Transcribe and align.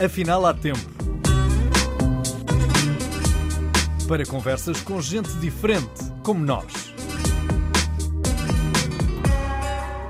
Afinal, 0.00 0.46
há 0.46 0.54
tempo. 0.54 0.78
Para 4.06 4.24
conversas 4.24 4.80
com 4.80 5.00
gente 5.00 5.28
diferente, 5.40 6.04
como 6.22 6.44
nós. 6.44 6.94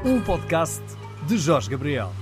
Um 0.04 0.20
podcast 0.20 0.82
de 1.26 1.38
Jorge 1.38 1.70
Gabriel. 1.70 2.12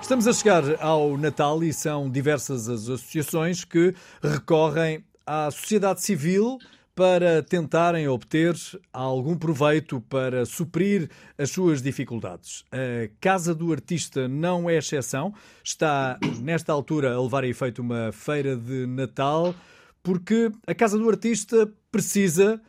Estamos 0.00 0.28
a 0.28 0.32
chegar 0.32 0.62
ao 0.80 1.18
Natal 1.18 1.64
e 1.64 1.72
são 1.72 2.08
diversas 2.08 2.68
as 2.68 2.82
associações 2.88 3.64
que 3.64 3.92
recorrem 4.22 5.04
à 5.26 5.50
sociedade 5.50 6.02
civil 6.02 6.60
para 6.94 7.42
tentarem 7.42 8.06
obter 8.06 8.54
algum 8.92 9.36
proveito 9.36 10.00
para 10.02 10.46
suprir 10.46 11.10
as 11.36 11.50
suas 11.50 11.82
dificuldades. 11.82 12.64
A 12.70 13.10
Casa 13.20 13.54
do 13.54 13.72
Artista 13.72 14.28
não 14.28 14.70
é 14.70 14.76
exceção, 14.76 15.34
está 15.62 16.18
nesta 16.40 16.72
altura 16.72 17.12
a 17.12 17.20
levar 17.20 17.42
a 17.42 17.48
efeito 17.48 17.82
uma 17.82 18.12
feira 18.12 18.56
de 18.56 18.86
Natal, 18.86 19.54
porque 20.02 20.52
a 20.66 20.74
Casa 20.74 20.96
do 20.96 21.08
Artista 21.08 21.68
precisa 21.90 22.60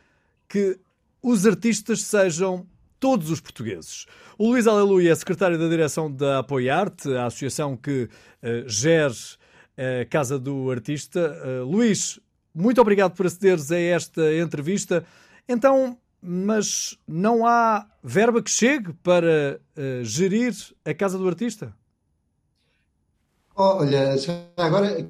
que 0.48 0.76
os 1.22 1.46
artistas 1.46 2.02
sejam 2.02 2.66
todos 2.98 3.30
os 3.30 3.40
portugueses. 3.40 4.06
O 4.36 4.48
Luís 4.48 4.66
Aleluia 4.66 5.12
é 5.12 5.14
secretário 5.14 5.58
da 5.58 5.68
direção 5.68 6.10
da 6.12 6.40
Apoiarte, 6.40 7.12
a 7.14 7.26
associação 7.26 7.76
que 7.76 8.04
uh, 8.42 8.68
gere 8.68 9.14
a 9.76 10.04
Casa 10.06 10.38
do 10.38 10.70
Artista. 10.70 11.36
Uh, 11.44 11.64
Luís, 11.64 12.18
muito 12.56 12.80
obrigado 12.80 13.14
por 13.14 13.26
acederes 13.26 13.70
a 13.70 13.78
esta 13.78 14.34
entrevista. 14.34 15.04
Então, 15.46 15.98
mas 16.20 16.98
não 17.06 17.46
há 17.46 17.86
verba 18.02 18.42
que 18.42 18.50
chegue 18.50 18.94
para 18.94 19.60
uh, 19.76 20.02
gerir 20.02 20.54
a 20.84 20.94
Casa 20.94 21.18
do 21.18 21.28
Artista? 21.28 21.76
Olha, 23.54 24.14
agora 24.56 25.08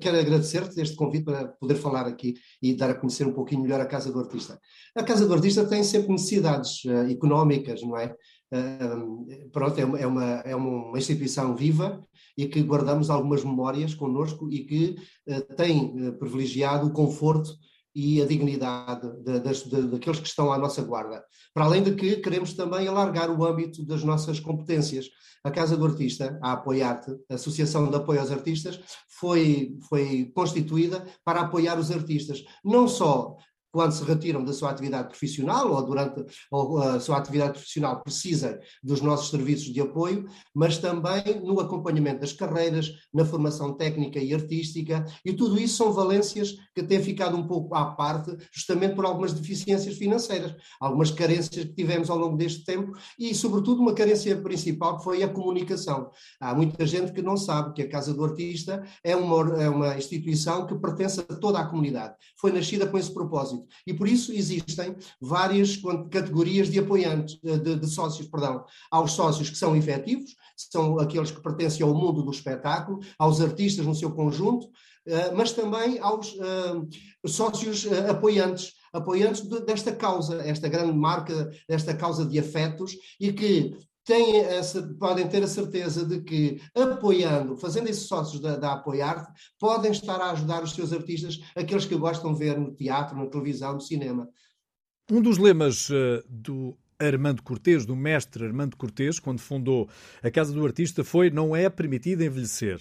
quero 0.00 0.18
agradecer-te 0.18 0.80
este 0.80 0.96
convite 0.96 1.24
para 1.24 1.48
poder 1.48 1.76
falar 1.76 2.06
aqui 2.06 2.34
e 2.60 2.74
dar 2.74 2.90
a 2.90 2.94
conhecer 2.94 3.26
um 3.26 3.32
pouquinho 3.32 3.62
melhor 3.62 3.80
a 3.80 3.86
Casa 3.86 4.10
do 4.10 4.18
Artista. 4.18 4.58
A 4.94 5.02
Casa 5.02 5.26
do 5.26 5.34
Artista 5.34 5.66
tem 5.66 5.84
sempre 5.84 6.12
necessidades 6.12 6.84
uh, 6.84 7.10
económicas, 7.10 7.82
não 7.82 7.96
é? 7.96 8.14
Uh, 8.52 9.50
pronto, 9.50 9.78
é 9.78 9.84
uma, 9.84 9.98
é, 9.98 10.06
uma, 10.06 10.24
é 10.24 10.56
uma 10.56 10.98
instituição 10.98 11.54
viva 11.54 12.02
e 12.36 12.46
que 12.46 12.62
guardamos 12.62 13.10
algumas 13.10 13.42
memórias 13.42 13.94
connosco 13.94 14.48
e 14.50 14.64
que 14.64 14.96
uh, 15.28 15.54
tem 15.54 16.08
uh, 16.08 16.12
privilegiado 16.18 16.86
o 16.86 16.92
conforto 16.92 17.50
e 17.96 18.20
a 18.20 18.26
dignidade 18.26 19.10
de, 19.22 19.40
de, 19.40 19.70
de, 19.70 19.88
daqueles 19.88 20.20
que 20.20 20.28
estão 20.28 20.52
à 20.52 20.58
nossa 20.58 20.82
guarda. 20.82 21.24
Para 21.54 21.64
além 21.64 21.82
de 21.82 21.94
que 21.94 22.16
queremos 22.16 22.52
também 22.52 22.86
alargar 22.86 23.30
o 23.30 23.42
âmbito 23.42 23.82
das 23.86 24.04
nossas 24.04 24.38
competências. 24.38 25.08
A 25.42 25.50
Casa 25.50 25.76
do 25.76 25.86
Artista, 25.86 26.38
a 26.42 26.52
Apoiarte, 26.52 27.10
a 27.30 27.36
Associação 27.36 27.88
de 27.88 27.96
Apoio 27.96 28.20
aos 28.20 28.30
Artistas, 28.30 28.80
foi, 29.08 29.78
foi 29.88 30.30
constituída 30.34 31.06
para 31.24 31.40
apoiar 31.40 31.78
os 31.78 31.90
artistas, 31.90 32.44
não 32.62 32.86
só 32.86 33.36
quando 33.76 33.92
se 33.92 34.02
retiram 34.04 34.42
da 34.42 34.54
sua 34.54 34.70
atividade 34.70 35.08
profissional 35.08 35.70
ou 35.70 35.84
durante 35.84 36.24
ou 36.50 36.78
a 36.78 36.98
sua 36.98 37.18
atividade 37.18 37.52
profissional 37.52 38.00
precisam 38.00 38.58
dos 38.82 39.02
nossos 39.02 39.28
serviços 39.28 39.66
de 39.66 39.82
apoio, 39.82 40.24
mas 40.54 40.78
também 40.78 41.42
no 41.44 41.60
acompanhamento 41.60 42.20
das 42.20 42.32
carreiras, 42.32 42.90
na 43.12 43.26
formação 43.26 43.74
técnica 43.74 44.18
e 44.18 44.32
artística, 44.32 45.04
e 45.22 45.34
tudo 45.34 45.60
isso 45.60 45.76
são 45.76 45.92
valências 45.92 46.56
que 46.74 46.82
têm 46.82 47.02
ficado 47.02 47.36
um 47.36 47.46
pouco 47.46 47.74
à 47.74 47.84
parte, 47.84 48.34
justamente 48.50 48.94
por 48.94 49.04
algumas 49.04 49.34
deficiências 49.34 49.98
financeiras, 49.98 50.54
algumas 50.80 51.10
carências 51.10 51.66
que 51.66 51.74
tivemos 51.74 52.08
ao 52.08 52.16
longo 52.16 52.38
deste 52.38 52.64
tempo 52.64 52.92
e, 53.18 53.34
sobretudo, 53.34 53.82
uma 53.82 53.92
carência 53.92 54.34
principal 54.40 54.96
que 54.96 55.04
foi 55.04 55.22
a 55.22 55.28
comunicação. 55.28 56.10
Há 56.40 56.54
muita 56.54 56.86
gente 56.86 57.12
que 57.12 57.20
não 57.20 57.36
sabe 57.36 57.74
que 57.74 57.82
a 57.82 57.88
Casa 57.90 58.14
do 58.14 58.24
Artista 58.24 58.82
é 59.04 59.14
uma, 59.14 59.62
é 59.62 59.68
uma 59.68 59.98
instituição 59.98 60.66
que 60.66 60.74
pertence 60.76 61.20
a 61.20 61.24
toda 61.24 61.58
a 61.58 61.66
comunidade. 61.66 62.14
Foi 62.40 62.50
nascida 62.50 62.86
com 62.86 62.96
esse 62.96 63.12
propósito 63.12 63.65
e 63.86 63.94
por 63.94 64.08
isso 64.08 64.32
existem 64.32 64.96
várias 65.20 65.80
categorias 66.10 66.70
de 66.70 66.78
apoiantes, 66.78 67.38
de, 67.42 67.76
de 67.76 67.86
sócios, 67.86 68.28
perdão. 68.28 68.64
Há 68.90 69.00
os 69.00 69.12
sócios 69.12 69.50
que 69.50 69.56
são 69.56 69.76
efetivos, 69.76 70.34
são 70.56 70.98
aqueles 70.98 71.30
que 71.30 71.42
pertencem 71.42 71.86
ao 71.86 71.94
mundo 71.94 72.22
do 72.22 72.30
espetáculo, 72.30 73.00
aos 73.18 73.40
artistas 73.40 73.84
no 73.86 73.94
seu 73.94 74.10
conjunto, 74.12 74.68
eh, 75.06 75.30
mas 75.32 75.52
também 75.52 75.98
aos 76.00 76.32
uh, 76.34 76.88
sócios 77.26 77.86
apoiantes, 78.08 78.74
apoiantes 78.92 79.42
de, 79.42 79.60
desta 79.60 79.94
causa, 79.94 80.42
esta 80.42 80.68
grande 80.68 80.92
marca, 80.92 81.48
desta 81.68 81.94
causa 81.94 82.24
de 82.26 82.38
afetos, 82.38 82.96
e 83.20 83.32
que 83.32 83.76
têm 84.06 84.36
essa, 84.36 84.82
podem 84.98 85.28
ter 85.28 85.42
a 85.42 85.48
certeza 85.48 86.06
de 86.06 86.22
que, 86.22 86.62
apoiando, 86.74 87.56
fazendo 87.56 87.88
esses 87.88 88.04
sócios 88.04 88.40
da, 88.40 88.56
da 88.56 88.72
Apoiarte, 88.72 89.30
podem 89.58 89.90
estar 89.90 90.20
a 90.20 90.30
ajudar 90.30 90.62
os 90.62 90.72
seus 90.72 90.92
artistas, 90.92 91.40
aqueles 91.56 91.84
que 91.84 91.96
gostam 91.96 92.32
de 92.32 92.38
ver 92.38 92.58
no 92.58 92.72
teatro, 92.72 93.18
na 93.18 93.26
televisão, 93.26 93.74
no 93.74 93.80
cinema. 93.80 94.28
Um 95.10 95.20
dos 95.20 95.38
lemas 95.38 95.90
uh, 95.90 96.22
do 96.28 96.78
Armando 96.98 97.42
Cortês, 97.42 97.84
do 97.84 97.96
mestre 97.96 98.44
Armando 98.44 98.76
Cortês, 98.76 99.18
quando 99.18 99.40
fundou 99.40 99.88
a 100.22 100.30
Casa 100.30 100.52
do 100.52 100.64
Artista, 100.64 101.02
foi 101.02 101.28
não 101.28 101.54
é 101.54 101.68
permitido 101.68 102.22
envelhecer. 102.22 102.80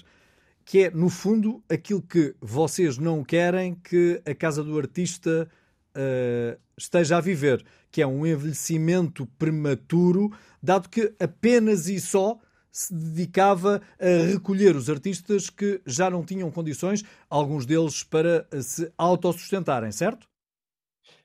Que 0.63 0.85
é, 0.85 0.91
no 0.91 1.09
fundo, 1.09 1.63
aquilo 1.67 2.01
que 2.01 2.35
vocês 2.39 2.97
não 2.99 3.23
querem 3.23 3.75
que 3.75 4.21
a 4.25 4.33
Casa 4.33 4.63
do 4.63 4.77
Artista 4.77 5.49
uh, 5.95 6.59
esteja 6.77 7.17
a 7.17 7.21
viver, 7.21 7.65
que 7.91 8.01
é 8.01 8.07
um 8.07 8.25
envelhecimento 8.25 9.25
prematuro, 9.37 10.31
dado 10.61 10.89
que 10.89 11.13
apenas 11.19 11.87
e 11.87 11.99
só 11.99 12.37
se 12.71 12.93
dedicava 12.93 13.81
a 13.99 14.25
recolher 14.31 14.75
os 14.75 14.89
artistas 14.89 15.49
que 15.49 15.81
já 15.85 16.09
não 16.09 16.25
tinham 16.25 16.51
condições, 16.51 17.03
alguns 17.29 17.65
deles 17.65 18.03
para 18.03 18.45
se 18.61 18.91
autossustentarem, 18.97 19.91
certo? 19.91 20.27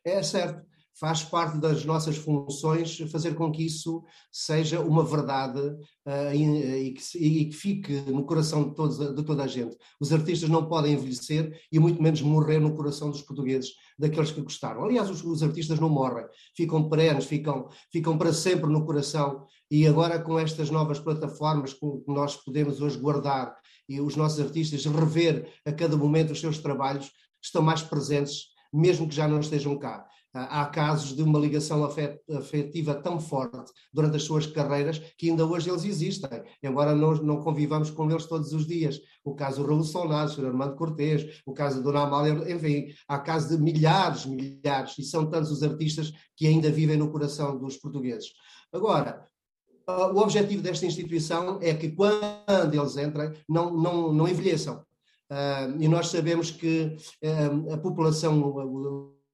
É 0.04 0.22
certo 0.22 0.69
faz 1.00 1.24
parte 1.24 1.58
das 1.58 1.82
nossas 1.86 2.18
funções 2.18 2.98
fazer 3.10 3.34
com 3.34 3.50
que 3.50 3.64
isso 3.64 4.04
seja 4.30 4.80
uma 4.80 5.02
verdade 5.02 5.58
uh, 5.60 6.34
e, 6.34 6.88
e, 6.88 6.92
que, 6.92 7.18
e, 7.18 7.44
que, 7.46 7.56
fique 7.56 7.92
no 8.02 8.26
coração 8.26 8.68
de, 8.68 8.74
todos, 8.74 8.98
de 8.98 9.22
toda 9.22 9.44
a 9.44 9.46
gente. 9.46 9.74
Os 9.98 10.12
artistas 10.12 10.50
não 10.50 10.68
podem 10.68 10.92
envelhecer 10.92 11.58
e 11.72 11.78
muito 11.78 12.02
menos 12.02 12.20
morrer 12.20 12.58
no 12.58 12.76
coração 12.76 13.10
dos 13.10 13.22
portugueses, 13.22 13.70
daqueles 13.98 14.30
que 14.30 14.42
gostaram. 14.42 14.84
Aliás, 14.84 15.08
os, 15.08 15.24
os 15.24 15.42
artistas 15.42 15.80
não 15.80 15.88
morrem, 15.88 16.26
ficam 16.54 16.86
perenes, 16.86 17.24
ficam, 17.24 17.70
ficam 17.90 18.18
para 18.18 18.34
sempre 18.34 18.70
no 18.70 18.84
coração. 18.84 19.46
E 19.70 19.86
agora 19.86 20.18
com 20.18 20.38
estas 20.38 20.68
novas 20.68 20.98
plataformas 20.98 21.72
que 21.72 21.86
nós 22.08 22.36
podemos 22.36 22.82
hoje 22.82 22.98
guardar 22.98 23.56
e 23.88 24.00
os 24.00 24.16
nossos 24.16 24.38
artistas 24.38 24.84
rever 24.84 25.50
a 25.64 25.72
cada 25.72 25.96
momento 25.96 26.32
os 26.32 26.40
seus 26.40 26.58
trabalhos, 26.58 27.10
estão 27.42 27.62
mais 27.62 27.80
presentes, 27.80 28.48
mesmo 28.72 29.08
que 29.08 29.14
já 29.14 29.26
não 29.26 29.40
estejam 29.40 29.78
cá. 29.78 30.06
Há 30.32 30.64
casos 30.66 31.16
de 31.16 31.22
uma 31.24 31.40
ligação 31.40 31.84
afetiva 31.84 32.94
tão 32.94 33.18
forte 33.18 33.72
durante 33.92 34.16
as 34.16 34.22
suas 34.22 34.46
carreiras 34.46 35.00
que 35.18 35.28
ainda 35.28 35.44
hoje 35.44 35.68
eles 35.68 35.84
existem, 35.84 36.30
embora 36.62 36.94
não, 36.94 37.14
não 37.16 37.42
convivamos 37.42 37.90
com 37.90 38.08
eles 38.08 38.26
todos 38.26 38.52
os 38.52 38.64
dias. 38.64 39.00
O 39.24 39.34
caso 39.34 39.60
do 39.60 39.68
Raul 39.68 39.82
Solnado, 39.82 40.40
o. 40.40 40.46
Armando 40.46 40.76
Cortês, 40.76 41.40
o 41.44 41.52
caso 41.52 41.78
da 41.78 41.82
Dona 41.82 42.02
Amália, 42.02 42.52
enfim, 42.52 42.94
há 43.08 43.18
casos 43.18 43.50
de 43.50 43.60
milhares, 43.60 44.24
milhares, 44.24 44.96
e 44.98 45.02
são 45.02 45.28
tantos 45.28 45.50
os 45.50 45.64
artistas 45.64 46.12
que 46.36 46.46
ainda 46.46 46.70
vivem 46.70 46.96
no 46.96 47.10
coração 47.10 47.58
dos 47.58 47.76
portugueses. 47.76 48.30
Agora, 48.72 49.26
o 49.88 50.20
objetivo 50.20 50.62
desta 50.62 50.86
instituição 50.86 51.58
é 51.60 51.74
que 51.74 51.90
quando 51.90 52.72
eles 52.72 52.96
entrem, 52.96 53.32
não, 53.48 53.76
não, 53.76 54.12
não 54.12 54.28
envelheçam. 54.28 54.84
e 55.80 55.88
nós 55.88 56.08
sabemos 56.08 56.52
que 56.52 56.96
a 57.72 57.76
população 57.78 58.40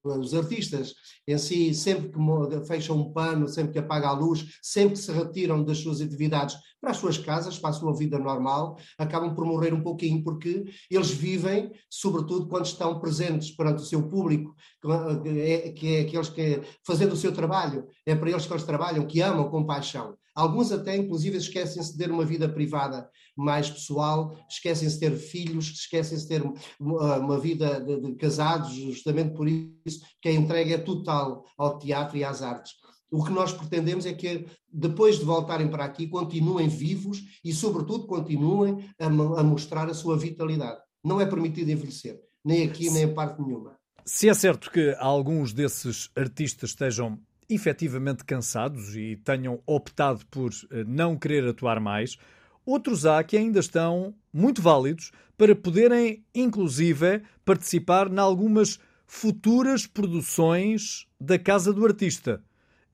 os 0.07 0.33
artistas 0.33 0.93
em 1.27 1.37
si, 1.37 1.73
sempre 1.73 2.09
que 2.09 2.65
fecham 2.65 2.97
um 2.97 3.11
pano, 3.11 3.47
sempre 3.47 3.73
que 3.73 3.79
apaga 3.79 4.07
a 4.07 4.13
luz, 4.13 4.45
sempre 4.61 4.93
que 4.93 4.99
se 4.99 5.11
retiram 5.11 5.63
das 5.63 5.79
suas 5.79 6.01
atividades 6.01 6.55
para 6.79 6.91
as 6.91 6.97
suas 6.97 7.17
casas, 7.17 7.57
para 7.57 7.71
a 7.71 7.73
sua 7.73 7.93
vida 7.93 8.17
normal, 8.19 8.77
acabam 8.97 9.33
por 9.33 9.45
morrer 9.45 9.73
um 9.73 9.81
pouquinho, 9.81 10.23
porque 10.23 10.65
eles 10.89 11.09
vivem, 11.09 11.71
sobretudo 11.89 12.47
quando 12.47 12.65
estão 12.65 12.99
presentes 12.99 13.51
perante 13.51 13.81
o 13.81 13.85
seu 13.85 14.07
público, 14.07 14.55
que 14.81 15.29
é, 15.29 15.71
que 15.71 15.95
é 15.95 16.01
aqueles 16.01 16.29
que, 16.29 16.61
fazendo 16.85 17.13
o 17.13 17.17
seu 17.17 17.33
trabalho, 17.33 17.87
é 18.05 18.15
para 18.15 18.29
eles 18.29 18.45
que 18.45 18.53
eles 18.53 18.63
trabalham, 18.63 19.07
que 19.07 19.21
amam 19.21 19.49
com 19.49 19.65
paixão. 19.65 20.15
Alguns 20.37 20.71
até, 20.71 20.95
inclusive, 20.95 21.35
esquecem-se 21.35 21.93
de 21.93 21.97
ter 21.97 22.11
uma 22.11 22.23
vida 22.23 22.47
privada 22.47 23.09
mais 23.35 23.71
pessoal, 23.71 24.37
esquecem-se 24.47 24.93
de 24.93 24.99
ter 24.99 25.17
filhos, 25.17 25.65
esquecem-se 25.65 26.27
de 26.27 26.29
ter 26.29 26.43
uma 26.79 27.39
vida 27.39 27.81
de, 27.81 27.99
de 27.99 28.15
casados, 28.17 28.71
justamente 28.71 29.33
por 29.33 29.47
isso 29.47 29.99
que 30.21 30.29
a 30.29 30.31
entrega 30.31 30.75
é 30.75 30.77
total 30.77 31.43
ao 31.57 31.79
teatro 31.79 32.17
e 32.17 32.23
às 32.23 32.43
artes. 32.43 32.73
O 33.09 33.23
que 33.23 33.31
nós 33.31 33.51
pretendemos 33.51 34.05
é 34.05 34.13
que, 34.13 34.45
depois 34.71 35.17
de 35.17 35.25
voltarem 35.25 35.71
para 35.71 35.85
aqui, 35.85 36.05
continuem 36.05 36.67
vivos 36.67 37.19
e, 37.43 37.51
sobretudo, 37.51 38.05
continuem 38.05 38.87
a, 38.99 39.07
a 39.07 39.43
mostrar 39.43 39.89
a 39.89 39.93
sua 39.95 40.15
vitalidade. 40.19 40.79
Não 41.03 41.19
é 41.19 41.25
permitido 41.25 41.71
envelhecer, 41.71 42.21
nem 42.45 42.61
aqui, 42.61 42.91
nem 42.91 43.05
em 43.05 43.13
parte 43.15 43.41
nenhuma. 43.41 43.75
Se 44.05 44.29
é 44.29 44.35
certo 44.35 44.69
que 44.69 44.95
alguns 44.99 45.51
desses 45.51 46.11
artistas 46.15 46.69
estejam 46.69 47.19
efetivamente 47.49 48.23
cansados 48.23 48.95
e 48.95 49.15
tenham 49.17 49.61
optado 49.65 50.25
por 50.29 50.51
eh, 50.71 50.83
não 50.85 51.17
querer 51.17 51.47
atuar 51.47 51.79
mais, 51.79 52.17
outros 52.65 53.05
há 53.05 53.23
que 53.23 53.37
ainda 53.37 53.59
estão 53.59 54.13
muito 54.33 54.61
válidos 54.61 55.11
para 55.37 55.55
poderem, 55.55 56.25
inclusive, 56.35 57.21
participar 57.45 58.11
em 58.11 58.19
algumas 58.19 58.79
futuras 59.05 59.87
produções 59.87 61.07
da 61.19 61.39
Casa 61.39 61.71
do 61.71 61.85
Artista. 61.85 62.43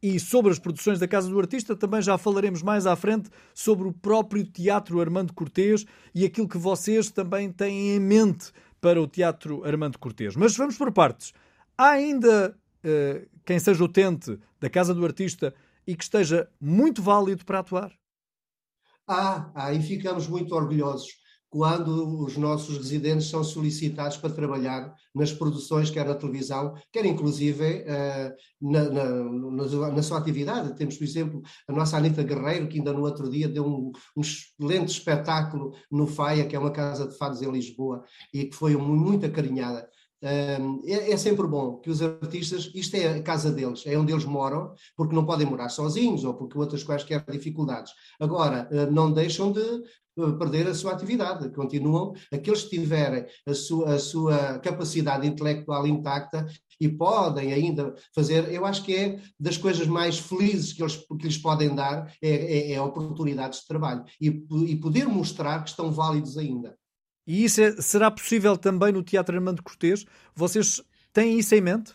E 0.01 0.19
sobre 0.19 0.51
as 0.51 0.59
produções 0.59 0.99
da 0.99 1.07
Casa 1.07 1.29
do 1.29 1.39
Artista 1.39 1.75
também 1.75 2.01
já 2.01 2.17
falaremos 2.17 2.61
mais 2.61 2.85
à 2.85 2.95
frente 2.95 3.29
sobre 3.53 3.87
o 3.87 3.93
próprio 3.93 4.43
Teatro 4.43 4.99
Armando 4.99 5.33
Cortês 5.33 5.85
e 6.13 6.25
aquilo 6.25 6.47
que 6.47 6.57
vocês 6.57 7.09
também 7.09 7.49
têm 7.49 7.95
em 7.95 7.99
mente 8.01 8.51
para 8.81 9.01
o 9.01 9.07
Teatro 9.07 9.63
Armando 9.63 9.97
Cortês. 9.97 10.35
Mas 10.35 10.57
vamos 10.57 10.77
por 10.77 10.91
partes. 10.91 11.33
Há 11.77 11.91
ainda 11.91 12.53
uh, 12.83 13.32
quem 13.45 13.59
seja 13.59 13.83
utente 13.83 14.39
da 14.59 14.69
Casa 14.69 14.93
do 14.93 15.05
Artista 15.05 15.53
e 15.85 15.95
que 15.95 16.03
esteja 16.03 16.49
muito 16.59 17.01
válido 17.01 17.45
para 17.45 17.59
atuar? 17.59 17.91
Há, 19.07 19.51
há, 19.53 19.73
e 19.73 19.81
ficamos 19.81 20.27
muito 20.27 20.55
orgulhosos 20.55 21.23
quando 21.53 22.23
os 22.23 22.35
nossos 22.35 22.77
residentes 22.77 23.29
são 23.29 23.43
solicitados 23.43 24.17
para 24.17 24.33
trabalhar 24.33 24.91
nas 25.13 25.31
produções, 25.31 25.91
quer 25.91 26.03
na 26.03 26.15
televisão, 26.15 26.73
quer 26.91 27.05
inclusive 27.05 27.83
uh, 27.83 28.33
na, 28.59 28.89
na, 28.89 29.91
na, 29.91 30.01
sua 30.01 30.17
atividade. 30.17 30.75
Temos, 30.75 30.97
por 30.97 31.03
exemplo, 31.03 31.43
a 31.67 31.71
nossa 31.71 31.95
Anitta 31.95 32.23
Guerreiro, 32.23 32.67
que 32.67 32.79
ainda 32.79 32.91
no 32.91 33.03
outro 33.03 33.29
dia 33.29 33.47
deu 33.47 33.67
um, 33.67 33.91
um 34.17 34.21
excelente 34.21 34.93
espetáculo 34.93 35.75
no 35.91 36.07
FAIA, 36.07 36.47
que 36.47 36.55
é 36.55 36.59
uma 36.59 36.71
casa 36.71 37.07
de 37.07 37.15
fados 37.19 37.39
em 37.43 37.51
Lisboa, 37.51 38.03
e 38.33 38.45
que 38.45 38.55
foi 38.55 38.75
muito 38.75 39.27
acarinhada. 39.27 39.87
É, 40.25 40.57
é, 41.11 41.17
sempre 41.17 41.45
bom 41.45 41.75
que 41.79 41.89
os 41.89 42.01
artistas, 42.01 42.71
isto 42.73 42.95
é 42.95 43.17
a 43.17 43.21
casa 43.21 43.51
deles, 43.51 43.83
é 43.85 43.97
onde 43.97 44.13
eles 44.13 44.23
moram, 44.23 44.73
porque 44.95 45.13
não 45.13 45.25
podem 45.25 45.45
morar 45.45 45.67
sozinhos 45.67 46.23
ou 46.23 46.33
porque 46.33 46.57
outras 46.57 46.81
quaisquer 46.81 47.25
dificuldades. 47.29 47.91
Agora, 48.21 48.69
uh, 48.71 48.89
não 48.89 49.11
deixam 49.11 49.51
de 49.51 49.59
uh, 49.59 50.37
perder 50.37 50.65
a 50.67 50.73
sua 50.73 50.93
atividade, 50.93 51.49
continuam, 51.49 52.13
aqueles 52.31 52.63
que 52.63 52.79
tiverem 52.79 53.25
a 53.45 53.53
sua, 53.53 53.95
a 53.95 53.99
sua 53.99 54.59
capacidade 54.59 55.27
intelectual 55.27 55.85
intacta 55.85 56.47
e 56.79 56.87
podem 56.87 57.51
ainda 57.51 57.93
fazer, 58.15 58.49
eu 58.49 58.65
acho 58.65 58.81
que 58.85 58.95
é 58.95 59.19
das 59.37 59.57
coisas 59.57 59.87
mais 59.87 60.19
felizes 60.19 60.71
que, 60.71 60.81
eles, 60.81 60.95
que 60.95 61.27
lhes 61.27 61.37
podem 61.37 61.75
dar, 61.75 62.13
é, 62.21 62.29
é, 62.29 62.71
é 62.71 62.81
oportunidades 62.81 63.59
de 63.59 63.67
trabalho 63.67 64.05
e, 64.21 64.27
e 64.67 64.75
poder 64.77 65.05
mostrar 65.05 65.61
que 65.63 65.69
estão 65.69 65.91
válidos 65.91 66.37
ainda. 66.37 66.77
E 67.25 67.43
isso 67.45 67.61
é, 67.61 67.71
será 67.81 68.11
possível 68.11 68.57
também 68.57 68.91
no 68.91 69.03
Teatro 69.03 69.35
Armando 69.35 69.63
Cortês? 69.63 70.05
Vocês 70.35 70.81
têm 71.11 71.39
isso 71.39 71.55
em 71.55 71.61
mente? 71.61 71.93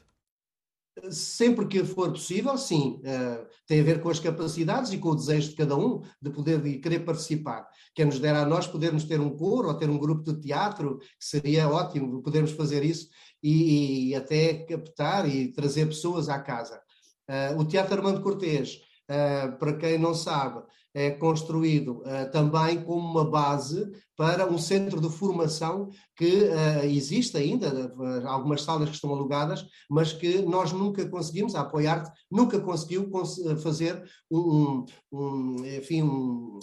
Sempre 1.10 1.66
que 1.66 1.84
for 1.84 2.10
possível, 2.10 2.56
sim. 2.58 3.00
Uh, 3.04 3.46
tem 3.66 3.80
a 3.80 3.84
ver 3.84 4.00
com 4.00 4.08
as 4.08 4.18
capacidades 4.18 4.92
e 4.92 4.98
com 4.98 5.10
o 5.10 5.14
desejo 5.14 5.50
de 5.50 5.56
cada 5.56 5.76
um 5.76 6.02
de 6.20 6.30
poder 6.30 6.64
e 6.66 6.80
querer 6.80 7.00
participar. 7.00 7.68
Quem 7.94 8.06
nos 8.06 8.18
dera 8.18 8.40
a 8.40 8.46
nós 8.46 8.66
podermos 8.66 9.04
ter 9.04 9.20
um 9.20 9.36
coro 9.36 9.68
ou 9.68 9.74
ter 9.74 9.88
um 9.88 9.98
grupo 9.98 10.24
de 10.24 10.40
teatro, 10.40 10.98
seria 11.20 11.68
ótimo 11.68 12.22
podermos 12.22 12.50
fazer 12.52 12.84
isso 12.84 13.08
e, 13.42 14.08
e 14.08 14.14
até 14.14 14.54
captar 14.64 15.28
e 15.28 15.52
trazer 15.52 15.86
pessoas 15.86 16.28
à 16.28 16.40
casa. 16.40 16.80
Uh, 17.28 17.60
o 17.60 17.64
Teatro 17.64 17.94
Armando 17.94 18.22
Cortês, 18.22 18.80
uh, 19.08 19.56
para 19.58 19.76
quem 19.76 19.98
não 19.98 20.14
sabe, 20.14 20.62
é 20.94 21.10
construído 21.10 21.98
uh, 21.98 22.30
também 22.32 22.82
como 22.82 23.00
uma 23.00 23.24
base 23.24 23.90
para 24.16 24.50
um 24.50 24.58
centro 24.58 25.00
de 25.00 25.08
formação 25.08 25.90
que 26.16 26.44
uh, 26.44 26.84
existe 26.84 27.36
ainda, 27.36 27.94
uh, 27.96 28.26
algumas 28.26 28.62
salas 28.62 28.88
que 28.88 28.94
estão 28.94 29.10
alugadas, 29.10 29.64
mas 29.88 30.12
que 30.12 30.42
nós 30.42 30.72
nunca 30.72 31.08
conseguimos, 31.08 31.54
a 31.54 31.60
Apoiarte 31.60 32.10
nunca 32.30 32.58
conseguiu 32.58 33.08
cons 33.10 33.36
fazer 33.62 34.02
um, 34.30 34.84
um, 35.12 35.64
enfim, 35.76 36.02
um, 36.02 36.58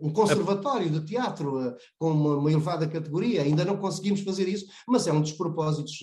um 0.00 0.10
conservatório 0.12 0.88
de 0.88 1.04
teatro 1.04 1.74
com 1.98 2.12
uma, 2.12 2.36
uma, 2.36 2.50
elevada 2.50 2.86
categoria. 2.86 3.42
Ainda 3.42 3.64
não 3.64 3.76
conseguimos 3.76 4.20
fazer 4.20 4.48
isso, 4.48 4.66
mas 4.86 5.06
é 5.06 5.12
um 5.12 5.20
dos 5.20 5.32
propósitos 5.32 5.98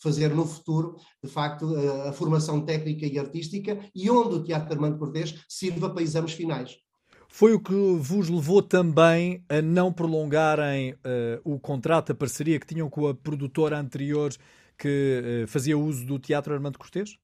fazer 0.00 0.32
no 0.34 0.46
futuro, 0.46 0.96
de 1.22 1.28
facto, 1.28 1.74
a 2.06 2.12
formação 2.12 2.64
técnica 2.64 3.06
e 3.06 3.18
artística 3.18 3.78
e 3.94 4.08
onde 4.08 4.36
o 4.36 4.44
Teatro 4.44 4.72
Armando 4.72 4.98
Cortês 4.98 5.34
sirva 5.48 5.90
para 5.90 6.02
exames 6.02 6.32
finais. 6.32 6.76
Foi 7.32 7.54
o 7.54 7.60
que 7.60 7.72
vos 7.72 8.28
levou 8.28 8.60
também 8.60 9.42
a 9.48 9.62
não 9.62 9.92
prolongarem 9.92 10.92
uh, 10.94 11.40
o 11.44 11.60
contrato, 11.60 12.10
a 12.10 12.14
parceria 12.14 12.58
que 12.58 12.66
tinham 12.66 12.90
com 12.90 13.06
a 13.06 13.14
produtora 13.14 13.78
anterior 13.78 14.34
que 14.76 15.44
uh, 15.44 15.46
fazia 15.46 15.78
uso 15.78 16.04
do 16.04 16.18
Teatro 16.18 16.52
Armando 16.52 16.78
Cortês? 16.78 17.16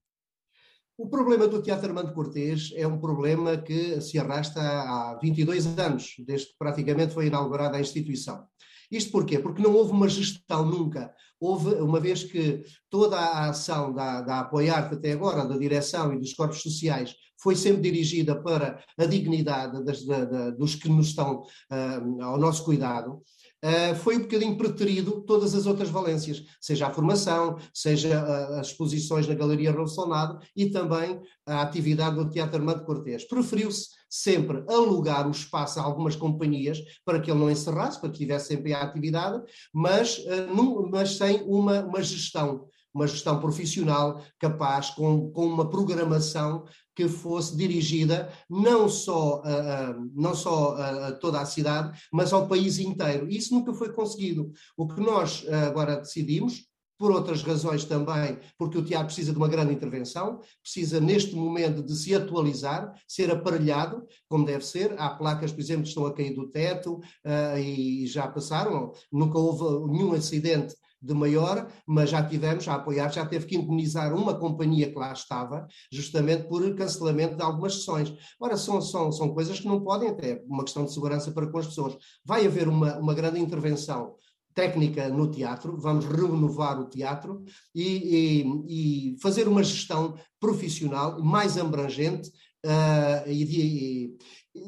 O 0.97 1.09
problema 1.11 1.49
do 1.49 1.61
Teatro 1.61 1.89
Armando 1.89 2.15
Cortês 2.15 2.71
é 2.77 2.87
um 2.87 2.99
problema 2.99 3.59
que 3.59 4.01
se 4.01 4.17
arrasta 4.19 4.61
há 4.61 5.19
22 5.21 5.67
anos, 5.79 6.15
desde 6.21 6.47
que 6.47 6.55
praticamente 6.57 7.13
foi 7.13 7.27
inaugurada 7.27 7.77
a 7.77 7.81
instituição. 7.81 8.47
Isto 8.91 9.11
porquê? 9.11 9.41
Porque 9.41 9.61
não 9.61 9.75
houve 9.75 9.91
uma 9.91 10.09
gestão 10.09 10.65
nunca. 10.65 11.13
Houve, 11.41 11.75
uma 11.77 12.01
vez 12.01 12.25
que 12.25 12.63
toda 12.89 13.19
a 13.19 13.51
ação 13.51 13.93
da, 13.93 14.23
da 14.23 14.41
Apoiar, 14.41 14.91
até 14.93 15.13
agora, 15.13 15.45
da 15.45 15.59
direção 15.59 16.13
e 16.13 16.19
dos 16.19 16.33
corpos 16.33 16.63
sociais, 16.63 17.15
foi 17.39 17.55
sempre 17.55 17.83
dirigida 17.83 18.41
para 18.43 18.83
a 18.99 19.05
dignidade 19.05 19.85
das, 19.85 20.05
da, 20.05 20.25
da, 20.25 20.51
dos 20.51 20.75
que 20.75 20.89
nos 20.89 21.09
estão 21.09 21.43
uh, 21.43 22.23
ao 22.23 22.39
nosso 22.39 22.65
cuidado, 22.65 23.23
uh, 23.67 23.95
foi 23.97 24.17
um 24.17 24.21
bocadinho 24.21 24.57
preterido 24.57 25.23
todas 25.23 25.55
as 25.55 25.67
outras 25.67 25.91
valências, 25.91 26.45
seja 26.61 26.87
a 26.87 26.93
formação, 26.93 27.59
seja 27.75 28.23
uh, 28.23 28.61
as 28.61 28.69
exposições 28.69 29.27
na 29.27 29.35
Galeria 29.35 29.73
Relacionado 29.73 30.39
e 30.55 30.71
também 30.71 31.21
a 31.45 31.63
atividade 31.63 32.17
do 32.17 32.31
Teatro 32.31 32.59
Armando 32.59 32.85
Cortês. 32.85 33.25
Preferiu-se 33.27 33.89
sempre 34.09 34.65
alugar 34.69 35.27
o 35.27 35.33
espaço 35.33 35.81
a 35.81 35.83
algumas 35.83 36.15
companhias 36.15 36.79
para 37.05 37.21
que 37.21 37.31
ele 37.31 37.41
não 37.41 37.51
encerrasse, 37.51 38.01
para 38.01 38.11
que 38.11 38.19
tivesse 38.19 38.49
sempre 38.49 38.73
a 38.73 38.83
atividade, 38.83 39.43
mas, 39.73 40.25
num, 40.55 40.89
mas 40.89 41.17
sem 41.17 41.43
uma, 41.43 41.81
uma 41.81 42.03
gestão 42.03 42.69
uma 42.97 43.07
gestão 43.07 43.39
profissional 43.39 44.23
capaz, 44.39 44.89
com, 44.89 45.31
com 45.31 45.45
uma 45.45 45.69
programação 45.69 46.65
que 46.97 47.07
fosse 47.07 47.55
dirigida 47.55 48.33
não 48.49 48.89
só, 48.89 49.43
a, 49.45 49.95
não 50.15 50.35
só 50.35 50.75
a, 50.77 51.13
toda 51.13 51.39
a 51.39 51.45
cidade, 51.45 51.97
mas 52.11 52.33
ao 52.33 52.49
país 52.49 52.79
inteiro. 52.79 53.29
Isso 53.29 53.55
nunca 53.55 53.75
foi 53.75 53.93
conseguido. 53.93 54.51
O 54.77 54.89
que 54.89 55.01
nós 55.01 55.45
eh, 55.47 55.55
agora 55.55 55.97
decidimos, 55.97 56.65
por 56.99 57.11
outras 57.11 57.43
razões 57.43 57.85
também, 57.85 58.39
porque 58.57 58.79
o 58.79 58.85
teatro 58.85 59.09
precisa 59.09 59.31
de 59.31 59.37
uma 59.37 59.49
grande 59.49 59.75
intervenção, 59.75 60.41
precisa 60.63 60.99
neste 60.99 61.35
momento 61.35 61.83
de 61.83 61.95
se 61.95 62.15
atualizar, 62.15 62.95
ser 63.07 63.31
aparelhado, 63.31 64.07
como 64.27 64.47
deve 64.47 64.65
ser. 64.65 64.95
Há 64.99 65.11
placas, 65.11 65.53
por 65.53 65.61
exemplo, 65.61 65.83
que 65.83 65.91
estão 65.91 66.07
a 66.07 66.15
cair 66.15 66.35
do 66.35 66.49
teto 66.49 66.95
uh, 66.95 67.59
e 67.59 68.07
já 68.07 68.27
passaram, 68.27 68.93
nunca 69.13 69.39
houve 69.39 69.93
nenhum 69.93 70.15
acidente 70.15 70.75
de 71.07 71.15
maior, 71.15 71.67
mas 71.87 72.11
já 72.11 72.23
tivemos 72.23 72.67
a 72.69 72.75
apoiar, 72.75 73.13
já 73.13 73.25
teve 73.25 73.47
que 73.47 73.57
indemnizar 73.57 74.15
uma 74.15 74.35
companhia 74.35 74.91
que 74.91 74.99
lá 74.99 75.13
estava, 75.13 75.67
justamente 75.91 76.49
por 76.49 76.75
cancelamento 76.75 77.37
de 77.37 77.43
algumas 77.43 77.75
sessões. 77.75 78.13
Ora, 78.41 78.57
são, 78.57 78.81
são, 78.81 79.13
são 79.13 79.33
coisas 79.33 79.61
que 79.61 79.67
não 79.67 79.83
podem, 79.83 80.09
até 80.09 80.43
uma 80.47 80.65
questão 80.65 80.85
de 80.85 80.93
segurança 80.93 81.31
para 81.31 81.47
com 81.47 81.59
as 81.59 81.67
pessoas. 81.67 81.97
Vai 82.25 82.47
haver 82.47 82.69
uma, 82.69 82.99
uma 82.99 83.15
grande 83.15 83.41
intervenção 83.41 84.15
técnica 84.57 85.11
no 85.11 85.31
teatro, 85.31 85.77
vamos 85.79 86.07
renovar 86.07 86.81
o 86.81 86.89
teatro 86.89 87.45
e, 87.75 88.43
e, 88.69 89.13
e 89.13 89.21
fazer 89.21 89.47
uma 89.47 89.63
gestão 89.63 90.15
profissional 90.41 91.23
mais 91.23 91.59
abrangente 91.59 92.31
uh, 92.65 93.31
e, 93.31 93.45
de, 93.45 94.17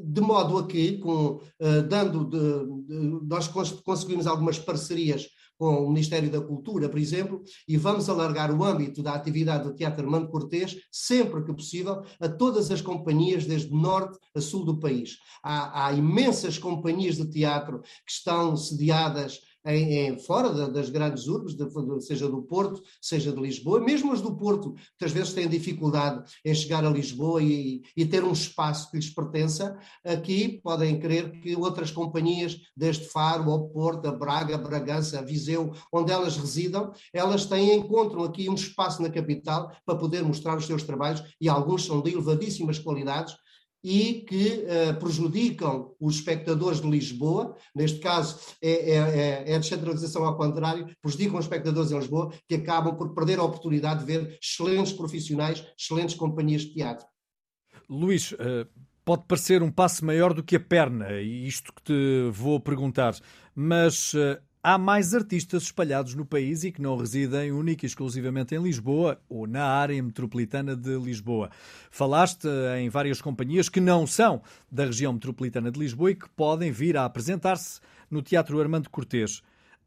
de 0.05 0.21
modo 0.21 0.59
a 0.59 0.67
que, 0.67 0.99
com, 0.99 1.41
uh, 1.61 1.83
dando 1.89 2.25
de, 2.27 2.87
de, 2.87 3.27
nós 3.27 3.49
conseguimos 3.83 4.27
algumas 4.27 4.59
parcerias 4.59 5.27
com 5.59 5.85
o 5.85 5.89
Ministério 5.89 6.31
da 6.31 6.41
Cultura, 6.41 6.89
por 6.89 6.99
exemplo, 6.99 7.43
e 7.67 7.77
vamos 7.77 8.09
alargar 8.09 8.55
o 8.55 8.65
âmbito 8.65 9.03
da 9.03 9.13
atividade 9.13 9.65
do 9.65 9.75
Teatro 9.75 10.05
Armando 10.05 10.29
Cortês, 10.29 10.77
sempre 10.91 11.45
que 11.45 11.53
possível, 11.53 12.03
a 12.21 12.29
todas 12.29 12.71
as 12.71 12.81
companhias, 12.81 13.45
desde 13.45 13.73
norte 13.73 14.17
a 14.35 14.41
sul 14.41 14.65
do 14.65 14.79
país. 14.79 15.19
Há, 15.43 15.87
há 15.87 15.93
imensas 15.93 16.59
companhias 16.59 17.17
de 17.17 17.29
teatro 17.29 17.81
que 17.81 18.13
estão 18.13 18.57
sediadas 18.57 19.41
em, 19.67 19.95
em, 19.95 20.19
fora 20.19 20.53
de, 20.53 20.73
das 20.73 20.89
grandes 20.89 21.27
urbes, 21.27 21.55
de, 21.55 21.67
seja 22.01 22.29
do 22.29 22.43
Porto, 22.43 22.83
seja 23.01 23.33
de 23.33 23.41
Lisboa, 23.41 23.81
mesmo 23.81 24.13
as 24.13 24.21
do 24.21 24.37
Porto, 24.37 24.75
às 25.03 25.13
vezes 25.13 25.33
têm 25.33 25.49
dificuldade 25.49 26.23
em 26.45 26.55
chegar 26.55 26.85
a 26.85 26.91
Lisboa 26.91 27.43
e, 27.43 27.83
e 27.97 28.07
ter 28.07 28.25
um 28.25 28.33
espaço 28.33 28.91
que 28.91 28.97
lhes 28.97 29.11
pertença, 29.11 29.79
aqui 30.05 30.61
podem 30.63 30.99
crer 30.99 31.41
que 31.41 31.57
outras 31.57 31.91
companhias, 31.91 32.59
desde 32.77 33.09
Faro 33.09 33.51
ao 33.51 33.69
Porto, 33.69 34.07
a 34.09 34.13
Braga, 34.13 34.55
a 34.55 34.59
Bragança, 34.59 35.19
a 35.19 35.23
Viseu, 35.23 35.73
onde 35.93 36.13
elas 36.13 36.37
residam, 36.37 36.93
elas 37.13 37.47
têm, 37.47 37.77
encontram 37.77 38.25
aqui 38.25 38.49
um 38.49 38.55
espaço 38.55 39.03
na 39.03 39.11
capital 39.11 39.73
para 39.85 39.99
poder 39.99 40.23
mostrar 40.23 40.57
os 40.57 40.67
seus 40.67 40.83
trabalhos 40.83 41.23
e 41.41 41.49
alguns 41.49 41.85
são 41.85 42.01
de 42.01 42.13
elevadíssimas 42.13 42.79
qualidades 42.79 43.35
e 43.83 44.25
que 44.29 44.65
uh, 44.65 44.99
prejudicam 44.99 45.95
os 46.01 46.17
espectadores 46.17 46.81
de 46.81 46.89
Lisboa, 46.89 47.57
neste 47.75 48.01
caso 48.01 48.39
é, 48.61 48.71
é, 48.71 48.97
é, 48.97 49.53
é, 49.53 49.55
a 49.55 49.59
descentralização 49.59 50.25
ao 50.25 50.37
contrário, 50.37 50.89
prejudicam 51.01 51.39
os 51.39 51.45
espectadores 51.45 51.91
de 51.91 51.97
Lisboa, 51.97 52.33
que 52.49 52.57
acabam 52.57 52.97
por 52.97 53.15
perder 53.15 53.39
a 53.39 53.45
oportunidade 53.45 54.01
de 54.01 54.07
ver 54.07 54.39
excelentes 54.43 54.93
profissionais, 54.93 55.65
excelentes 55.79 56.15
companhias 56.15 56.63
de 56.63 56.75
teatro. 56.75 57.07
Luís, 57.89 58.33
uh, 58.33 58.69
pode 59.05 59.25
parecer 59.27 59.63
um 59.63 59.71
passo 59.71 60.05
maior 60.05 60.35
do 60.35 60.43
que 60.43 60.57
a 60.57 60.61
perna, 60.61 61.21
isto 61.23 61.73
que 61.73 61.83
te 61.83 62.31
vou 62.31 62.61
perguntar, 62.61 63.17
mas 63.55 64.13
uh, 64.15 64.39
há 64.63 64.77
mais 64.77 65.15
artistas 65.15 65.65
espalhados 65.65 66.15
no 66.15 66.25
país 66.25 66.65
e 66.65 66.73
que 66.73 66.83
não 66.83 66.97
residem 66.97 67.53
única 67.53 67.85
e 67.85 67.89
exclusivamente 67.89 68.55
em 68.55 68.63
Lisboa 68.63 69.21
ou 69.29 69.47
na 69.47 69.65
área 69.65 70.03
metropolitana 70.03 70.77
de 70.77 70.97
Lisboa. 70.99 71.51
Falaste 71.91 72.49
em 72.79 72.89
várias 72.89 73.21
companhias 73.21 73.69
que 73.69 73.81
não 73.81 74.07
são 74.07 74.43
da 74.71 74.85
região 74.85 75.13
metropolitana 75.13 75.71
de 75.71 75.79
Lisboa 75.79 76.11
e 76.11 76.17
que 76.17 76.29
podem 76.31 76.71
vir 76.71 76.97
a 76.97 77.05
apresentar-se 77.05 77.81
no 78.11 78.23
Teatro 78.23 78.61
Armando 78.61 78.91
Cortês. 78.91 79.43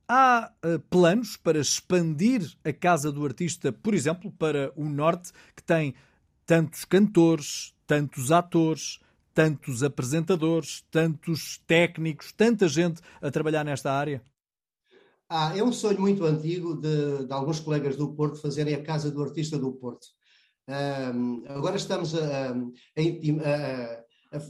Há 0.08 0.52
uh, 0.66 0.80
planos 0.90 1.38
para 1.38 1.60
expandir 1.60 2.42
a 2.66 2.74
Casa 2.74 3.12
do 3.12 3.26
Artista, 3.26 3.72
por 3.72 3.94
exemplo, 3.94 4.32
para 4.32 4.72
o 4.76 4.90
Norte, 4.90 5.32
que 5.56 5.64
tem 5.64 5.94
tantos 6.46 6.84
cantores, 6.84 7.74
tantos 7.88 8.32
atores, 8.32 9.00
tantos 9.34 9.84
apresentadores, 9.84 10.84
tantos 10.92 11.62
técnicos, 11.66 12.32
tanta 12.34 12.68
gente 12.68 13.02
a 13.22 13.32
trabalhar 13.32 13.64
nesta 13.64 13.92
área? 13.92 14.22
Ah, 15.34 15.54
é 15.56 15.64
um 15.64 15.72
sonho 15.72 16.02
muito 16.02 16.26
antigo 16.26 16.76
de, 16.76 17.26
de, 17.26 17.32
alguns 17.32 17.58
colegas 17.62 17.96
do 17.96 18.14
Porto 18.14 18.42
fazerem 18.42 18.76
a 18.76 18.84
Casa 18.84 19.10
do 19.10 19.24
Artista 19.24 19.58
do 19.58 19.72
Porto. 19.72 20.06
Um, 20.68 21.44
agora 21.48 21.78
estamos 21.78 22.14
a, 22.14 22.50
a, 22.50 22.52
a, 22.52 24.04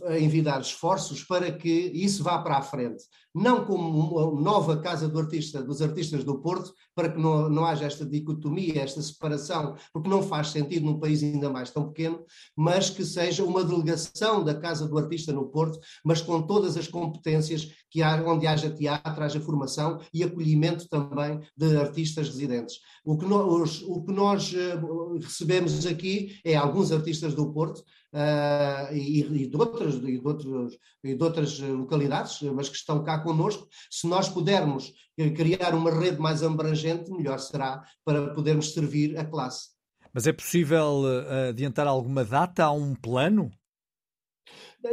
a 0.05 0.19
envidar 0.19 0.61
esforços 0.61 1.23
para 1.23 1.51
que 1.51 1.69
isso 1.69 2.23
vá 2.23 2.38
para 2.39 2.57
a 2.57 2.61
frente. 2.61 3.03
Não 3.33 3.65
como 3.65 3.88
uma 3.88 4.41
nova 4.41 4.77
casa 4.77 5.07
do 5.07 5.17
artista, 5.17 5.63
dos 5.63 5.81
artistas 5.81 6.23
do 6.23 6.39
Porto, 6.39 6.73
para 6.93 7.09
que 7.09 7.19
não, 7.19 7.50
não 7.50 7.65
haja 7.65 7.85
esta 7.85 8.05
dicotomia, 8.05 8.81
esta 8.81 9.01
separação, 9.01 9.75
porque 9.91 10.09
não 10.09 10.21
faz 10.21 10.50
sentido 10.50 10.85
num 10.85 11.00
país 11.00 11.23
ainda 11.23 11.50
mais 11.50 11.71
tão 11.71 11.88
pequeno, 11.88 12.23
mas 12.55 12.89
que 12.89 13.03
seja 13.03 13.43
uma 13.43 13.63
delegação 13.63 14.43
da 14.43 14.53
Casa 14.53 14.88
do 14.88 14.97
Artista 14.97 15.31
no 15.31 15.47
Porto, 15.47 15.79
mas 16.03 16.21
com 16.21 16.41
todas 16.41 16.77
as 16.77 16.88
competências 16.88 17.71
que 17.89 18.03
há, 18.03 18.21
onde 18.23 18.45
haja 18.45 18.69
teatro, 18.69 19.23
haja 19.23 19.39
formação 19.39 20.00
e 20.13 20.23
acolhimento 20.23 20.88
também 20.88 21.39
de 21.57 21.77
artistas 21.77 22.27
residentes. 22.27 22.75
O 23.03 23.17
que 23.17 23.25
nós, 23.25 23.81
o 23.81 24.03
que 24.03 24.11
nós 24.11 24.53
eh, 24.53 24.79
recebemos 25.19 25.85
aqui 25.85 26.39
é 26.45 26.55
alguns 26.55 26.91
artistas 26.91 27.33
do 27.33 27.51
Porto, 27.51 27.83
uh, 28.13 28.94
e, 28.94 29.22
e, 29.22 29.48
de 29.48 29.58
outras, 29.58 29.96
e, 29.96 30.20
de 30.20 30.27
outros, 30.27 30.77
e 31.03 31.15
de 31.15 31.24
outras 31.24 31.60
localidades, 31.60 32.41
mas 32.53 32.70
que 32.70 32.75
estão 32.75 33.03
cá 33.03 33.20
connosco. 33.20 33.68
Se 33.89 34.08
nós 34.08 34.30
pudermos 34.30 34.94
criar 35.36 35.74
uma 35.75 35.91
rede 35.91 36.20
mais 36.20 36.44
abrangente, 36.44 37.12
melhor 37.12 37.39
será 37.39 37.84
para 38.03 38.34
podermos 38.34 38.74
servir 38.74 39.18
a 39.18 39.25
classe. 39.25 39.70
Mas 40.13 40.27
é 40.27 40.34
possível 40.34 41.03
uh, 41.03 41.50
adiantar 41.50 41.88
alguma 41.88 42.25
data? 42.25 42.65
Há 42.65 42.72
um 42.72 42.94
plano? 42.94 43.50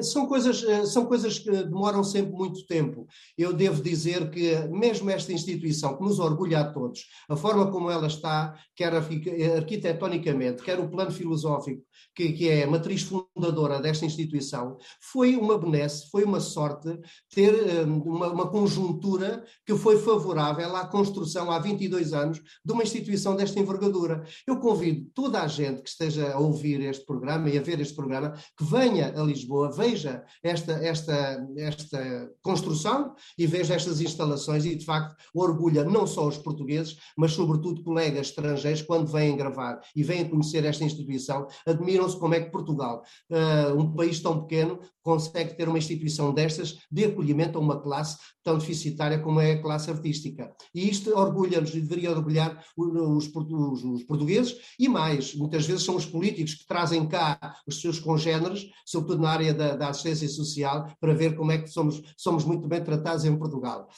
São 0.03 0.27
coisas, 0.27 0.63
eh, 0.63 0.85
são 0.85 1.07
coisas 1.07 1.39
que 1.39 1.51
demoram 1.51 2.05
sempre 2.05 2.33
muito 2.33 2.67
tempo. 2.67 3.07
Eu 3.37 3.53
devo 3.53 3.83
dizer 3.83 4.31
que, 4.31 4.57
mesmo 4.69 5.11
esta 5.11 5.33
instituição, 5.33 5.97
que 5.97 6.05
nos 6.05 6.19
orgulha 6.19 6.61
a 6.61 6.73
todos, 6.73 7.07
a 7.29 7.37
forma 7.37 7.71
como 7.71 7.91
ela 7.91 8.07
está, 8.07 8.55
quer 8.77 8.93
arquitetonicamente, 8.95 10.63
quer 10.63 10.79
o 10.79 10.91
plano 10.91 11.11
filosófico, 11.11 11.83
que, 12.15 12.33
que 12.33 12.49
é 12.49 12.65
a 12.65 12.71
matriz 12.71 13.03
fundadora 13.03 13.81
desta 13.81 14.05
instituição, 14.05 14.77
foi 15.01 15.37
uma 15.37 15.57
benesse, 15.57 16.11
foi 16.11 16.25
uma 16.25 16.41
sorte 16.41 16.89
ter 17.31 17.55
eh, 17.55 17.85
uma, 17.85 18.29
uma 18.29 18.51
conjuntura 18.51 19.45
que 19.65 19.75
foi 19.77 19.99
favorável 19.99 20.77
à 20.77 20.87
construção, 20.87 21.51
há 21.51 21.59
22 21.59 22.13
anos, 22.13 22.41
de 22.65 22.73
uma 22.73 22.83
instituição 22.83 23.35
desta 23.35 23.59
envergadura. 23.59 24.25
Eu 24.47 24.59
convido 24.59 25.09
toda 25.15 25.41
a 25.41 25.47
gente 25.47 25.83
que 25.83 25.89
esteja 25.89 26.33
a 26.33 26.39
ouvir 26.39 26.81
este 26.83 27.07
programa 27.07 27.49
e 27.49 27.57
a 27.57 27.63
ver 27.63 27.81
este 27.81 27.95
programa, 27.95 28.35
que 28.57 28.65
venha 28.65 29.15
a 29.17 29.23
Lisboa, 29.23 29.71
veja 29.79 30.25
esta, 30.43 30.73
esta, 30.73 31.49
esta 31.57 32.31
construção 32.43 33.15
e 33.39 33.47
veja 33.47 33.75
estas 33.75 34.01
instalações 34.01 34.65
e, 34.65 34.75
de 34.75 34.85
facto, 34.85 35.17
orgulha 35.33 35.85
não 35.85 36.07
só 36.07 36.27
os 36.27 36.37
portugueses, 36.37 36.97
mas, 37.17 37.33
sobretudo, 37.33 37.83
colegas 37.83 38.29
estrangeiros, 38.29 38.83
quando 38.83 39.11
vêm 39.11 39.37
gravar 39.37 39.81
e 39.95 40.03
vêm 40.03 40.29
conhecer 40.29 40.65
esta 40.65 40.85
instituição, 40.85 41.47
admiram-se 41.65 42.19
como 42.19 42.35
é 42.35 42.41
que 42.41 42.51
Portugal, 42.51 43.03
uh, 43.31 43.79
um 43.79 43.95
país 43.95 44.21
tão 44.21 44.43
pequeno, 44.43 44.81
consegue 45.09 45.57
ter 45.57 45.67
uma 45.67 45.79
instituição 45.79 46.35
destas 46.35 46.81
de 46.93 47.07
acolhimento 47.07 47.57
a 47.57 47.63
uma 47.63 47.81
classe 47.81 48.19
tão 48.45 48.59
deficitária 48.59 49.19
como 49.19 49.41
é 49.41 49.53
a 49.53 49.63
classe 49.63 49.91
artística. 49.91 50.53
E 50.75 50.87
isto 50.87 51.17
orgulha-nos 51.17 51.75
e 51.75 51.81
deveria 51.81 52.11
orgulhar 52.11 52.63
os, 52.77 53.27
os, 53.27 53.85
os, 53.85 54.05
portugueses 54.05 54.55
e 54.79 54.87
mais, 54.87 55.35
muitas 55.35 55.67
vezes 55.67 55.83
são 55.83 55.97
os 55.97 56.05
políticos 56.05 56.55
que 56.55 56.67
trazem 56.67 57.07
cá 57.09 57.57
os 57.67 57.81
seus 57.81 57.99
congêneres, 57.99 58.67
sobretudo 58.85 59.23
na 59.23 59.31
área 59.31 59.55
da, 59.55 59.77
da 59.77 59.89
assistência 59.89 60.29
social, 60.29 60.93
para 61.01 61.15
ver 61.15 61.37
como 61.37 61.53
é 61.53 61.59
que 61.59 61.69
somos, 61.69 62.03
somos 62.15 62.45
muito 62.45 62.69
bem 62.69 62.85
tratados 62.85 63.25
em 63.25 63.35
Portugal. 63.37 63.89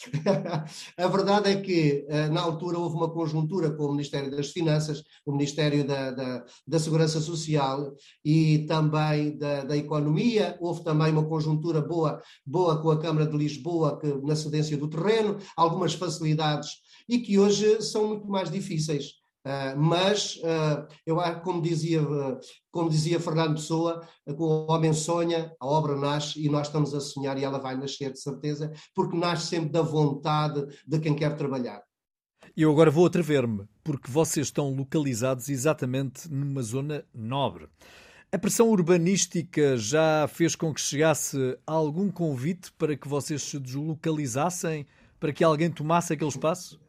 a 0.97 1.09
verdade 1.09 1.51
é 1.51 1.61
que, 1.61 2.07
eh, 2.09 2.29
na 2.29 2.41
altura, 2.41 2.79
houve 2.79 2.95
uma 2.95 3.11
conjuntura 3.11 3.71
com 3.73 3.87
o 3.87 3.93
Ministério 3.93 4.31
das 4.31 4.51
Finanças, 4.51 5.03
o 5.27 5.33
Ministério 5.33 5.85
da, 5.85 6.13
da, 6.13 6.45
da 6.67 6.79
Segurança 6.79 7.21
Social 7.21 7.95
e 8.25 8.61
também 8.67 9.37
da, 9.37 9.65
da 9.65 9.77
Economia, 9.77 10.57
houve 10.61 10.85
também 10.85 11.00
também 11.01 11.13
uma 11.13 11.25
conjuntura 11.25 11.81
boa, 11.81 12.23
boa 12.45 12.81
com 12.81 12.91
a 12.91 13.01
Câmara 13.01 13.27
de 13.27 13.37
Lisboa, 13.37 13.99
que, 13.99 14.07
na 14.23 14.37
cedência 14.37 14.77
do 14.77 14.89
terreno, 14.89 15.39
algumas 15.57 15.95
facilidades 15.95 16.69
e 17.09 17.19
que 17.19 17.39
hoje 17.39 17.81
são 17.81 18.09
muito 18.09 18.29
mais 18.29 18.51
difíceis. 18.51 19.19
Uh, 19.47 19.75
mas 19.79 20.37
uh, 20.37 20.87
eu 21.07 21.17
como 21.43 21.63
dizia, 21.63 22.03
uh, 22.03 22.39
como 22.71 22.91
dizia 22.91 23.19
Fernando 23.19 23.55
Pessoa, 23.55 24.07
o 24.27 24.71
homem 24.71 24.93
sonha, 24.93 25.51
a 25.59 25.67
obra 25.67 25.97
nasce 25.97 26.45
e 26.45 26.51
nós 26.51 26.67
estamos 26.67 26.93
a 26.93 27.01
sonhar 27.01 27.39
e 27.39 27.45
ela 27.45 27.59
vai 27.59 27.75
nascer 27.75 28.13
de 28.13 28.21
certeza, 28.21 28.71
porque 28.95 29.17
nasce 29.17 29.47
sempre 29.47 29.71
da 29.71 29.81
vontade 29.81 30.67
de 30.87 31.01
quem 31.01 31.15
quer 31.15 31.35
trabalhar. 31.39 31.83
Eu 32.55 32.71
agora 32.71 32.91
vou 32.91 33.07
atrever-me, 33.07 33.65
porque 33.83 34.11
vocês 34.11 34.49
estão 34.49 34.75
localizados 34.75 35.49
exatamente 35.49 36.31
numa 36.31 36.63
zona 36.63 37.07
nobre. 37.15 37.67
A 38.33 38.39
pressão 38.39 38.69
urbanística 38.69 39.77
já 39.77 40.29
fez 40.29 40.55
com 40.55 40.73
que 40.73 40.81
chegasse 40.81 41.59
algum 41.67 42.09
convite 42.09 42.71
para 42.79 42.97
que 42.97 43.09
vocês 43.09 43.43
se 43.43 43.59
deslocalizassem, 43.59 44.87
para 45.19 45.33
que 45.33 45.43
alguém 45.43 45.69
tomasse 45.69 46.13
aquele 46.13 46.31
espaço? 46.31 46.81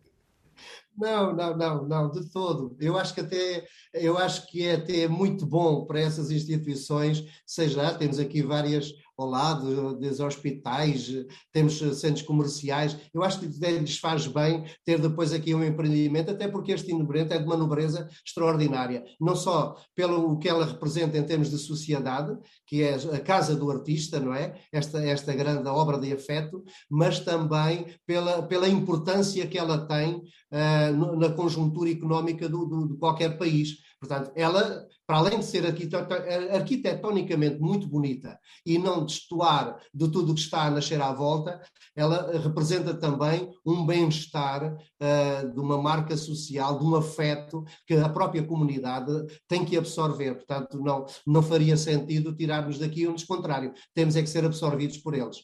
Não, 0.95 1.35
não, 1.35 1.57
não, 1.57 1.87
não, 1.87 2.11
de 2.11 2.29
todo. 2.29 2.77
Eu 2.79 2.95
acho 2.95 3.15
que 3.15 3.21
até 3.21 3.65
eu 3.91 4.19
acho 4.19 4.45
que 4.51 4.63
é 4.63 4.75
até 4.75 5.07
muito 5.07 5.43
bom 5.47 5.83
para 5.85 5.99
essas 5.99 6.29
instituições, 6.29 7.25
seja, 7.43 7.91
temos 7.95 8.19
aqui 8.19 8.43
várias 8.43 8.93
ao 9.17 9.27
lado 9.27 9.95
dos 9.95 10.19
hospitais, 10.19 11.11
temos 11.51 11.77
centros 11.99 12.23
comerciais. 12.23 12.97
Eu 13.13 13.23
acho 13.23 13.39
que 13.39 13.45
lhes 13.45 13.97
faz 13.97 14.27
bem 14.27 14.65
ter 14.85 14.99
depois 14.99 15.33
aqui 15.33 15.53
um 15.53 15.63
empreendimento, 15.63 16.31
até 16.31 16.47
porque 16.47 16.71
este 16.71 16.91
empreendimento 16.91 17.33
é 17.33 17.39
de 17.39 17.45
uma 17.45 17.57
nobreza 17.57 18.09
extraordinária. 18.25 19.03
Não 19.19 19.35
só 19.35 19.75
pelo 19.95 20.37
que 20.39 20.49
ela 20.49 20.65
representa 20.65 21.17
em 21.17 21.23
termos 21.23 21.49
de 21.49 21.57
sociedade, 21.57 22.35
que 22.65 22.83
é 22.83 22.95
a 22.95 23.19
casa 23.19 23.55
do 23.55 23.69
artista, 23.69 24.19
não 24.19 24.33
é? 24.33 24.55
Esta, 24.71 25.03
esta 25.03 25.33
grande 25.33 25.67
obra 25.67 25.99
de 25.99 26.11
afeto, 26.11 26.63
mas 26.89 27.19
também 27.19 27.85
pela, 28.05 28.43
pela 28.43 28.67
importância 28.67 29.45
que 29.47 29.57
ela 29.57 29.85
tem 29.85 30.15
uh, 30.15 31.17
na 31.17 31.29
conjuntura 31.29 31.89
económica 31.89 32.47
do, 32.47 32.65
do, 32.65 32.87
de 32.89 32.97
qualquer 32.97 33.37
país. 33.37 33.77
Portanto, 34.01 34.31
ela, 34.33 34.87
para 35.05 35.17
além 35.17 35.37
de 35.37 35.45
ser 35.45 35.63
arquitetonicamente 35.63 37.59
muito 37.59 37.87
bonita 37.87 38.39
e 38.65 38.79
não 38.79 39.05
destoar 39.05 39.79
de 39.93 40.09
tudo 40.09 40.31
o 40.31 40.35
que 40.35 40.41
está 40.41 40.63
a 40.63 40.71
nascer 40.71 40.99
à 40.99 41.13
volta, 41.13 41.61
ela 41.95 42.35
representa 42.39 42.95
também 42.95 43.47
um 43.63 43.85
bem-estar 43.85 44.73
uh, 44.73 45.53
de 45.53 45.59
uma 45.59 45.79
marca 45.79 46.17
social, 46.17 46.79
de 46.79 46.85
um 46.85 46.95
afeto 46.95 47.63
que 47.85 47.93
a 47.93 48.09
própria 48.09 48.41
comunidade 48.43 49.11
tem 49.47 49.63
que 49.63 49.77
absorver. 49.77 50.33
Portanto, 50.33 50.79
não, 50.79 51.05
não 51.27 51.43
faria 51.43 51.77
sentido 51.77 52.35
tirarmos 52.35 52.79
daqui, 52.79 53.05
antes 53.05 53.23
contrário, 53.23 53.71
temos 53.93 54.15
é 54.15 54.23
que 54.23 54.29
ser 54.29 54.43
absorvidos 54.43 54.97
por 54.97 55.13
eles. 55.13 55.37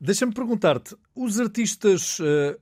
Deixa-me 0.00 0.32
perguntar-te, 0.32 0.96
os 1.14 1.38
artistas 1.38 2.18
uh, 2.20 2.58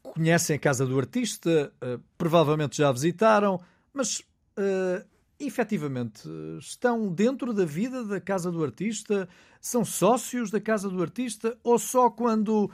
conhecem 0.00 0.54
a 0.54 0.60
Casa 0.60 0.86
do 0.86 0.96
Artista, 0.96 1.72
uh, 1.82 2.00
provavelmente 2.16 2.76
já 2.76 2.92
visitaram, 2.92 3.60
mas 3.92 4.20
uh, 4.58 5.06
efetivamente 5.38 6.28
estão 6.58 7.12
dentro 7.12 7.52
da 7.52 7.64
vida 7.64 8.04
da 8.04 8.20
casa 8.20 8.50
do 8.50 8.62
artista? 8.62 9.28
São 9.60 9.84
sócios 9.84 10.50
da 10.50 10.60
casa 10.60 10.88
do 10.88 11.02
artista? 11.02 11.56
Ou 11.62 11.78
só 11.78 12.10
quando. 12.10 12.70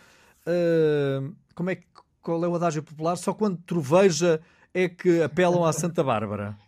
Uh, 0.46 1.34
como 1.54 1.70
é, 1.70 1.82
qual 2.20 2.44
é 2.44 2.48
o 2.48 2.54
adágio 2.54 2.82
popular? 2.82 3.16
Só 3.16 3.32
quando 3.32 3.58
troveja 3.62 4.40
é 4.72 4.88
que 4.88 5.22
apelam 5.22 5.64
à 5.64 5.72
Santa 5.72 6.02
Bárbara? 6.02 6.58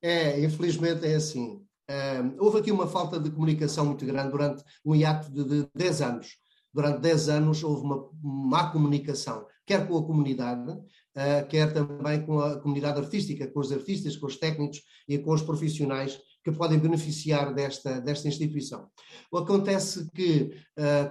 É, 0.00 0.42
infelizmente 0.42 1.06
é 1.06 1.14
assim. 1.16 1.64
Uh, 1.90 2.34
houve 2.38 2.58
aqui 2.58 2.70
uma 2.70 2.86
falta 2.86 3.18
de 3.18 3.30
comunicação 3.30 3.84
muito 3.84 4.06
grande 4.06 4.30
durante 4.30 4.64
um 4.84 4.94
hiato 4.94 5.30
de, 5.30 5.44
de 5.44 5.68
10 5.74 6.02
anos. 6.02 6.38
Durante 6.72 7.00
10 7.00 7.28
anos 7.28 7.64
houve 7.64 7.82
uma 7.82 8.08
má 8.22 8.70
comunicação, 8.70 9.44
quer 9.66 9.88
com 9.88 9.98
a 9.98 10.06
comunidade, 10.06 10.72
quer 11.48 11.72
também 11.72 12.24
com 12.24 12.40
a 12.40 12.60
comunidade 12.60 13.00
artística, 13.00 13.46
com 13.46 13.60
os 13.60 13.72
artistas, 13.72 14.16
com 14.16 14.26
os 14.26 14.36
técnicos 14.36 14.82
e 15.08 15.18
com 15.18 15.32
os 15.32 15.42
profissionais 15.42 16.18
que 16.42 16.52
podem 16.52 16.78
beneficiar 16.78 17.54
desta, 17.54 18.00
desta 18.00 18.28
instituição. 18.28 18.88
Acontece 19.34 20.10
que, 20.12 20.50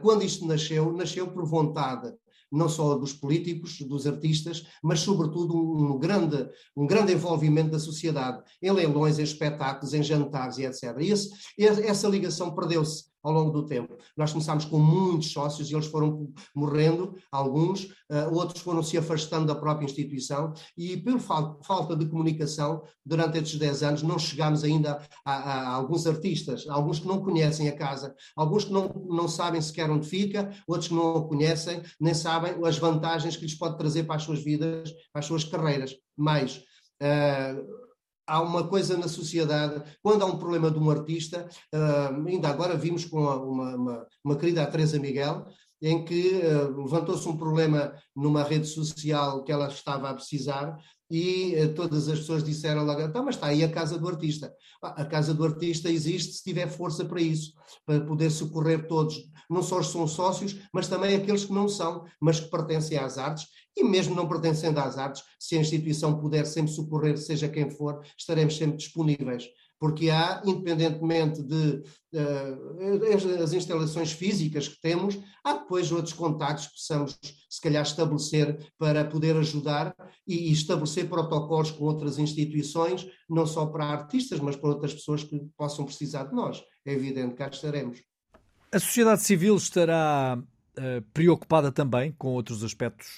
quando 0.01 0.24
isto 0.24 0.46
nasceu, 0.48 0.91
nasceu 0.91 1.27
por 1.32 1.46
vontade 1.46 2.12
não 2.51 2.68
só 2.68 2.96
dos 2.98 3.13
políticos, 3.13 3.79
dos 3.82 4.08
artistas, 4.08 4.65
mas 4.84 5.01
sobretudo 5.01 5.56
um 5.56 6.00
grande, 6.00 6.50
um 6.75 6.88
grande 6.88 7.13
envolvimento 7.13 7.72
da 7.72 7.79
sociedade, 7.79 8.44
em 8.62 8.72
leilões, 8.72 9.20
em 9.20 9.24
espetáculos, 9.24 9.94
em 9.94 10.01
jantares 10.01 10.58
e 10.58 10.65
etc. 10.65 10.96
E 11.00 11.12
esse, 11.12 11.32
essa 11.58 12.08
ligação 12.08 12.56
perdeu-se 12.56 13.09
ao 13.24 13.32
longo 13.32 13.52
do 13.52 13.66
tempo. 13.66 13.98
Nós 14.16 14.32
começámos 14.32 14.66
com 14.66 14.80
muitos 14.80 15.32
sócios 15.32 15.70
e 15.70 15.76
eles 15.76 15.88
foram 15.88 16.32
morrendo, 16.56 17.16
alguns, 17.32 17.86
uh, 18.10 18.34
outros 18.34 18.62
foram 18.62 18.82
se 18.82 18.98
afastando 18.98 19.48
da 19.48 19.56
própria 19.56 19.86
instituição 19.86 20.54
e, 20.78 20.98
por 20.98 21.20
falta 21.20 21.96
de 21.96 22.06
comunicação, 22.08 22.84
durante 23.06 23.38
estes 23.38 23.60
10 23.60 23.84
anos, 23.84 24.04
não 24.04 24.18
chegámos 24.18 24.64
ainda 24.64 25.02
a, 25.26 25.34
a, 25.34 25.54
a, 25.54 25.76
alguns 25.76 26.08
artistas, 26.08 26.68
alguns 26.70 27.00
que 27.00 27.08
não 27.08 27.22
conhecem 27.22 27.68
a 27.68 27.76
casa, 27.76 28.16
alguns 28.36 28.66
que 28.66 28.72
não, 28.72 28.88
não 29.10 29.28
sabem 29.28 29.62
sequer 29.62 29.90
onde 29.90 30.08
fica, 30.08 30.52
outros 30.68 30.88
que 30.88 30.94
não 30.94 31.18
a 31.18 31.28
conhecem, 31.28 31.82
nem 32.00 32.14
sabem 32.14 32.54
as 32.66 32.78
vantagens 32.78 33.36
que 33.36 33.44
lhes 33.44 33.56
pode 33.56 33.78
trazer 33.78 34.04
para 34.04 34.16
as 34.16 34.24
suas 34.24 34.44
vidas, 34.44 34.92
para 35.12 35.20
as 35.20 35.26
suas 35.26 35.44
carreiras. 35.44 35.96
Mais, 36.18 36.64
uh, 37.02 37.88
há 38.30 38.42
uma 38.42 38.68
coisa 38.68 38.96
na 38.96 39.08
sociedade, 39.08 39.82
quando 40.04 40.22
há 40.22 40.26
um 40.26 40.38
problema 40.38 40.70
de 40.70 40.78
um 40.78 40.90
artista, 40.90 41.50
uh, 41.74 42.28
ainda 42.28 42.48
agora 42.48 42.78
vimos 42.78 43.04
com 43.04 43.22
uma, 43.22 43.36
uma, 43.36 44.08
uma 44.24 44.36
querida 44.36 44.62
a 44.64 44.68
Teresa 44.68 45.00
Miguel, 45.00 45.46
em 45.82 46.06
que 46.06 46.34
uh, 46.34 46.82
levantou-se 46.84 47.28
um 47.28 47.36
problema 47.36 47.94
numa 48.16 48.44
rede 48.44 48.68
social 48.68 49.44
que 49.44 49.52
ela 49.52 49.68
estava 49.68 50.10
a 50.10 50.14
precisar 50.14 50.78
e 51.10 51.56
uh, 51.56 51.74
todas 51.74 52.08
as 52.08 52.20
pessoas 52.20 52.44
disseram 52.44 52.86
logo, 52.86 53.01
então, 53.01 53.24
mas 53.24 53.36
está 53.36 53.48
aí 53.48 53.63
a 53.63 53.72
casa 53.72 53.98
do 53.98 54.08
artista. 54.08 54.54
A 54.82 55.04
casa 55.06 55.34
do 55.34 55.44
artista 55.44 55.89
existe 55.89 56.34
se 56.34 56.44
tiver 56.44 56.70
força 56.70 57.04
para 57.04 57.22
isso, 57.22 57.54
para 57.86 58.01
poder 58.01 58.30
socorrer 58.30 58.88
todos, 58.88 59.16
não 59.50 59.63
só 59.63 59.80
os 59.80 59.88
que 59.88 59.94
são 59.94 60.08
sócios, 60.08 60.56
mas 60.74 60.88
também 60.88 61.16
aqueles 61.16 61.46
que 61.46 61.54
não 61.54 61.68
são, 61.68 62.06
mas 62.22 62.39
que 62.39 62.50
pertencem 62.50 62.98
às 62.98 63.18
artes 63.18 63.48
e 63.75 63.84
mesmo 63.84 64.13
não 64.13 64.28
pertencendo 64.28 64.80
às 64.80 64.98
artes, 64.98 65.24
se 65.39 65.56
a 65.56 65.62
instituição 65.62 66.20
puder 66.20 66.46
sempre 66.46 66.72
socorrer, 66.72 67.18
seja 67.18 67.48
quem 67.48 67.70
for, 67.70 68.04
estaremos 68.18 68.58
sempre 68.58 68.78
disponíveis. 68.78 69.46
Porque 69.80 70.10
há, 70.10 70.42
independentemente 70.46 71.42
de 71.42 71.82
uh, 72.14 73.42
as 73.44 73.54
instalações 73.54 74.12
físicas 74.12 74.68
que 74.68 74.80
temos, 74.82 75.18
há 75.44 75.54
depois 75.54 75.92
outros 75.92 76.14
contactos 76.14 76.68
que 76.68 76.74
possamos, 76.74 77.18
se 77.50 77.62
calhar, 77.62 77.84
estabelecer 77.84 78.72
para 78.78 79.06
poder 79.06 79.38
ajudar 79.38 79.96
e, 80.28 80.50
e 80.50 80.52
estabelecer 80.52 81.08
protocolos 81.08 81.72
com 81.72 81.86
outras 81.86 82.20
instituições, 82.20 83.08
não 83.30 83.46
só 83.46 83.66
para 83.68 83.86
artistas, 83.86 84.40
mas 84.40 84.56
para 84.56 84.70
outras 84.70 84.94
pessoas 84.94 85.24
que 85.24 85.40
possam 85.58 85.86
precisar 85.86 86.26
de 86.26 86.36
nós. 86.36 86.62
É 86.86 86.94
evidente 86.94 87.32
que 87.32 87.38
cá 87.38 87.48
estaremos. 87.48 88.00
A 88.72 88.80
sociedade 88.80 89.24
civil 89.24 89.56
estará 89.56 90.38
eh, 90.82 91.04
preocupada 91.14 91.74
também 91.74 92.14
com 92.18 92.30
outros 92.30 92.64
aspectos 92.64 93.18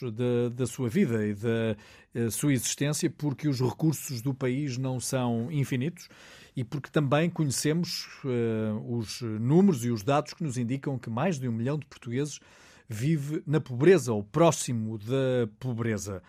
da 0.55 0.65
sua 0.65 0.89
vida 0.89 1.27
e 1.27 1.35
da 1.35 1.77
uh, 2.15 2.31
sua 2.31 2.53
existência, 2.53 3.07
porque 3.07 3.47
os 3.47 3.61
recursos 3.61 4.19
do 4.19 4.33
país 4.33 4.79
não 4.79 4.99
são 4.99 5.51
infinitos 5.51 6.07
e 6.55 6.63
porque 6.63 6.89
também 6.89 7.29
conhecemos 7.29 8.07
uh, 8.25 8.97
os 8.97 9.21
números 9.21 9.85
e 9.85 9.89
os 9.89 10.03
dados 10.03 10.33
que 10.33 10.43
nos 10.43 10.57
indicam 10.57 10.99
que 10.99 11.09
mais 11.09 11.39
de 11.39 11.47
um 11.47 11.51
milhão 11.51 11.77
de 11.77 11.85
portugueses 11.85 12.39
vive 12.87 13.41
na 13.47 13.61
pobreza 13.61 14.11
ou 14.11 14.21
próximo 14.21 14.97
da 14.97 15.47
pobreza. 15.59 16.21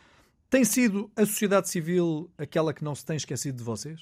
Tem 0.49 0.64
sido 0.64 1.11
a 1.17 1.26
sociedade 1.26 1.69
civil 1.69 2.31
aquela 2.38 2.73
que 2.73 2.85
não 2.85 2.95
se 2.95 3.05
tem 3.05 3.17
esquecido 3.17 3.57
de 3.57 3.64
vocês? 3.64 4.00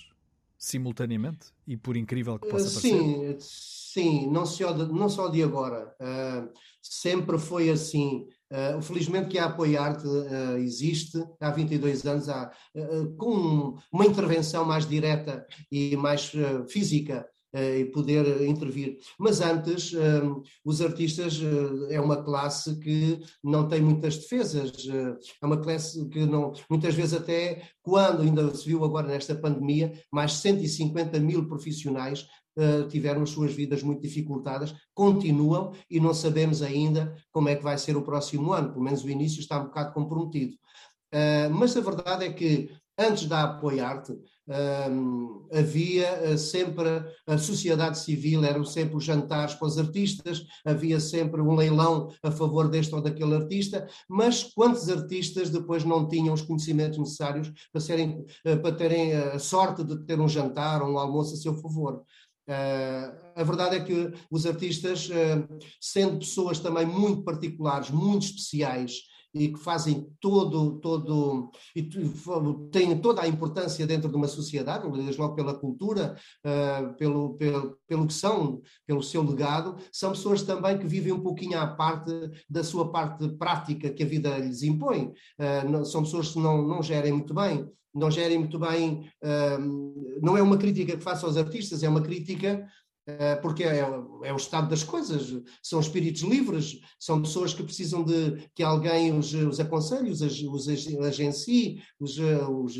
Simultaneamente? 0.59 1.47
E 1.67 1.77
por 1.77 1.97
incrível 1.97 2.39
que 2.39 2.49
possa 2.49 2.69
parecer? 2.69 2.81
Sim, 2.81 3.37
sim, 3.41 4.31
não 4.31 4.45
só 4.45 4.73
de, 4.73 4.93
não 4.93 5.09
só 5.09 5.29
de 5.29 5.43
agora. 5.43 5.95
Uh, 5.99 6.53
sempre 6.83 7.39
foi 7.39 7.71
assim. 7.71 8.27
Uh, 8.51 8.83
felizmente 8.83 9.29
que 9.29 9.39
a 9.39 9.45
Apoiarte 9.45 10.05
uh, 10.05 10.59
existe 10.59 11.25
há 11.41 11.53
22 11.53 12.05
anos, 12.05 12.29
há, 12.29 12.51
uh, 12.75 13.15
com 13.15 13.77
uma 13.93 14.05
intervenção 14.05 14.65
mais 14.65 14.89
direta 14.89 15.47
e 15.71 15.97
mais 15.97 16.33
física 16.69 17.27
e 17.53 17.85
poder 17.87 18.43
intervir. 18.49 18.99
Mas 19.19 19.41
antes, 19.41 19.93
os 20.65 20.81
artistas 20.81 21.41
é 21.89 22.01
uma 22.01 22.23
classe 22.23 22.79
que 22.79 23.21
não 23.43 23.67
tem 23.67 23.81
muitas 23.81 24.19
defesas, 24.19 24.71
é 25.43 25.45
uma 25.45 25.61
classe 25.61 26.09
que 26.11 26.25
não, 26.25 26.53
muitas 26.71 26.95
vezes 26.95 27.13
até 27.13 27.63
quando 27.83 28.23
ainda 28.23 28.55
se 28.55 28.65
viu 28.67 28.85
agora 28.85 29.09
nesta 29.09 29.35
pandemia, 29.35 29.93
mais 30.13 30.35
150 30.35 31.19
mil 31.19 31.49
profissionais 31.49 32.25
uh, 32.57 32.89
tiveram 32.89 33.23
as 33.23 33.31
suas 33.31 33.53
vidas 33.53 33.83
muito 33.83 34.03
dificultadas, 34.03 34.75
continuam 34.95 35.73
e 35.91 36.01
não 36.01 36.15
sabemos 36.15 36.63
ainda 36.63 37.15
como 37.31 37.49
é 37.49 37.57
que 37.57 37.63
vai 37.63 37.79
ser 37.79 37.97
o 37.97 38.03
próximo 38.03 38.53
ano, 38.53 38.73
pelo 38.73 38.85
menos 38.85 39.05
o 39.05 39.11
início 39.11 39.41
está 39.41 39.61
um 39.61 39.67
bocado 39.67 39.93
comprometido. 39.93 40.55
Uh, 41.13 41.51
mas 41.53 41.77
a 41.77 41.81
verdade 41.81 42.25
é 42.25 42.33
que 42.33 42.71
antes 42.99 43.27
da 43.27 43.45
Apoiarte, 43.45 44.13
um, 44.91 45.47
havia 45.53 46.37
sempre 46.37 46.89
a 47.27 47.39
sociedade 47.39 47.99
civil, 47.99 48.45
eram 48.45 48.65
sempre 48.65 48.97
os 48.97 49.05
jantares 49.05 49.55
com 49.55 49.65
os 49.65 49.79
artistas, 49.79 50.45
havia 50.65 50.99
sempre 51.01 51.41
um 51.41 51.55
leilão 51.55 52.09
a 52.23 52.31
favor 52.31 52.69
deste 52.69 52.95
ou 52.95 53.01
daquele 53.01 53.35
artista, 53.35 53.87
mas 54.09 54.43
quantos 54.43 54.89
artistas 54.89 55.51
depois 55.51 55.85
não 55.85 56.09
tinham 56.09 56.35
os 56.35 56.43
conhecimentos 56.43 56.99
necessários 56.99 57.51
para, 57.73 57.81
serem, 57.81 58.25
para 58.43 58.73
terem 58.73 59.15
a 59.15 59.39
sorte 59.39 59.85
de 59.85 60.05
ter 60.05 60.21
um 60.21 60.29
jantar 60.29 60.83
ou 60.83 60.91
um 60.91 60.99
almoço 60.99 61.35
a 61.35 61.37
seu 61.39 61.55
favor? 61.55 62.03
Uh, 62.51 63.15
a 63.37 63.45
verdade 63.45 63.77
é 63.77 63.81
que 63.81 64.13
os 64.29 64.45
artistas, 64.45 65.09
uh, 65.09 65.59
sendo 65.81 66.19
pessoas 66.19 66.59
também 66.59 66.85
muito 66.85 67.23
particulares, 67.23 67.91
muito 67.91 68.27
especiais 68.27 69.03
e 69.33 69.47
que 69.53 69.61
fazem 69.61 70.09
todo, 70.21 70.81
todo, 70.81 71.53
e 71.77 71.89
têm 72.73 73.01
toda 73.01 73.23
a 73.23 73.29
importância 73.29 73.87
dentro 73.87 74.11
de 74.11 74.17
uma 74.17 74.27
sociedade, 74.27 74.91
desde 74.91 75.21
logo 75.21 75.37
pela 75.37 75.55
cultura, 75.55 76.17
uh, 76.45 76.93
pelo, 76.97 77.35
pelo, 77.35 77.79
pelo 77.87 78.07
que 78.09 78.13
são, 78.13 78.61
pelo 78.85 79.05
seu 79.05 79.23
legado, 79.23 79.77
são 79.93 80.11
pessoas 80.11 80.43
também 80.43 80.77
que 80.77 80.89
vivem 80.89 81.13
um 81.13 81.23
pouquinho 81.23 81.57
à 81.61 81.69
parte 81.69 82.11
da 82.49 82.65
sua 82.65 82.91
parte 82.91 83.29
prática 83.37 83.91
que 83.91 84.03
a 84.03 84.07
vida 84.07 84.37
lhes 84.39 84.65
impõe. 84.65 85.13
Não, 85.71 85.85
são 85.85 86.03
pessoas 86.03 86.33
que 86.33 86.41
não, 86.41 86.67
não 86.67 86.83
gerem 86.83 87.13
muito 87.13 87.33
bem 87.33 87.71
não 87.95 88.11
gerem 88.11 88.39
muito 88.39 88.59
bem. 88.59 89.11
não 90.23 90.37
é 90.37 90.43
uma 90.43 90.57
crítica 90.57 90.97
que 90.97 91.03
faço 91.03 91.27
aos 91.27 91.37
artistas, 91.37 91.83
é 91.83 91.89
uma 91.89 92.03
crítica 92.03 92.67
uh, 93.09 93.43
porque 93.43 93.65
é, 93.65 93.81
é, 94.25 94.33
o 94.33 94.37
estado 94.37 94.69
das 94.69 94.83
coisas. 94.83 95.43
São 95.63 95.81
espíritos 95.81 96.23
livres, 96.23 96.81
são 96.99 97.23
pessoas 97.23 97.55
que 97.55 97.63
precisam 97.63 98.05
de 98.05 98.49
que 98.55 98.63
alguém 98.63 99.17
os, 99.17 99.33
os 99.35 99.61
aconselhe, 99.61 100.11
os, 100.11 100.21
os 100.21 100.69
agencie, 101.05 101.83
os, 101.99 102.19
os 102.19 102.79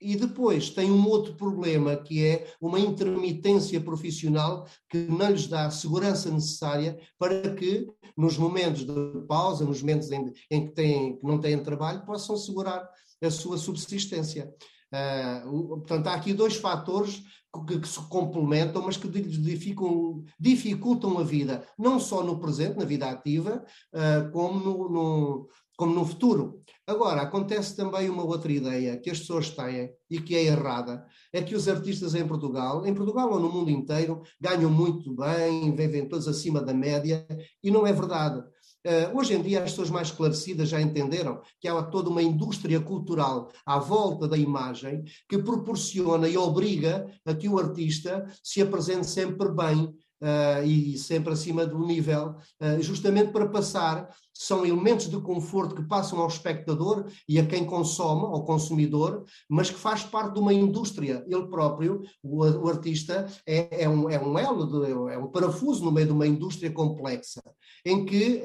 e 0.00 0.14
depois 0.14 0.70
tem 0.70 0.90
um 0.90 1.08
outro 1.08 1.34
problema 1.34 1.96
que 1.96 2.24
é 2.24 2.54
uma 2.60 2.78
intermitência 2.78 3.80
profissional 3.80 4.66
que 4.88 4.98
não 4.98 5.30
lhes 5.30 5.48
dá 5.48 5.66
a 5.66 5.70
segurança 5.70 6.30
necessária 6.30 6.98
para 7.18 7.54
que, 7.54 7.86
nos 8.16 8.38
momentos 8.38 8.84
de 8.84 9.26
pausa, 9.26 9.64
nos 9.64 9.82
momentos 9.82 10.10
em, 10.12 10.32
em 10.50 10.66
que, 10.66 10.72
têm, 10.72 11.16
que 11.16 11.26
não 11.26 11.40
têm 11.40 11.60
trabalho, 11.62 12.06
possam 12.06 12.36
segurar 12.36 12.88
a 13.22 13.30
sua 13.30 13.58
subsistência. 13.58 14.52
Uh, 14.92 15.80
portanto, 15.80 16.06
há 16.06 16.14
aqui 16.14 16.32
dois 16.32 16.56
fatores 16.56 17.22
que, 17.66 17.80
que, 17.80 17.88
se 17.88 18.00
complementam, 18.08 18.82
mas 18.82 18.96
que 18.96 19.08
dificultam, 19.08 20.24
dificultam 20.38 21.18
a 21.18 21.22
vida, 21.22 21.66
não 21.78 22.00
só 22.00 22.22
no 22.22 22.38
presente, 22.38 22.78
na 22.78 22.84
vida 22.84 23.08
ativa, 23.08 23.64
uh, 23.92 24.30
como, 24.32 24.58
no, 24.58 24.88
no, 24.88 25.48
como 25.76 25.94
no 25.94 26.06
futuro. 26.06 26.62
Agora, 26.86 27.20
acontece 27.20 27.76
também 27.76 28.08
uma 28.08 28.24
outra 28.24 28.50
ideia 28.50 28.96
que 28.96 29.10
as 29.10 29.20
pessoas 29.20 29.50
têm 29.50 29.90
e 30.10 30.20
que 30.20 30.34
é 30.34 30.44
errada, 30.44 31.06
é 31.32 31.42
que 31.42 31.54
os 31.54 31.68
artistas 31.68 32.14
em 32.14 32.26
Portugal, 32.26 32.86
em 32.86 32.94
Portugal 32.94 33.30
ou 33.30 33.38
no 33.38 33.52
mundo 33.52 33.70
inteiro, 33.70 34.22
ganham 34.40 34.70
muito 34.70 35.14
bem, 35.14 35.74
vivem 35.74 36.08
todos 36.08 36.26
acima 36.26 36.62
da 36.62 36.72
média, 36.72 37.26
e 37.62 37.70
não 37.70 37.86
é 37.86 37.92
verdade. 37.92 38.42
Uh, 38.88 39.18
hoje 39.18 39.34
em 39.34 39.42
dia, 39.42 39.62
as 39.62 39.72
pessoas 39.72 39.90
mais 39.90 40.08
esclarecidas 40.08 40.70
já 40.70 40.80
entenderam 40.80 41.42
que 41.60 41.68
há 41.68 41.82
toda 41.82 42.08
uma 42.08 42.22
indústria 42.22 42.80
cultural 42.80 43.50
à 43.66 43.78
volta 43.78 44.26
da 44.26 44.38
imagem 44.38 45.04
que 45.28 45.36
proporciona 45.36 46.26
e 46.26 46.38
obriga 46.38 47.06
a 47.26 47.34
que 47.34 47.50
o 47.50 47.58
artista 47.58 48.26
se 48.42 48.62
apresente 48.62 49.06
sempre 49.06 49.50
bem 49.50 49.94
uh, 50.22 50.64
e 50.64 50.96
sempre 50.98 51.32
acima 51.32 51.66
do 51.66 51.78
nível, 51.78 52.36
uh, 52.60 52.82
justamente 52.82 53.32
para 53.32 53.48
passar, 53.48 54.08
são 54.32 54.64
elementos 54.64 55.08
de 55.08 55.20
conforto 55.20 55.74
que 55.74 55.88
passam 55.88 56.20
ao 56.20 56.28
espectador 56.28 57.06
e 57.28 57.38
a 57.38 57.46
quem 57.46 57.64
consome, 57.64 58.22
ao 58.22 58.44
consumidor, 58.44 59.24
mas 59.48 59.70
que 59.70 59.78
faz 59.78 60.04
parte 60.04 60.34
de 60.34 60.40
uma 60.40 60.54
indústria. 60.54 61.24
Ele 61.28 61.48
próprio, 61.48 62.02
o, 62.22 62.44
o 62.44 62.68
artista, 62.68 63.26
é, 63.46 63.84
é, 63.84 63.88
um, 63.88 64.08
é 64.08 64.20
um 64.20 64.38
elo, 64.38 64.66
de, 64.66 65.12
é 65.12 65.18
um 65.18 65.28
parafuso 65.28 65.84
no 65.84 65.92
meio 65.92 66.06
de 66.06 66.12
uma 66.12 66.26
indústria 66.26 66.70
complexa, 66.70 67.42
em 67.84 68.04
que 68.04 68.42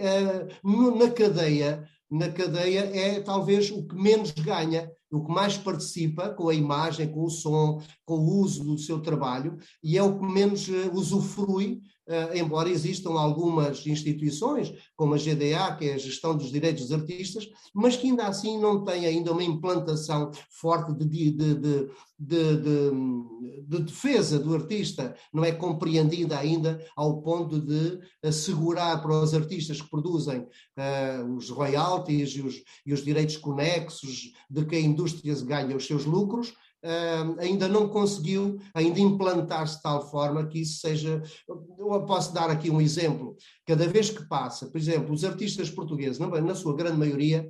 uh, 0.63 0.97
na 0.97 1.11
cadeia 1.11 1.87
na 2.13 2.29
cadeia 2.29 2.91
é 2.93 3.19
talvez 3.21 3.71
o 3.71 3.87
que 3.87 3.95
menos 3.95 4.31
ganha, 4.31 4.91
o 5.13 5.23
que 5.23 5.31
mais 5.31 5.57
participa 5.57 6.29
com 6.29 6.49
a 6.49 6.55
imagem, 6.55 7.11
com 7.11 7.23
o 7.23 7.29
som, 7.29 7.81
com 8.03 8.15
o 8.15 8.39
uso 8.39 8.63
do 8.63 8.77
seu 8.77 8.99
trabalho 8.99 9.57
e 9.83 9.97
é 9.97 10.03
o 10.03 10.17
que 10.17 10.25
menos 10.25 10.67
uh, 10.67 10.91
usufrui 10.91 11.81
Uh, 12.05 12.35
embora 12.35 12.69
existam 12.69 13.11
algumas 13.11 13.87
instituições, 13.87 14.73
como 14.93 15.13
a 15.13 15.17
GDA, 15.17 15.73
que 15.77 15.85
é 15.85 15.93
a 15.93 15.97
Gestão 15.97 16.35
dos 16.35 16.51
Direitos 16.51 16.83
dos 16.83 16.91
Artistas, 16.91 17.47
mas 17.73 17.95
que 17.95 18.07
ainda 18.07 18.27
assim 18.27 18.59
não 18.59 18.83
tem 18.83 19.05
ainda 19.05 19.31
uma 19.31 19.43
implantação 19.43 20.29
forte 20.49 20.93
de, 20.93 21.31
de, 21.31 21.55
de, 21.55 21.89
de 22.19 23.85
defesa 23.85 24.37
do 24.37 24.53
artista, 24.53 25.15
não 25.33 25.45
é 25.45 25.51
compreendida 25.53 26.37
ainda 26.37 26.85
ao 26.95 27.21
ponto 27.21 27.59
de 27.59 27.99
assegurar 28.21 29.01
para 29.01 29.21
os 29.21 29.33
artistas 29.33 29.81
que 29.81 29.89
produzem 29.89 30.39
uh, 30.41 31.35
os 31.37 31.49
royalties 31.49 32.31
e 32.31 32.41
os, 32.41 32.61
e 32.85 32.93
os 32.93 33.03
direitos 33.03 33.37
conexos 33.37 34.33
de 34.49 34.65
que 34.65 34.75
a 34.75 34.81
indústria 34.81 35.33
ganha 35.43 35.75
os 35.75 35.85
seus 35.85 36.05
lucros, 36.05 36.53
Uh, 36.83 37.39
ainda 37.39 37.67
não 37.69 37.87
conseguiu 37.87 38.59
ainda 38.73 38.99
implantar-se 38.99 39.77
de 39.77 39.83
tal 39.83 40.11
forma 40.11 40.45
que 40.47 40.59
isso 40.59 40.81
seja. 40.81 41.23
Eu 41.47 42.05
posso 42.05 42.33
dar 42.33 42.49
aqui 42.49 42.69
um 42.69 42.81
exemplo. 42.81 43.37
Cada 43.65 43.87
vez 43.87 44.09
que 44.09 44.27
passa, 44.27 44.67
por 44.69 44.77
exemplo, 44.77 45.13
os 45.13 45.23
artistas 45.23 45.69
portugueses, 45.69 46.19
na 46.19 46.55
sua 46.55 46.75
grande 46.75 46.97
maioria, 46.97 47.49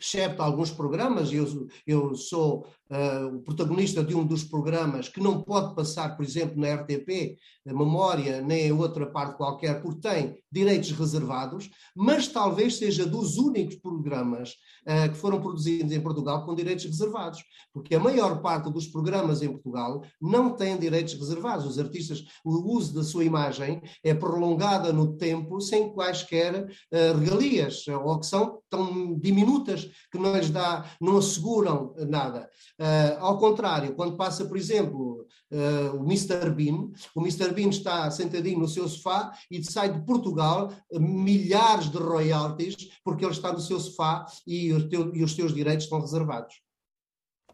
excepto 0.00 0.42
alguns 0.42 0.70
programas, 0.70 1.32
eu, 1.32 1.66
eu 1.86 2.14
sou 2.14 2.66
uh, 2.90 3.36
o 3.36 3.42
protagonista 3.42 4.02
de 4.02 4.14
um 4.14 4.24
dos 4.24 4.44
programas 4.44 5.08
que 5.08 5.20
não 5.20 5.42
pode 5.42 5.74
passar, 5.74 6.16
por 6.16 6.24
exemplo, 6.24 6.60
na 6.60 6.74
RTP, 6.74 7.36
memória, 7.64 8.40
nem 8.40 8.66
em 8.66 8.72
outra 8.72 9.06
parte 9.06 9.36
qualquer, 9.36 9.82
porque 9.82 10.00
tem 10.00 10.38
direitos 10.50 10.90
reservados, 10.92 11.70
mas 11.94 12.28
talvez 12.28 12.76
seja 12.76 13.04
dos 13.04 13.36
únicos 13.36 13.76
programas 13.76 14.54
uh, 14.86 15.10
que 15.10 15.16
foram 15.16 15.40
produzidos 15.40 15.92
em 15.92 16.00
Portugal 16.00 16.44
com 16.44 16.54
direitos 16.54 16.84
reservados, 16.84 17.42
porque 17.72 17.94
a 17.94 18.00
maior 18.00 18.40
parte 18.40 18.70
dos 18.70 18.86
programas 18.86 19.42
em 19.42 19.48
Portugal 19.48 20.02
não 20.20 20.50
tem 20.50 20.78
direitos 20.78 21.14
reservados. 21.14 21.66
Os 21.66 21.78
artistas, 21.78 22.24
o 22.44 22.74
uso 22.76 22.94
da 22.94 23.02
sua 23.02 23.24
imagem 23.24 23.82
é 24.04 24.14
prolongada 24.14 24.92
no 24.92 25.16
tempo 25.16 25.60
sem 25.60 25.92
quaisquer 25.92 26.64
uh, 26.64 27.18
regalias, 27.18 27.84
ou 27.88 28.18
que 28.20 28.26
são 28.26 28.60
tão 28.70 29.18
diminutas 29.18 29.88
que 30.10 30.18
não 30.18 30.36
lhes 30.36 30.50
dá, 30.50 30.90
não 31.00 31.18
asseguram 31.18 31.94
nada. 32.08 32.48
Uh, 32.78 33.16
ao 33.20 33.38
contrário, 33.38 33.94
quando 33.94 34.16
passa, 34.16 34.44
por 34.44 34.56
exemplo, 34.56 35.26
uh, 35.50 35.96
o 35.96 36.04
Mr. 36.04 36.50
Bean, 36.50 36.90
o 37.14 37.20
Mr. 37.22 37.50
Bean 37.54 37.70
está 37.70 38.10
sentadinho 38.10 38.58
no 38.58 38.68
seu 38.68 38.86
sofá 38.86 39.32
e 39.50 39.64
sai 39.64 39.90
de 39.90 40.04
Portugal 40.04 40.70
uh, 40.92 41.00
milhares 41.00 41.88
de 41.88 41.96
royalties 41.96 42.76
porque 43.02 43.24
ele 43.24 43.32
está 43.32 43.50
no 43.50 43.60
seu 43.60 43.80
sofá 43.80 44.26
e, 44.46 44.74
teu, 44.90 45.14
e 45.14 45.24
os 45.24 45.34
seus 45.34 45.54
direitos 45.54 45.84
estão 45.84 46.00
reservados. 46.00 46.60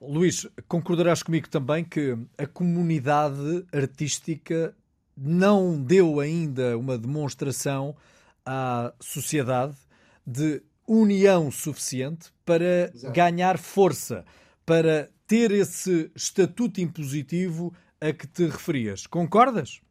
Luís, 0.00 0.48
concordarás 0.66 1.22
comigo 1.22 1.48
também 1.48 1.84
que 1.84 2.18
a 2.36 2.44
comunidade 2.44 3.64
artística 3.72 4.74
não 5.16 5.80
deu 5.80 6.18
ainda 6.18 6.76
uma 6.76 6.98
demonstração 6.98 7.94
à 8.44 8.92
sociedade 8.98 9.76
de 10.26 10.60
união 10.88 11.48
suficiente 11.52 12.32
para 12.44 12.90
Exato. 12.92 13.14
ganhar 13.14 13.56
força 13.56 14.24
para 14.72 15.10
ter 15.26 15.50
esse 15.50 16.10
estatuto 16.16 16.80
impositivo 16.80 17.74
a 18.00 18.10
que 18.10 18.26
te 18.26 18.46
referias. 18.46 19.06
Concordas? 19.06 19.82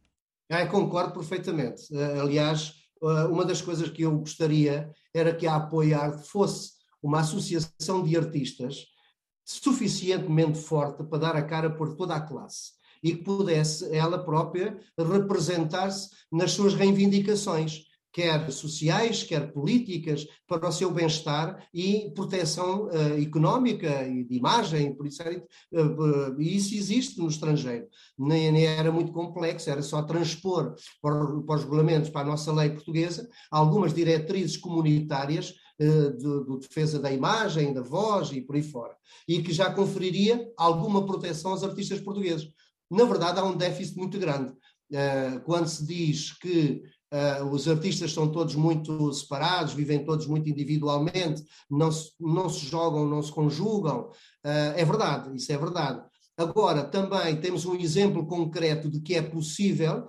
Ah, 0.50 0.66
concordo 0.66 1.12
perfeitamente. 1.12 1.82
Uh, 1.94 2.20
aliás, 2.20 2.74
uh, 3.00 3.28
uma 3.30 3.44
das 3.44 3.62
coisas 3.62 3.88
que 3.88 4.02
eu 4.02 4.18
gostaria 4.18 4.90
era 5.14 5.32
que 5.32 5.46
a 5.46 5.54
apoiar 5.54 6.18
fosse 6.18 6.72
uma 7.00 7.20
associação 7.20 8.02
de 8.02 8.16
artistas 8.16 8.86
suficientemente 9.44 10.58
forte 10.58 11.04
para 11.04 11.18
dar 11.18 11.36
a 11.36 11.44
cara 11.44 11.70
por 11.70 11.94
toda 11.94 12.16
a 12.16 12.20
classe 12.20 12.72
e 13.04 13.14
que 13.14 13.22
pudesse 13.22 13.88
ela 13.96 14.18
própria 14.18 14.76
representar-se 14.98 16.10
nas 16.32 16.50
suas 16.50 16.74
reivindicações 16.74 17.84
quer 18.12 18.50
sociais, 18.52 19.22
quer 19.22 19.52
políticas, 19.52 20.26
para 20.46 20.68
o 20.68 20.72
seu 20.72 20.90
bem-estar 20.90 21.66
e 21.72 22.12
proteção 22.14 22.86
uh, 22.86 23.20
económica 23.20 24.06
e 24.06 24.22
de 24.22 24.36
imagem, 24.36 24.94
por 24.94 25.06
isso, 25.06 25.22
uh, 25.22 26.40
isso 26.40 26.74
existe 26.74 27.18
no 27.18 27.28
estrangeiro. 27.28 27.86
Nem, 28.18 28.52
nem, 28.52 28.66
era 28.66 28.92
muito 28.92 29.12
complexo, 29.12 29.70
era 29.70 29.82
só 29.82 30.02
transpor 30.02 30.74
para, 31.00 31.26
para, 31.42 31.56
os 31.56 31.62
regulamentos, 31.62 32.10
para 32.10 32.20
a 32.20 32.30
nossa 32.30 32.52
lei 32.52 32.70
portuguesa, 32.70 33.26
algumas 33.50 33.94
diretrizes 33.94 34.58
comunitárias 34.58 35.54
uh, 35.80 36.16
de, 36.16 36.60
defesa 36.60 36.98
da 36.98 37.10
imagem, 37.10 37.72
da 37.72 37.82
voz 37.82 38.30
e 38.30 38.42
por 38.42 38.56
aí 38.56 38.62
fora, 38.62 38.94
e 39.26 39.42
que 39.42 39.52
já 39.52 39.72
conferiria 39.72 40.46
alguma 40.58 41.06
proteção 41.06 41.52
aos 41.52 41.64
artistas 41.64 42.00
portugueses. 42.00 42.46
Na 42.90 43.04
verdade, 43.06 43.40
há 43.40 43.44
um 43.44 43.56
déficit 43.56 43.96
muito 43.96 44.18
grande. 44.18 44.52
quando 45.46 45.66
se 45.66 45.86
diz 45.86 46.36
que 46.38 46.82
Uh, 47.12 47.44
os 47.50 47.68
artistas 47.68 48.12
são 48.12 48.32
todos 48.32 48.54
muito 48.54 49.12
separados, 49.12 49.74
vivem 49.74 50.02
todos 50.02 50.26
muito 50.26 50.48
individualmente, 50.48 51.44
não 51.70 51.92
se, 51.92 52.12
não 52.18 52.48
se 52.48 52.64
jogam, 52.64 53.06
não 53.06 53.22
se 53.22 53.30
conjugam. 53.30 54.08
Uh, 54.44 54.72
é 54.74 54.82
verdade, 54.82 55.36
isso 55.36 55.52
é 55.52 55.58
verdade. 55.58 56.02
Agora, 56.38 56.82
também 56.82 57.38
temos 57.38 57.66
um 57.66 57.74
exemplo 57.74 58.26
concreto 58.26 58.88
de 58.90 59.00
que 59.00 59.14
é 59.14 59.20
possível 59.20 60.08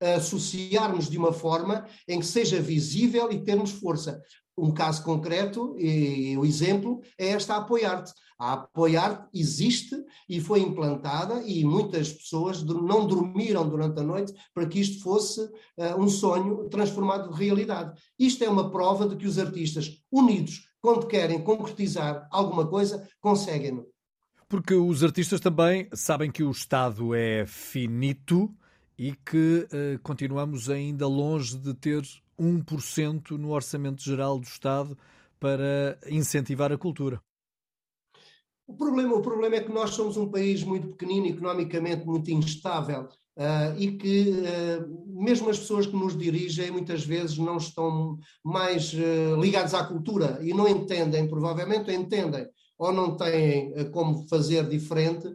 associarmos 0.00 1.08
de 1.08 1.18
uma 1.18 1.32
forma 1.32 1.86
em 2.06 2.20
que 2.20 2.26
seja 2.26 2.60
visível 2.60 3.32
e 3.32 3.42
termos 3.42 3.72
força. 3.72 4.20
Um 4.56 4.72
caso 4.72 5.02
concreto, 5.02 5.74
e 5.78 6.36
o 6.38 6.44
exemplo, 6.44 7.00
é 7.18 7.28
esta 7.28 7.56
Apoiar-te. 7.56 8.12
A 8.38 8.52
Apoiar 8.52 9.28
existe 9.32 9.96
e 10.28 10.40
foi 10.40 10.60
implantada 10.60 11.42
e 11.42 11.64
muitas 11.64 12.12
pessoas 12.12 12.62
não 12.62 13.06
dormiram 13.06 13.66
durante 13.68 13.98
a 13.98 14.02
noite 14.02 14.34
para 14.52 14.66
que 14.66 14.78
isto 14.78 15.02
fosse 15.02 15.40
uh, 15.40 15.98
um 15.98 16.08
sonho 16.08 16.68
transformado 16.68 17.32
de 17.32 17.38
realidade. 17.42 17.98
Isto 18.18 18.44
é 18.44 18.48
uma 18.48 18.70
prova 18.70 19.08
de 19.08 19.16
que 19.16 19.26
os 19.26 19.38
artistas 19.38 20.02
unidos, 20.12 20.68
quando 20.80 21.06
querem 21.06 21.42
concretizar 21.42 22.28
alguma 22.30 22.66
coisa, 22.66 23.08
conseguem-no. 23.20 23.86
Porque 24.48 24.74
os 24.74 25.02
artistas 25.02 25.40
também 25.40 25.88
sabem 25.92 26.30
que 26.30 26.44
o 26.44 26.50
Estado 26.50 27.14
é 27.14 27.46
finito 27.46 28.54
e 28.98 29.12
que 29.12 29.66
uh, 29.66 29.98
continuamos 30.02 30.68
ainda 30.68 31.06
longe 31.08 31.56
de 31.56 31.74
ter 31.74 32.02
1% 32.38 33.30
no 33.32 33.50
orçamento 33.50 34.02
geral 34.02 34.38
do 34.38 34.46
Estado 34.46 34.96
para 35.40 35.98
incentivar 36.06 36.70
a 36.72 36.78
cultura. 36.78 37.20
O 38.66 38.74
problema, 38.74 39.14
o 39.14 39.22
problema 39.22 39.56
é 39.56 39.60
que 39.60 39.72
nós 39.72 39.90
somos 39.90 40.16
um 40.16 40.28
país 40.28 40.64
muito 40.64 40.88
pequenino, 40.88 41.26
economicamente 41.26 42.04
muito 42.04 42.30
instável, 42.32 43.08
uh, 43.36 43.78
e 43.78 43.92
que 43.96 44.30
uh, 44.30 45.22
mesmo 45.22 45.48
as 45.48 45.58
pessoas 45.60 45.86
que 45.86 45.94
nos 45.94 46.18
dirigem 46.18 46.72
muitas 46.72 47.04
vezes 47.04 47.38
não 47.38 47.58
estão 47.58 48.18
mais 48.44 48.92
uh, 48.92 49.40
ligadas 49.40 49.72
à 49.72 49.84
cultura 49.84 50.40
e 50.42 50.52
não 50.52 50.66
entendem, 50.66 51.28
provavelmente 51.28 51.92
entendem, 51.92 52.48
ou 52.76 52.92
não 52.92 53.16
têm 53.16 53.72
como 53.90 54.26
fazer 54.28 54.68
diferente, 54.68 55.28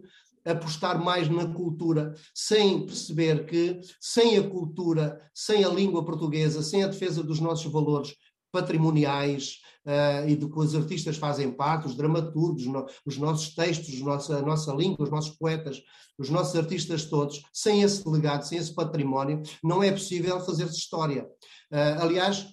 apostar 0.46 1.04
mais 1.04 1.30
na 1.30 1.48
cultura, 1.54 2.14
sem 2.36 2.86
perceber 2.86 3.46
que 3.46 3.80
sem 4.00 4.38
a 4.38 4.48
cultura, 4.48 5.22
sem 5.34 5.64
a 5.64 5.70
língua 5.70 6.04
portuguesa, 6.04 6.62
sem 6.62 6.84
a 6.84 6.88
defesa 6.88 7.24
dos 7.24 7.40
nossos 7.40 7.72
valores 7.72 8.14
patrimoniais, 8.52 9.60
uh, 9.86 10.28
e 10.28 10.36
de 10.36 10.48
que 10.48 10.60
os 10.60 10.76
artistas 10.76 11.18
fazem 11.18 11.52
parte, 11.52 11.88
os 11.88 11.96
dramaturgos, 11.96 12.66
no, 12.66 12.86
os 13.06 13.18
nossos 13.18 13.54
textos, 13.54 14.00
nossa, 14.02 14.38
a 14.38 14.42
nossa 14.42 14.74
língua, 14.74 15.04
os 15.04 15.12
nossos 15.12 15.36
poetas, 15.38 15.82
os 16.18 16.30
nossos 16.30 16.56
artistas 16.56 17.06
todos, 17.06 17.42
sem 17.54 17.82
esse 17.82 18.08
legado, 18.08 18.44
sem 18.44 18.58
esse 18.58 18.74
património, 18.74 19.42
não 19.64 19.82
é 19.82 19.92
possível 19.92 20.40
fazer-se 20.42 20.78
história. 20.78 21.24
Uh, 21.72 22.02
aliás, 22.02 22.48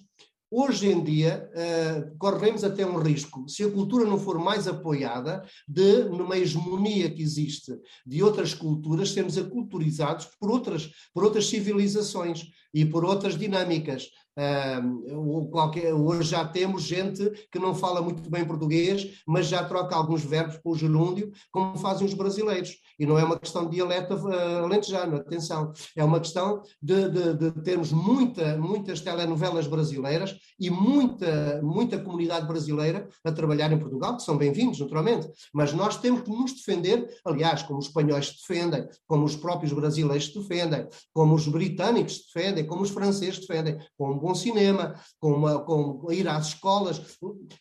Hoje 0.51 0.87
em 0.87 1.03
dia, 1.03 1.47
uh, 1.53 2.17
corremos 2.17 2.63
até 2.63 2.83
um 2.83 2.97
risco, 2.97 3.47
se 3.47 3.63
a 3.63 3.69
cultura 3.69 4.03
não 4.03 4.17
for 4.17 4.39
mais 4.39 4.67
apoiada, 4.67 5.45
de, 5.67 6.05
numa 6.05 6.39
hegemonia 6.39 7.07
que 7.07 7.21
existe 7.21 7.71
de 8.03 8.23
outras 8.23 8.55
culturas, 8.55 9.11
sermos 9.11 9.37
aculturizados 9.37 10.27
por 10.39 10.49
outras, 10.49 10.89
por 11.13 11.23
outras 11.23 11.45
civilizações 11.45 12.47
e 12.73 12.83
por 12.83 13.05
outras 13.05 13.37
dinâmicas. 13.37 14.09
Uh, 14.39 15.49
qualquer, 15.49 15.93
hoje 15.93 16.29
já 16.29 16.45
temos 16.45 16.83
gente 16.83 17.29
que 17.51 17.59
não 17.59 17.75
fala 17.75 18.01
muito 18.01 18.29
bem 18.29 18.45
português, 18.45 19.21
mas 19.27 19.47
já 19.47 19.65
troca 19.65 19.95
alguns 19.95 20.23
verbos 20.23 20.57
para 20.57 20.71
o 20.71 20.75
gerúndio, 20.75 21.31
como 21.51 21.77
fazem 21.77 22.07
os 22.07 22.13
brasileiros. 22.13 22.77
E 22.97 23.05
não 23.05 23.19
é 23.19 23.23
uma 23.23 23.37
questão 23.37 23.65
de 23.65 23.75
dialeto 23.75 24.13
uh, 24.13 24.63
alentejano, 24.63 25.17
atenção. 25.17 25.73
É 25.95 26.03
uma 26.03 26.19
questão 26.19 26.61
de, 26.81 27.09
de, 27.09 27.33
de, 27.33 27.51
termos 27.63 27.91
muita, 27.91 28.57
muitas 28.57 29.01
telenovelas 29.01 29.67
brasileiras 29.67 30.35
e 30.57 30.69
muita, 30.69 31.61
muita 31.61 31.99
comunidade 31.99 32.47
brasileira 32.47 33.09
a 33.25 33.31
trabalhar 33.31 33.71
em 33.71 33.79
Portugal, 33.79 34.15
que 34.15 34.23
são 34.23 34.37
bem-vindos, 34.37 34.79
naturalmente. 34.79 35.27
Mas 35.53 35.73
nós 35.73 35.97
temos 35.97 36.21
que 36.21 36.29
nos 36.29 36.53
defender, 36.53 37.07
aliás, 37.25 37.63
como 37.63 37.79
os 37.79 37.87
espanhóis 37.87 38.27
se 38.27 38.47
defendem, 38.47 38.87
como 39.05 39.25
os 39.25 39.35
próprios 39.35 39.73
brasileiros 39.73 40.27
se 40.27 40.39
defendem, 40.39 40.87
como 41.13 41.35
os 41.35 41.47
britânicos 41.47 42.17
se 42.17 42.33
defendem, 42.33 42.65
como 42.65 42.83
os 42.83 42.89
franceses 42.89 43.35
se 43.35 43.47
defendem, 43.47 43.77
com 43.97 44.11
um 44.11 44.19
bom 44.29 44.35
cinema, 44.35 44.95
com, 45.19 45.33
uma, 45.33 45.59
com 45.59 46.11
ir 46.11 46.27
às 46.27 46.49
escolas. 46.49 47.01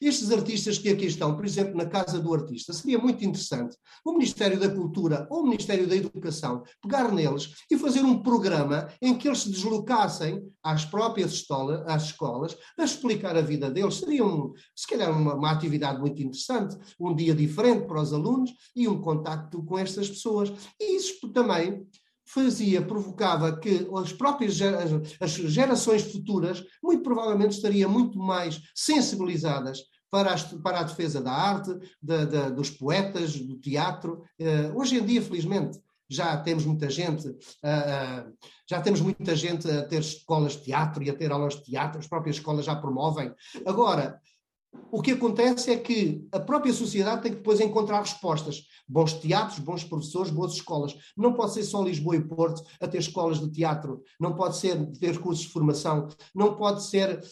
Estes 0.01 0.31
artistas 0.31 0.77
que 0.77 0.91
aqui 0.91 1.07
estão, 1.07 1.35
por 1.35 1.47
exemplo, 1.47 1.77
na 1.77 1.87
Casa 1.87 2.21
do 2.21 2.35
Artista, 2.35 2.73
seria 2.73 2.99
muito 2.99 3.25
interessante 3.25 3.77
o 4.05 4.13
Ministério 4.13 4.61
da 4.61 4.69
Cultura 4.69 5.27
ou 5.31 5.41
o 5.41 5.47
Ministério 5.47 5.87
da 5.87 5.97
Educação 5.97 6.63
pegar 6.83 7.11
neles 7.11 7.55
e 7.71 7.79
fazer 7.79 8.03
um 8.03 8.23
programa 8.23 8.89
em 9.01 9.17
que 9.17 9.27
eles 9.27 9.41
se 9.41 9.51
deslocassem 9.51 10.43
às 10.63 10.85
próprias 10.85 11.33
escolas, 11.33 11.83
às 11.87 12.05
escolas 12.05 12.57
a 12.79 12.85
explicar 12.85 13.37
a 13.37 13.41
vida 13.41 13.71
deles. 13.71 13.95
Seria, 13.95 14.25
um, 14.25 14.53
se 14.77 14.87
calhar, 14.87 15.11
uma, 15.11 15.35
uma 15.35 15.51
atividade 15.51 15.99
muito 16.01 16.21
interessante, 16.21 16.77
um 17.01 17.15
dia 17.15 17.35
diferente 17.35 17.87
para 17.87 18.03
os 18.03 18.13
alunos 18.13 18.51
e 18.77 18.87
um 18.87 19.01
contacto 19.01 19.63
com 19.63 19.79
estas 19.79 20.09
pessoas. 20.09 20.53
E 20.79 20.97
isso 20.97 21.33
também 21.33 21.87
fazia, 22.29 22.83
provocava 22.83 23.59
que 23.59 23.89
as 23.97 24.13
próprias 24.13 24.59
as 25.21 25.33
gerações 25.33 26.03
futuras, 26.03 26.63
muito 26.83 27.03
provavelmente, 27.03 27.57
estariam 27.57 27.91
muito 27.91 28.19
mais 28.19 28.61
sensibilizadas 28.75 29.81
para, 30.11 30.33
as, 30.33 30.45
para 30.45 30.81
a 30.81 30.85
defesa 30.85 31.21
da 31.21 31.33
arte, 31.33 31.71
da, 32.03 32.25
da, 32.25 32.51
dos 32.51 32.71
poetas, 32.71 33.39
do 33.39 33.59
teatro. 33.59 34.23
Uh, 34.41 34.79
hoje 34.79 34.97
em 34.97 35.05
dia, 35.05 35.23
felizmente, 35.23 35.79
já 36.09 36.37
temos 36.39 36.65
muita 36.65 36.89
gente, 36.89 37.29
uh, 37.29 38.33
já 38.69 38.81
temos 38.81 39.01
muita 39.01 39.37
gente 39.37 39.71
a 39.71 39.85
ter 39.87 40.01
escolas 40.01 40.53
de 40.53 40.65
teatro 40.65 41.03
e 41.03 41.11
a 41.11 41.15
ter 41.15 41.31
aulas 41.31 41.57
de 41.57 41.65
teatro, 41.65 41.99
as 41.99 42.07
próprias 42.07 42.37
escolas 42.37 42.65
já 42.65 42.75
promovem. 42.75 43.33
Agora, 43.67 44.21
o 44.91 45.03
que 45.03 45.13
acontece 45.13 45.71
é 45.71 45.77
que 45.77 46.27
a 46.33 46.41
própria 46.41 46.73
sociedade 46.73 47.23
tem 47.23 47.33
que 47.33 47.39
depois 47.39 47.61
encontrar 47.61 48.01
respostas. 48.01 48.65
Bons 48.89 49.13
teatros, 49.15 49.59
bons 49.59 49.85
professores, 49.85 50.31
boas 50.31 50.55
escolas. 50.55 50.97
Não 51.17 51.35
pode 51.35 51.53
ser 51.53 51.63
só 51.63 51.83
Lisboa 51.83 52.17
e 52.17 52.25
Porto 52.25 52.63
a 52.81 52.89
ter 52.89 52.99
escolas 52.99 53.39
de 53.39 53.51
teatro, 53.51 54.03
não 54.19 54.35
pode 54.35 54.57
ser 54.57 54.91
ter 54.93 55.19
cursos 55.19 55.45
de 55.45 55.53
formação, 55.53 56.09
não 56.35 56.55
pode 56.55 56.83
ser 56.85 57.23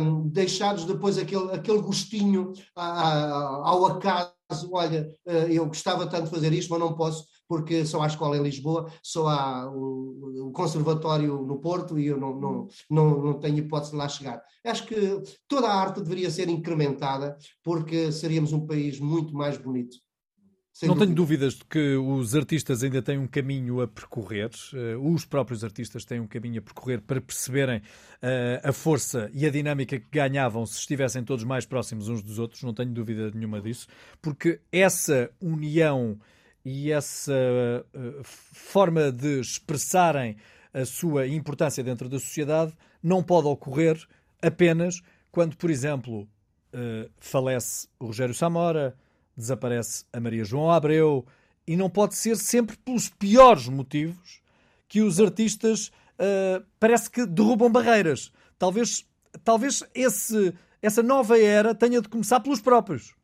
um, 0.00 0.28
deixados 0.28 0.84
depois 0.84 1.16
aquele, 1.16 1.52
aquele 1.52 1.80
gostinho 1.80 2.52
ao 2.74 3.86
acaso. 3.86 4.34
Olha, 4.70 5.08
eh, 5.26 5.48
eu 5.50 5.66
gostava 5.66 6.06
tanto 6.06 6.26
de 6.26 6.30
fazer 6.30 6.52
isto, 6.52 6.70
mas 6.70 6.78
não 6.78 6.94
posso 6.94 7.26
porque 7.48 7.84
só 7.84 8.02
há 8.02 8.06
escola 8.06 8.36
em 8.36 8.42
Lisboa, 8.42 8.90
só 9.02 9.28
há 9.28 9.70
o, 9.70 10.48
o 10.48 10.52
conservatório 10.52 11.42
no 11.42 11.58
Porto 11.58 11.98
e 11.98 12.06
eu 12.06 12.18
não, 12.18 12.38
não, 12.38 12.68
não, 12.90 13.22
não 13.22 13.34
tenho 13.38 13.58
hipótese 13.58 13.92
de 13.92 13.96
lá 13.96 14.08
chegar. 14.08 14.42
Acho 14.64 14.86
que 14.86 15.22
toda 15.48 15.68
a 15.68 15.74
arte 15.74 16.00
deveria 16.00 16.30
ser 16.30 16.48
incrementada 16.48 17.36
porque 17.62 18.10
seríamos 18.12 18.52
um 18.52 18.66
país 18.66 18.98
muito 19.00 19.34
mais 19.34 19.56
bonito. 19.56 19.96
Sem 20.76 20.90
não 20.90 20.94
dúvida. 20.94 21.06
tenho 21.06 21.16
dúvidas 21.16 21.54
de 21.54 21.64
que 21.64 21.96
os 21.96 22.34
artistas 22.34 22.82
ainda 22.82 23.00
têm 23.00 23.16
um 23.16 23.26
caminho 23.26 23.80
a 23.80 23.88
percorrer, 23.88 24.50
uh, 24.74 25.10
os 25.10 25.24
próprios 25.24 25.64
artistas 25.64 26.04
têm 26.04 26.20
um 26.20 26.26
caminho 26.26 26.58
a 26.58 26.62
percorrer 26.62 27.00
para 27.00 27.18
perceberem 27.18 27.78
uh, 27.78 28.60
a 28.62 28.72
força 28.72 29.30
e 29.32 29.46
a 29.46 29.50
dinâmica 29.50 29.98
que 29.98 30.06
ganhavam 30.12 30.66
se 30.66 30.78
estivessem 30.78 31.24
todos 31.24 31.44
mais 31.44 31.64
próximos 31.64 32.10
uns 32.10 32.22
dos 32.22 32.38
outros, 32.38 32.62
não 32.62 32.74
tenho 32.74 32.92
dúvida 32.92 33.30
nenhuma 33.34 33.58
disso, 33.58 33.86
porque 34.20 34.60
essa 34.70 35.30
união 35.40 36.20
e 36.68 36.90
essa 36.90 37.32
uh, 37.32 38.20
forma 38.24 39.12
de 39.12 39.38
expressarem 39.38 40.36
a 40.74 40.84
sua 40.84 41.24
importância 41.24 41.82
dentro 41.82 42.08
da 42.08 42.18
sociedade 42.18 42.74
não 43.00 43.22
pode 43.22 43.46
ocorrer 43.46 43.96
apenas 44.42 45.00
quando, 45.30 45.56
por 45.56 45.70
exemplo, 45.70 46.22
uh, 46.22 47.08
falece 47.18 47.86
o 48.00 48.06
Rogério 48.06 48.34
Samora, 48.34 48.96
desaparece 49.36 50.06
a 50.12 50.18
Maria 50.18 50.44
João 50.44 50.68
Abreu, 50.68 51.24
e 51.68 51.76
não 51.76 51.88
pode 51.88 52.16
ser 52.16 52.36
sempre 52.36 52.76
pelos 52.76 53.08
piores 53.08 53.68
motivos 53.68 54.40
que 54.88 55.02
os 55.02 55.20
artistas 55.20 55.92
uh, 56.18 56.66
parece 56.80 57.08
que 57.08 57.24
derrubam 57.26 57.70
barreiras. 57.70 58.32
Talvez, 58.58 59.06
talvez 59.44 59.84
esse, 59.94 60.52
essa 60.82 61.00
nova 61.00 61.38
era 61.38 61.76
tenha 61.76 62.02
de 62.02 62.08
começar 62.08 62.40
pelos 62.40 62.60
próprios. 62.60 63.14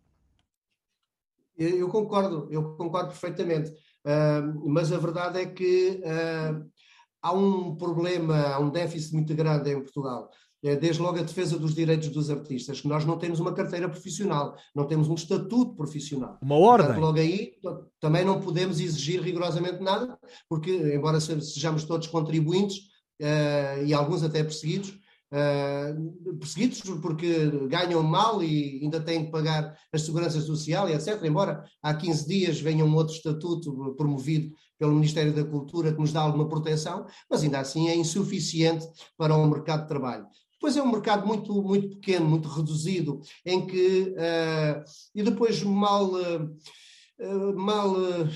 Eu 1.57 1.89
concordo, 1.89 2.49
eu 2.51 2.77
concordo 2.77 3.09
perfeitamente. 3.09 3.71
Uh, 4.05 4.69
mas 4.69 4.93
a 4.93 4.99
verdade 4.99 5.41
é 5.41 5.47
que 5.47 6.03
uh, 6.03 6.67
há 7.23 7.33
um 7.33 7.77
problema, 7.77 8.37
há 8.49 8.59
um 8.59 8.71
déficit 8.71 9.15
muito 9.15 9.35
grande 9.35 9.71
em 9.71 9.81
Portugal. 9.81 10.29
É, 10.65 10.77
desde 10.77 11.03
logo 11.03 11.19
a 11.19 11.23
defesa 11.23 11.59
dos 11.59 11.75
direitos 11.75 12.09
dos 12.09 12.31
artistas, 12.31 12.81
que 12.81 12.87
nós 12.87 13.05
não 13.05 13.19
temos 13.19 13.41
uma 13.41 13.53
carteira 13.53 13.89
profissional, 13.89 14.57
não 14.73 14.87
temos 14.87 15.09
um 15.09 15.15
estatuto 15.15 15.75
profissional. 15.75 16.39
Uma 16.41 16.57
ordem. 16.57 16.87
Portanto, 16.87 17.05
logo 17.05 17.19
aí 17.19 17.55
também 17.99 18.25
não 18.25 18.41
podemos 18.41 18.79
exigir 18.79 19.21
rigorosamente 19.21 19.83
nada, 19.83 20.17
porque, 20.49 20.71
embora 20.71 21.19
sejamos 21.21 21.83
todos 21.83 22.07
contribuintes 22.07 22.77
uh, 23.21 23.85
e 23.85 23.93
alguns 23.93 24.23
até 24.23 24.45
perseguidos, 24.45 24.97
uh, 25.33 26.35
perseguidos 26.39 26.81
porque 27.01 27.51
ganham 27.69 28.03
mal 28.03 28.43
e 28.43 28.81
ainda 28.83 29.01
têm 29.01 29.25
que 29.25 29.31
pagar 29.31 29.77
a 29.93 29.99
segurança 29.99 30.41
social 30.41 30.89
e 30.89 30.93
etc. 30.93 31.23
Embora 31.25 31.65
há 31.83 31.95
15 31.95 32.29
dias 32.29 32.61
venha 32.61 32.85
um 32.85 32.95
outro 32.95 33.15
estatuto 33.15 33.95
promovido 33.97 34.53
pelo 34.79 34.95
Ministério 34.95 35.33
da 35.33 35.45
Cultura 35.45 35.93
que 35.93 36.01
nos 36.01 36.13
dá 36.13 36.21
alguma 36.21 36.49
proteção, 36.49 37.07
mas 37.31 37.43
ainda 37.43 37.61
assim 37.61 37.89
é 37.89 37.97
insuficiente 37.97 38.87
para 39.17 39.37
o 39.37 39.47
mercado 39.49 39.83
de 39.83 39.89
trabalho. 39.89 40.27
Depois 40.55 40.77
é 40.77 40.83
um 40.83 40.93
mercado 40.93 41.27
muito, 41.27 41.61
muito 41.61 41.89
pequeno, 41.97 42.25
muito 42.25 42.49
reduzido, 42.49 43.21
em 43.45 43.67
que. 43.67 44.15
Uh, 44.17 44.85
e 45.15 45.23
depois 45.23 45.63
mal. 45.63 46.13
Uh, 46.13 46.53
mal, 47.55 47.95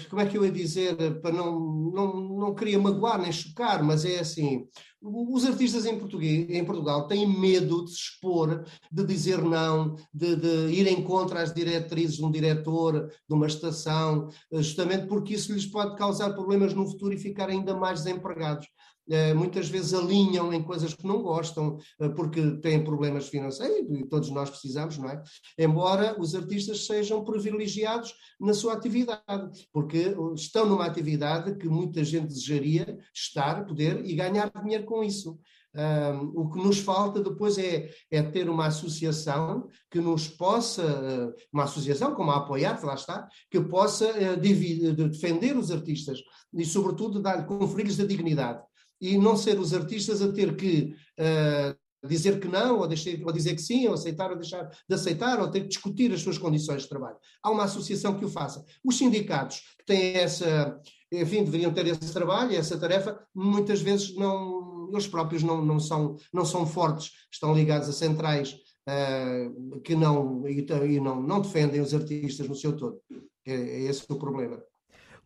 como 0.09 0.23
é 0.23 0.27
que 0.27 0.39
eu 0.39 0.45
ia 0.45 0.53
dizer, 0.53 1.21
para 1.21 1.33
não, 1.33 1.59
não, 1.93 2.21
não 2.39 2.55
queria 2.55 2.79
magoar 2.79 3.21
nem 3.21 3.33
chocar, 3.33 3.83
mas 3.83 4.05
é 4.05 4.21
assim, 4.21 4.65
os 5.03 5.45
artistas 5.45 5.87
em, 5.87 5.99
português, 5.99 6.49
em 6.49 6.65
Portugal 6.65 7.07
têm 7.07 7.27
medo 7.27 7.85
de 7.85 7.91
se 7.91 7.97
expor, 7.97 8.65
de 8.91 9.05
dizer 9.05 9.43
não, 9.43 9.95
de, 10.13 10.37
de, 10.37 10.73
ir 10.73 10.87
em 10.87 11.03
contra 11.03 11.43
as 11.43 11.53
diretrizes 11.53 12.17
de 12.17 12.25
um 12.25 12.31
diretor, 12.31 13.09
de 13.29 13.35
uma 13.35 13.47
estação, 13.47 14.29
justamente 14.53 15.07
porque 15.07 15.35
isso 15.35 15.53
lhes 15.53 15.67
pode 15.67 15.97
causar 15.97 16.33
problemas 16.33 16.75
no 16.75 16.89
futuro 16.89 17.15
e 17.15 17.19
ficar 17.19 17.49
ainda 17.49 17.75
mais 17.75 18.03
desempregados. 18.03 18.67
Eh, 19.09 19.35
muitas 19.35 19.69
vezes 19.69 19.95
alinham 19.95 20.53
em 20.53 20.63
coisas 20.63 20.93
que 20.93 21.07
não 21.07 21.23
gostam, 21.23 21.79
eh, 22.01 22.09
porque 22.09 22.59
têm 22.61 22.83
problemas 22.83 23.29
financeiros, 23.29 23.89
e 23.89 24.05
todos 24.05 24.31
nós 24.31 24.51
precisamos, 24.51 24.99
não 24.99 25.09
é? 25.09 25.23
Embora 25.57 26.21
os 26.21 26.35
artistas 26.35 26.87
sejam 26.87 27.25
privilegiados 27.25 28.13
na 28.41 28.53
sua 28.53 28.73
atividade, 28.73 29.67
porque 29.73 30.15
estão 30.35 30.67
numa 30.67 30.87
atividade 30.87 31.57
que 31.57 31.69
muita 31.69 32.03
gente 32.03 32.27
desejaria 32.27 32.99
estar, 33.15 33.65
poder 33.65 34.05
e 34.05 34.15
ganhar 34.15 34.51
dinheiro 34.61 34.85
com 34.85 34.96
isso. 35.03 35.39
Um, 35.75 36.41
o 36.41 36.51
que 36.51 36.59
nos 36.59 36.79
falta 36.79 37.23
depois 37.23 37.59
é, 37.59 37.91
é, 38.11 38.23
ter 38.23 38.49
uma 38.49 38.69
associação 38.69 39.69
que 39.91 40.01
nos 40.01 40.27
possa, 40.27 40.83
eh, 40.83 41.45
uma 41.53 41.65
associação 41.65 42.15
como 42.15 42.31
a 42.31 42.37
Apoiar, 42.39 42.83
lá 42.83 42.95
está, 42.95 43.29
que 43.51 43.61
possa 43.61 44.07
uh, 44.09 44.37
defender 44.41 45.55
os 45.55 45.71
artistas 45.71 46.19
e, 46.55 46.65
sobretudo, 46.65 47.21
dar, 47.21 47.45
conferir-lhes 47.45 48.01
a 48.01 48.07
dignidade 48.07 48.63
e 48.99 49.19
não 49.19 49.37
ser 49.37 49.61
os 49.61 49.75
artistas 49.75 50.23
a 50.23 50.33
ter 50.33 50.57
que 50.57 50.95
uh, 51.21 52.07
dizer 52.07 52.41
que 52.41 52.49
não, 52.49 52.79
ou, 52.79 52.89
deixar, 52.89 53.11
ou, 53.23 53.33
dizer 53.33 53.55
que 53.55 53.63
sim, 53.63 53.87
ou 53.87 53.95
aceitar 53.95 54.31
ou 54.31 54.37
deixar 54.37 54.65
de 54.89 54.95
aceitar, 54.95 55.41
ou 55.41 55.51
ter 55.51 55.63
que 55.63 55.69
discutir 55.69 56.13
as 56.13 56.23
suas 56.23 56.39
condições 56.39 56.83
de 56.83 56.89
trabalho. 56.89 57.17
Há 57.43 57.51
uma 57.51 57.65
associação 57.65 58.19
que 58.19 58.25
o 58.25 58.31
faça. 58.31 58.65
Os 58.85 58.97
sindicatos 58.97 59.61
que 59.79 59.87
têm 59.87 60.15
essa, 60.15 60.81
enfim, 61.13 61.45
deveriam 61.45 61.73
ter 61.73 61.87
esse 61.87 62.13
trabalho, 62.13 62.55
essa 62.55 62.79
tarefa, 62.79 63.19
muitas 63.35 63.81
vezes 63.81 64.15
não, 64.17 64.89
eles 64.91 65.07
próprios 65.07 65.43
não, 65.43 65.65
não, 65.65 65.79
são, 65.79 66.17
não 66.33 66.45
são 66.45 66.67
fortes, 66.67 67.13
estão 67.31 67.55
ligados 67.55 67.89
a 67.89 67.93
centrais 67.93 68.57
uh, 68.89 69.81
que 69.81 69.95
não, 69.95 70.47
e, 70.49 70.61
e, 70.61 71.01
não, 71.01 71.23
não 71.23 71.41
defendem 71.41 71.81
os 71.81 71.95
artistas 71.95 72.49
no 72.49 72.55
seu 72.55 72.77
todo. 72.77 73.01
É, 73.47 73.53
é 73.55 73.81
esse 73.83 74.05
o 74.09 74.17
problema. 74.17 74.63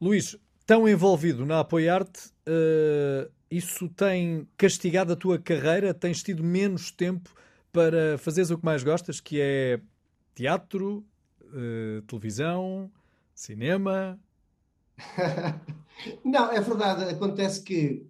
Luís, 0.01 0.37
tão 0.67 0.89
envolvido 0.89 1.45
na 1.47 1.61
Apoiarte, 1.61 2.29
uh, 2.47 3.31
isso 3.51 3.89
tem 3.89 4.47
castigado 4.57 5.13
a 5.13 5.17
tua 5.17 5.39
carreira? 5.39 5.95
Tens 5.95 6.23
tido 6.23 6.45
menos 6.45 6.91
tempo 6.91 7.31
para 7.73 8.19
fazeres 8.19 8.51
o 8.51 8.59
que 8.59 8.65
mais 8.65 8.83
gostas, 8.83 9.21
que 9.21 9.41
é 9.41 9.81
teatro, 10.35 11.05
uh, 11.43 12.03
televisão, 12.03 12.91
cinema? 13.35 14.19
não, 16.25 16.51
é 16.51 16.61
verdade. 16.61 17.05
Acontece 17.05 17.63
que 17.63 18.07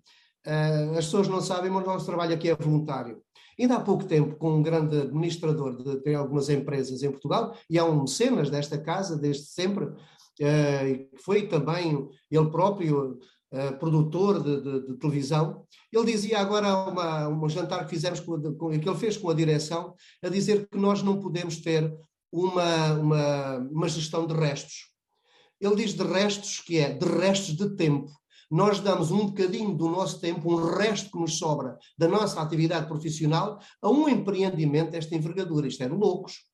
uh, 0.47 0.99
as 0.99 1.07
pessoas 1.07 1.29
não 1.29 1.41
sabem, 1.41 1.71
mas 1.71 1.85
o 1.85 1.87
nosso 1.87 2.07
trabalho 2.07 2.35
aqui 2.35 2.51
é 2.51 2.55
voluntário. 2.55 3.23
Ainda 3.59 3.77
há 3.77 3.81
pouco 3.81 4.05
tempo, 4.05 4.37
com 4.37 4.53
um 4.53 4.63
grande 4.63 5.03
administrador 5.03 5.77
de, 5.77 6.03
de 6.03 6.15
algumas 6.15 6.49
empresas 6.49 7.03
em 7.03 7.11
Portugal, 7.11 7.55
e 7.69 7.79
há 7.79 7.85
um 7.85 8.03
mecenas 8.03 8.49
desta 8.49 8.79
casa, 8.79 9.19
desde 9.19 9.45
sempre, 9.45 9.85
uh, 9.85 11.19
foi 11.23 11.47
também 11.47 12.09
ele 12.31 12.51
próprio 12.51 13.19
uh, 13.53 13.79
produtor 13.79 14.43
de, 14.43 14.63
de, 14.63 14.87
de, 14.87 14.99
televisão, 14.99 15.65
ele 15.93 16.13
dizia 16.13 16.39
agora 16.39 16.89
uma, 16.89 17.29
um 17.29 17.49
jantar 17.49 17.85
que 17.85 17.91
fizemos 17.91 18.21
com, 18.21 18.41
com, 18.55 18.71
que 18.71 18.89
ele 18.89 18.99
fez 18.99 19.17
com 19.17 19.29
a 19.29 19.35
direção, 19.35 19.95
a 20.23 20.29
dizer 20.29 20.67
que 20.69 20.79
nós 20.79 21.03
não 21.03 21.21
podemos 21.21 21.57
ter 21.57 21.93
uma, 22.33 22.93
uma, 22.95 23.57
uma 23.71 23.89
gestão 23.89 24.27
de 24.27 24.35
restos. 24.35 24.91
Ele 25.61 25.77
diz 25.77 25.93
de 25.95 26.03
restos 26.03 26.61
que 26.61 26.79
é 26.79 26.93
de 26.93 27.07
restos 27.07 27.55
de 27.55 27.77
tempo. 27.77 28.11
nós 28.51 28.81
damos 28.81 29.13
um 29.13 29.27
bocadinho 29.27 29.77
do 29.77 29.89
nosso 29.89 30.21
tempo, 30.21 30.53
um 30.53 30.77
resto 30.77 31.11
que 31.11 31.19
nos 31.19 31.39
sobra 31.39 31.79
da 31.97 32.09
nossa 32.09 32.41
atividade 32.41 32.89
profissional, 32.89 33.61
a 33.81 33.89
um 33.89 34.09
empreendimento 34.09 34.91
desta 34.91 35.15
envergadura. 35.15 35.69
Isto 35.69 35.85
é 35.85 35.89
loucos. 35.89 36.51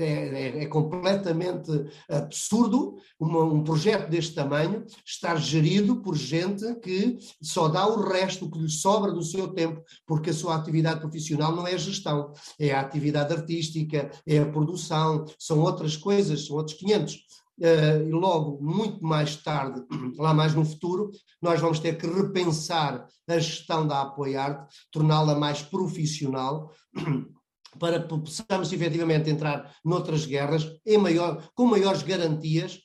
É, 0.00 0.04
é, 0.04 0.62
é, 0.62 0.66
completamente 0.66 1.72
absurdo 2.08 2.98
uma, 3.18 3.42
um 3.42 3.64
projeto 3.64 4.08
deste 4.08 4.32
tamanho 4.32 4.86
estar 5.04 5.34
gerido 5.34 6.00
por 6.00 6.16
gente 6.16 6.72
que 6.76 7.18
só 7.42 7.66
dá 7.66 7.84
o 7.84 8.08
resto 8.08 8.48
que 8.48 8.60
lhe 8.60 8.70
sobra 8.70 9.10
do 9.10 9.24
seu 9.24 9.48
tempo, 9.48 9.82
porque 10.06 10.30
a 10.30 10.32
sua 10.32 10.54
atividade 10.54 11.00
profissional 11.00 11.50
não 11.50 11.66
é 11.66 11.74
a 11.74 11.78
gestão, 11.78 12.32
é 12.60 12.72
a 12.72 12.80
atividade 12.80 13.34
artística, 13.34 14.08
é 14.24 14.38
a 14.38 14.46
produção, 14.46 15.24
são 15.36 15.58
outras 15.58 15.96
coisas, 15.96 16.46
são 16.46 16.54
outros 16.54 16.76
500. 16.76 17.18
Eh, 17.60 18.04
e 18.06 18.10
logo, 18.10 18.62
muito 18.62 19.04
mais 19.04 19.36
tarde, 19.36 19.82
lá 20.16 20.32
mais 20.32 20.54
no 20.54 20.64
futuro, 20.64 21.10
nós 21.42 21.60
vamos 21.60 21.80
ter 21.80 21.98
que 21.98 22.06
repensar 22.06 23.06
a 23.28 23.38
gestão 23.38 23.86
da 23.86 24.02
Apoiarte, 24.02 24.74
torná-la 24.92 25.34
mais 25.34 25.62
profissional, 25.62 26.72
para 27.78 28.00
que 28.00 28.08
possamos 28.08 28.72
efetivamente 28.72 29.28
entrar 29.28 29.74
noutras 29.84 30.24
guerras 30.24 30.66
maior, 31.00 31.50
com 31.54 31.66
maiores 31.66 32.02
garantias 32.02 32.80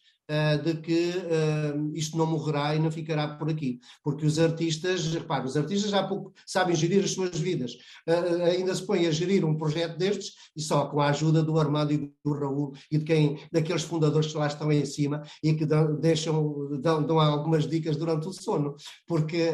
de 0.63 0.75
que 0.75 1.09
uh, 1.09 1.91
isto 1.93 2.17
não 2.17 2.25
morrerá 2.25 2.75
e 2.75 2.79
não 2.79 2.91
ficará 2.91 3.27
por 3.35 3.49
aqui. 3.49 3.79
Porque 4.03 4.25
os 4.25 4.39
artistas, 4.39 5.13
repare, 5.13 5.45
os 5.45 5.57
artistas 5.57 5.93
há 5.93 6.03
pouco 6.03 6.33
sabem 6.45 6.75
gerir 6.75 7.03
as 7.03 7.11
suas 7.11 7.37
vidas. 7.37 7.73
Uh, 8.07 8.43
ainda 8.43 8.73
se 8.73 8.85
põem 8.85 9.05
a 9.05 9.11
gerir 9.11 9.43
um 9.43 9.57
projeto 9.57 9.97
destes 9.97 10.33
e 10.55 10.61
só 10.61 10.85
com 10.85 11.01
a 11.01 11.09
ajuda 11.09 11.43
do 11.43 11.59
Armando 11.59 11.93
e 11.93 12.13
do 12.23 12.33
Raul 12.33 12.73
e 12.89 12.97
de 12.97 13.03
quem, 13.03 13.39
daqueles 13.51 13.83
fundadores 13.83 14.31
que 14.31 14.37
lá 14.37 14.47
estão 14.47 14.71
em 14.71 14.85
cima 14.85 15.23
e 15.43 15.53
que 15.53 15.65
dão, 15.65 15.99
deixam, 15.99 16.79
dão, 16.79 17.05
dão 17.05 17.19
algumas 17.19 17.67
dicas 17.67 17.97
durante 17.97 18.27
o 18.27 18.33
sono. 18.33 18.75
Porque 19.07 19.51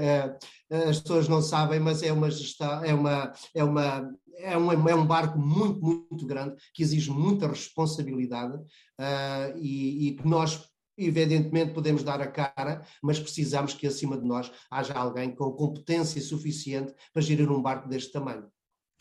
as 0.69 0.99
pessoas 0.99 1.27
não 1.27 1.41
sabem, 1.41 1.79
mas 1.79 2.03
é 2.03 2.13
uma 2.13 2.29
gestão, 2.29 2.83
é 2.83 2.93
uma, 2.93 3.33
é 3.55 3.63
uma, 3.63 4.07
é 4.39 4.57
um, 4.57 4.87
é 4.87 4.95
um 4.95 5.05
barco 5.05 5.37
muito, 5.37 5.81
muito 5.81 6.25
grande, 6.25 6.55
que 6.73 6.81
exige 6.81 7.11
muita 7.11 7.47
responsabilidade 7.47 8.55
uh, 8.55 9.57
e, 9.57 10.07
e 10.07 10.15
que 10.15 10.27
nós 10.27 10.69
evidentemente 10.97 11.73
podemos 11.73 12.03
dar 12.03 12.19
a 12.21 12.27
cara, 12.27 12.85
mas 13.01 13.19
precisamos 13.19 13.73
que 13.73 13.87
acima 13.87 14.17
de 14.17 14.25
nós 14.25 14.51
haja 14.69 14.93
alguém 14.93 15.33
com 15.33 15.51
competência 15.51 16.21
suficiente 16.21 16.93
para 17.13 17.21
gerir 17.21 17.49
um 17.49 17.61
barco 17.61 17.87
deste 17.87 18.11
tamanho. 18.11 18.47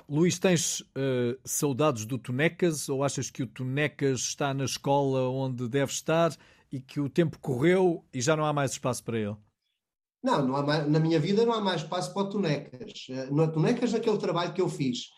Luís, 0.08 0.38
tens 0.38 0.80
uh, 0.80 1.38
saudades 1.44 2.06
do 2.06 2.16
Tonecas 2.16 2.88
ou 2.88 3.04
achas 3.04 3.30
que 3.30 3.42
o 3.42 3.46
Tonecas 3.46 4.20
está 4.20 4.54
na 4.54 4.64
escola 4.64 5.28
onde 5.28 5.68
deve 5.68 5.92
estar 5.92 6.34
e 6.72 6.80
que 6.80 7.00
o 7.00 7.10
tempo 7.10 7.38
correu 7.40 8.04
e 8.12 8.20
já 8.20 8.36
não 8.36 8.44
há 8.44 8.52
mais 8.52 8.72
espaço 8.72 9.02
para 9.04 9.18
ele? 9.18 9.36
Não, 10.22 10.46
não 10.46 10.66
mais, 10.66 10.88
na 10.88 10.98
minha 10.98 11.20
vida 11.20 11.44
não 11.44 11.52
há 11.52 11.60
mais 11.60 11.82
espaço 11.82 12.12
para 12.12 12.22
o 12.22 12.30
Tonecas. 12.30 13.06
Uh, 13.08 13.34
no 13.34 13.52
Tonecas, 13.52 13.92
naquele 13.92 14.18
trabalho 14.18 14.54
que 14.54 14.62
eu 14.62 14.68
fiz, 14.68 15.10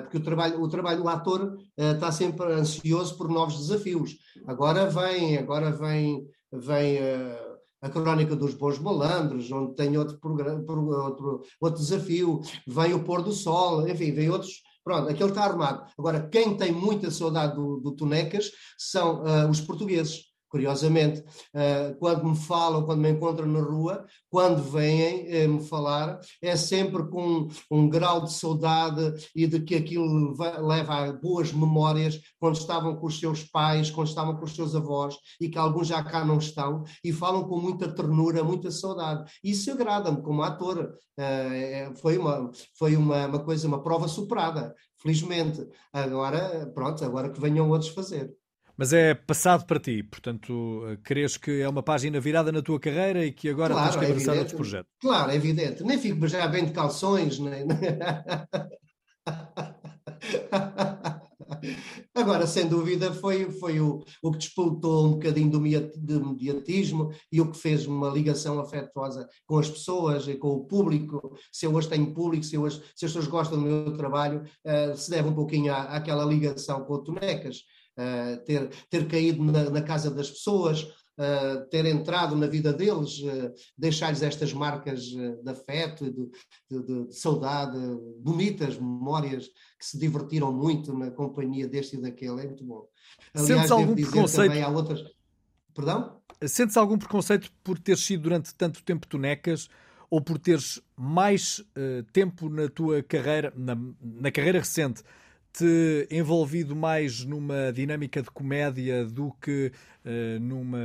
porque 0.00 0.18
o 0.18 0.22
trabalho, 0.22 0.62
o 0.62 0.68
trabalho 0.68 1.02
do 1.02 1.08
ator 1.08 1.58
eh, 1.76 1.92
está 1.92 2.12
sempre 2.12 2.52
ansioso 2.52 3.16
por 3.16 3.28
novos 3.28 3.58
desafios. 3.58 4.16
Agora 4.46 4.88
vem, 4.88 5.36
agora 5.36 5.72
vem, 5.72 6.26
vem 6.52 6.96
eh, 6.96 7.56
a 7.82 7.90
Crónica 7.90 8.36
dos 8.36 8.54
Bons 8.54 8.78
Malandros, 8.78 9.50
onde 9.50 9.74
tem 9.74 9.96
outro, 9.98 10.18
programa, 10.18 10.64
outro, 11.04 11.42
outro 11.60 11.80
desafio, 11.80 12.40
vem 12.66 12.94
o 12.94 13.04
Pôr 13.04 13.22
do 13.22 13.32
Sol, 13.32 13.86
enfim, 13.88 14.12
vem 14.12 14.30
outros. 14.30 14.62
Pronto, 14.84 15.08
aquele 15.08 15.30
está 15.30 15.44
armado. 15.44 15.86
Agora, 15.98 16.28
quem 16.28 16.56
tem 16.56 16.70
muita 16.70 17.10
saudade 17.10 17.54
do, 17.54 17.80
do 17.80 17.92
Tonecas 17.92 18.50
são 18.78 19.22
uh, 19.22 19.48
os 19.50 19.60
portugueses 19.60 20.33
Curiosamente, 20.54 21.24
eh, 21.52 21.96
quando 21.98 22.26
me 22.26 22.36
falam, 22.36 22.84
quando 22.84 23.00
me 23.00 23.10
encontram 23.10 23.48
na 23.48 23.60
rua, 23.60 24.06
quando 24.30 24.62
vêm 24.62 25.26
eh, 25.26 25.48
me 25.48 25.60
falar, 25.66 26.20
é 26.40 26.54
sempre 26.54 27.08
com 27.08 27.48
um 27.68 27.88
grau 27.88 28.22
de 28.22 28.32
saudade 28.32 29.14
e 29.34 29.48
de 29.48 29.58
que 29.58 29.74
aquilo 29.74 30.32
leva 30.60 31.08
a 31.08 31.12
boas 31.12 31.52
memórias 31.52 32.20
quando 32.38 32.54
estavam 32.54 32.94
com 32.94 33.08
os 33.08 33.18
seus 33.18 33.42
pais, 33.42 33.90
quando 33.90 34.06
estavam 34.06 34.36
com 34.36 34.44
os 34.44 34.54
seus 34.54 34.76
avós 34.76 35.16
e 35.40 35.48
que 35.48 35.58
alguns 35.58 35.88
já 35.88 36.04
cá 36.04 36.24
não 36.24 36.38
estão 36.38 36.84
e 37.02 37.12
falam 37.12 37.48
com 37.48 37.58
muita 37.58 37.92
ternura, 37.92 38.44
muita 38.44 38.70
saudade. 38.70 39.28
Isso 39.42 39.72
agrada-me 39.72 40.22
como 40.22 40.44
ator. 40.44 40.94
Eh, 41.18 41.90
foi 41.96 42.16
uma, 42.16 42.52
foi 42.78 42.94
uma, 42.94 43.26
uma 43.26 43.40
coisa, 43.44 43.66
uma 43.66 43.82
prova 43.82 44.06
superada, 44.06 44.72
felizmente. 44.98 45.66
Agora, 45.92 46.70
pronto, 46.72 47.04
agora 47.04 47.28
que 47.28 47.40
venham 47.40 47.68
outros 47.70 47.90
fazer. 47.90 48.32
Mas 48.76 48.92
é 48.92 49.14
passado 49.14 49.66
para 49.66 49.78
ti, 49.78 50.02
portanto, 50.02 50.82
crees 51.04 51.36
que 51.36 51.60
é 51.60 51.68
uma 51.68 51.82
página 51.82 52.18
virada 52.18 52.50
na 52.50 52.60
tua 52.60 52.80
carreira 52.80 53.24
e 53.24 53.32
que 53.32 53.48
agora 53.48 53.72
claro, 53.72 53.92
tens 53.92 54.00
que 54.00 54.04
é 54.04 54.10
avançar 54.10 54.34
é 54.34 54.38
outros 54.38 54.56
projetos? 54.56 54.92
Claro, 55.00 55.30
é 55.30 55.36
evidente. 55.36 55.84
Nem 55.84 55.98
fico 55.98 56.26
já 56.26 56.46
bem 56.48 56.64
de 56.64 56.72
calções, 56.72 57.38
nem... 57.38 57.66
Agora, 62.14 62.46
sem 62.46 62.68
dúvida, 62.68 63.12
foi, 63.12 63.50
foi 63.50 63.80
o, 63.80 64.04
o 64.22 64.30
que 64.30 64.38
despoltou 64.38 65.06
um 65.06 65.12
bocadinho 65.12 65.50
do 65.50 65.60
mediatismo 65.60 67.12
e 67.30 67.40
o 67.40 67.50
que 67.50 67.58
fez 67.58 67.86
uma 67.86 68.10
ligação 68.10 68.60
afetuosa 68.60 69.28
com 69.46 69.58
as 69.58 69.68
pessoas 69.68 70.28
e 70.28 70.36
com 70.36 70.48
o 70.48 70.64
público. 70.64 71.36
Se 71.50 71.66
eu 71.66 71.74
hoje 71.74 71.88
tenho 71.88 72.14
público, 72.14 72.44
se, 72.44 72.56
hoje, 72.56 72.78
se 72.94 73.04
as 73.04 73.12
pessoas 73.12 73.26
gostam 73.26 73.58
do 73.58 73.64
meu 73.64 73.96
trabalho, 73.96 74.42
uh, 74.64 74.96
se 74.96 75.10
deve 75.10 75.28
um 75.28 75.34
pouquinho 75.34 75.72
à, 75.72 75.96
àquela 75.96 76.24
ligação 76.24 76.84
com 76.84 76.94
o 76.94 77.02
Tonecas 77.02 77.64
uh, 77.98 78.44
ter, 78.44 78.70
ter 78.90 79.08
caído 79.08 79.42
na, 79.44 79.70
na 79.70 79.82
casa 79.82 80.10
das 80.10 80.30
pessoas, 80.30 80.82
uh, 80.82 81.68
ter 81.70 81.86
entrado 81.86 82.36
na 82.36 82.46
vida 82.46 82.72
deles, 82.72 83.18
uh, 83.20 83.52
deixar-lhes 83.76 84.22
estas 84.22 84.52
marcas 84.52 85.02
de 85.02 85.50
afeto 85.50 86.10
de, 86.10 86.28
de, 86.70 87.06
de, 87.06 87.14
saudade, 87.14 87.78
bonitas 88.18 88.76
memórias 88.76 89.46
que 89.78 89.86
se 89.86 89.98
divertiram 89.98 90.52
muito 90.52 90.96
na 90.96 91.10
companhia 91.10 91.68
deste 91.68 91.96
e 91.96 92.00
daquele, 92.00 92.40
é 92.40 92.46
muito 92.46 92.64
bom. 92.64 92.86
Aliás, 93.34 93.48
Sentes 93.48 93.70
algum 93.70 93.94
preconceito? 93.94 94.64
Há 94.64 94.68
outras... 94.68 95.02
Perdão? 95.74 96.20
Sentes 96.46 96.76
algum 96.76 96.96
preconceito 96.96 97.50
por 97.64 97.78
ter 97.78 97.98
sido 97.98 98.22
durante 98.22 98.54
tanto 98.54 98.82
tempo 98.82 99.08
tonecas 99.08 99.68
ou 100.08 100.20
por 100.20 100.38
teres 100.38 100.80
mais 100.96 101.64
tempo 102.12 102.48
na 102.48 102.68
tua 102.68 103.02
carreira, 103.02 103.52
na, 103.56 103.76
na 104.00 104.30
carreira 104.30 104.60
recente, 104.60 105.02
te 105.54 106.08
envolvido 106.10 106.74
mais 106.74 107.24
numa 107.24 107.72
dinâmica 107.72 108.20
de 108.20 108.30
comédia 108.30 109.04
do 109.04 109.32
que 109.40 109.70
uh, 110.04 110.40
numa, 110.40 110.78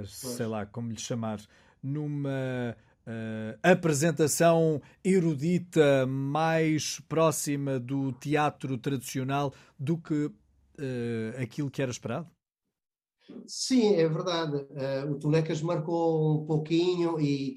pois. 0.00 0.10
sei 0.10 0.46
lá, 0.46 0.66
como 0.66 0.90
lhe 0.90 1.00
chamar, 1.00 1.40
numa 1.82 2.76
uh, 3.06 3.58
apresentação 3.62 4.82
erudita 5.02 6.06
mais 6.06 7.00
próxima 7.08 7.80
do 7.80 8.12
teatro 8.12 8.76
tradicional 8.76 9.54
do 9.78 9.96
que 9.96 10.26
uh, 10.26 10.32
aquilo 11.42 11.70
que 11.70 11.80
era 11.80 11.90
esperado? 11.90 12.28
Sim, 13.46 13.94
é 13.94 14.06
verdade. 14.06 14.56
Uh, 14.56 15.12
o 15.12 15.18
Tonecas 15.18 15.62
marcou 15.62 16.42
um 16.42 16.46
pouquinho 16.46 17.18
e, 17.18 17.56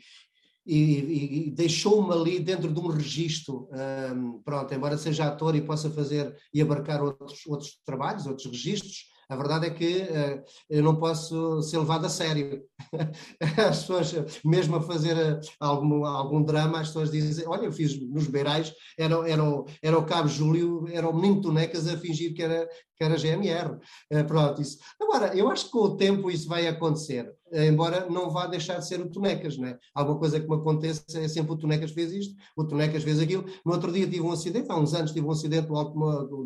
e, 0.66 1.48
e 1.48 1.52
deixou-me 1.52 2.14
ali 2.14 2.40
dentro 2.40 2.72
de 2.72 2.80
um 2.80 2.88
registro, 2.88 3.68
um, 4.16 4.42
pronto, 4.44 4.74
embora 4.74 4.98
seja 4.98 5.26
ator 5.26 5.56
e 5.56 5.62
possa 5.62 5.90
fazer 5.90 6.36
e 6.54 6.62
abarcar 6.62 7.04
outros, 7.04 7.46
outros 7.46 7.80
trabalhos, 7.86 8.26
outros 8.26 8.48
registros, 8.48 9.14
a 9.30 9.36
verdade 9.36 9.68
é 9.68 9.70
que 9.70 10.02
uh, 10.04 10.44
eu 10.70 10.84
não 10.84 10.96
posso 10.96 11.62
ser 11.64 11.78
levado 11.78 12.06
a 12.06 12.10
sério. 12.10 12.64
As 13.58 13.80
pessoas, 13.80 14.14
mesmo 14.44 14.76
a 14.76 14.82
fazer 14.82 15.18
eh, 15.18 15.40
algum, 15.60 16.06
algum 16.06 16.44
drama, 16.44 16.80
as 16.80 16.88
pessoas 16.88 17.12
dizem: 17.12 17.48
Olha, 17.48 17.66
eu 17.66 17.72
fiz 17.72 18.00
nos 18.00 18.28
Beirais, 18.28 18.74
era, 18.98 19.16
era, 19.28 19.44
era 19.82 19.98
o 19.98 20.06
Cabo 20.06 20.28
Júlio, 20.28 20.88
era 20.92 21.08
o 21.08 21.16
menino 21.16 21.42
Tonecas 21.42 21.88
a 21.88 21.98
fingir 21.98 22.34
que 22.34 22.44
era, 22.44 22.68
que 22.96 23.04
era 23.04 23.18
GMR. 23.18 23.72
Uh, 23.72 23.80
eh, 24.12 24.24
pronto, 24.24 24.62
isso. 24.62 24.78
Agora, 25.02 25.36
eu 25.36 25.50
acho 25.50 25.66
que 25.66 25.72
com 25.72 25.80
o 25.80 25.98
tempo 25.98 26.30
isso 26.30 26.48
vai 26.48 26.68
acontecer, 26.68 27.32
embora 27.54 28.10
não 28.10 28.30
vá 28.30 28.48
deixar 28.48 28.80
de 28.80 28.88
ser 28.88 29.00
o 29.00 29.10
Tonecas, 29.10 29.58
não 29.58 29.68
é? 29.68 29.78
Alguma 29.94 30.18
coisa 30.18 30.40
que 30.40 30.48
me 30.48 30.56
aconteça 30.56 31.04
é 31.16 31.28
sempre 31.28 31.54
o 31.54 31.58
Tonecas 31.58 31.92
fez 31.92 32.12
isto, 32.12 32.36
o 32.56 32.64
Tonecas 32.64 33.04
fez 33.04 33.20
aquilo. 33.20 33.46
No 33.66 33.74
outro 33.74 33.92
dia 33.92 34.08
tive 34.08 34.22
um 34.22 34.32
acidente, 34.32 34.72
há 34.72 34.78
uns 34.78 34.94
anos 34.94 35.12
tive 35.12 35.26
um 35.26 35.32
acidente 35.32 35.68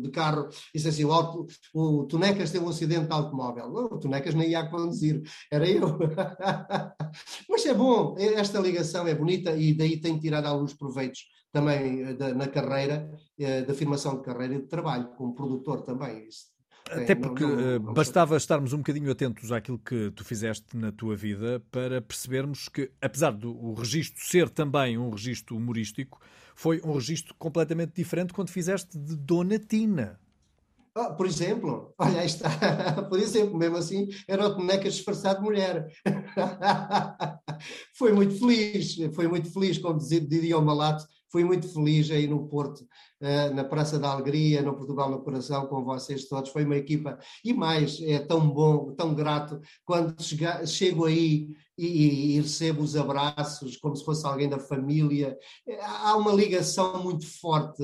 de 0.02 0.10
carro, 0.10 0.48
isso 0.74 0.88
assim, 0.88 1.04
o, 1.04 1.12
auto, 1.12 1.46
o 1.74 2.04
Tonecas 2.04 2.50
teve 2.50 2.64
um 2.64 2.68
acidente 2.68 3.06
de 3.06 3.12
automóvel. 3.12 3.66
O 3.66 3.98
Tonecas 3.98 4.34
nem 4.34 4.50
ia 4.50 4.68
conduzir, 4.68 5.22
era 5.50 5.68
eu. 5.68 5.98
Mas 7.48 7.64
é 7.66 7.74
bom, 7.74 8.14
esta 8.18 8.58
ligação 8.58 9.06
é 9.06 9.14
bonita 9.14 9.56
e 9.56 9.74
daí 9.74 10.00
tenho 10.00 10.20
tirado 10.20 10.46
alguns 10.46 10.74
proveitos 10.74 11.20
também 11.50 12.02
eh, 12.02 12.34
na 12.34 12.46
carreira, 12.46 13.10
eh, 13.38 13.62
da 13.62 13.72
afirmação 13.72 14.16
de 14.16 14.22
carreira 14.22 14.54
e 14.54 14.60
de 14.60 14.68
trabalho, 14.68 15.08
como 15.16 15.34
produtor 15.34 15.82
também. 15.82 16.28
Isso 16.28 16.57
até 16.90 17.14
porque 17.14 17.42
não, 17.42 17.56
não, 17.56 17.60
eh, 17.60 17.78
não, 17.78 17.94
bastava 17.94 18.36
estarmos 18.36 18.72
um 18.72 18.78
bocadinho 18.78 19.10
atentos 19.10 19.52
àquilo 19.52 19.78
que 19.78 20.10
tu 20.10 20.24
fizeste 20.24 20.76
na 20.76 20.90
tua 20.90 21.16
vida 21.16 21.62
para 21.70 22.00
percebermos 22.00 22.68
que, 22.68 22.90
apesar 23.00 23.32
do 23.32 23.74
registro 23.74 24.24
ser 24.24 24.48
também 24.48 24.98
um 24.98 25.10
registro 25.10 25.56
humorístico, 25.56 26.20
foi 26.54 26.80
um 26.84 26.92
registro 26.92 27.34
completamente 27.38 27.92
diferente 27.94 28.32
quando 28.32 28.50
fizeste 28.50 28.98
de 28.98 29.16
Dona 29.16 29.58
Tina. 29.58 30.18
Oh, 30.96 31.14
por 31.14 31.26
exemplo, 31.26 31.94
olha, 31.98 32.20
aí 32.20 32.26
está, 32.26 33.02
por 33.08 33.20
exemplo, 33.20 33.56
mesmo 33.56 33.76
assim, 33.76 34.08
era 34.26 34.46
o 34.46 34.56
boneca 34.56 34.88
disfarçado 34.88 35.38
de 35.38 35.44
mulher. 35.44 35.86
foi 37.94 38.12
muito 38.12 38.36
feliz, 38.36 38.96
foi 39.14 39.28
muito 39.28 39.52
feliz, 39.52 39.78
como 39.78 39.98
diria 39.98 40.58
o 40.58 40.64
Malato, 40.64 41.06
fui 41.30 41.44
muito 41.44 41.68
feliz 41.68 42.10
aí 42.10 42.26
no 42.26 42.46
Porto, 42.48 42.86
eh, 43.20 43.50
na 43.50 43.64
Praça 43.64 43.98
da 43.98 44.10
Alegria, 44.10 44.62
no 44.62 44.74
Portugal 44.74 45.10
no 45.10 45.22
Coração, 45.22 45.66
com 45.66 45.84
vocês 45.84 46.26
todos. 46.26 46.50
Foi 46.50 46.64
uma 46.64 46.76
equipa, 46.76 47.18
e 47.44 47.52
mais, 47.52 48.00
é 48.02 48.18
tão 48.18 48.48
bom, 48.48 48.92
tão 48.94 49.14
grato, 49.14 49.60
quando 49.84 50.14
chego 50.66 51.04
aí 51.04 51.48
e, 51.76 52.36
e, 52.36 52.40
recebo 52.40 52.82
os 52.82 52.96
abraços 52.96 53.76
como 53.76 53.94
se 53.94 54.04
fosse 54.04 54.26
alguém 54.26 54.48
da 54.48 54.58
família. 54.58 55.36
Eh, 55.66 55.80
há 55.80 56.16
uma 56.16 56.32
ligação 56.32 57.02
muito 57.02 57.26
forte 57.26 57.82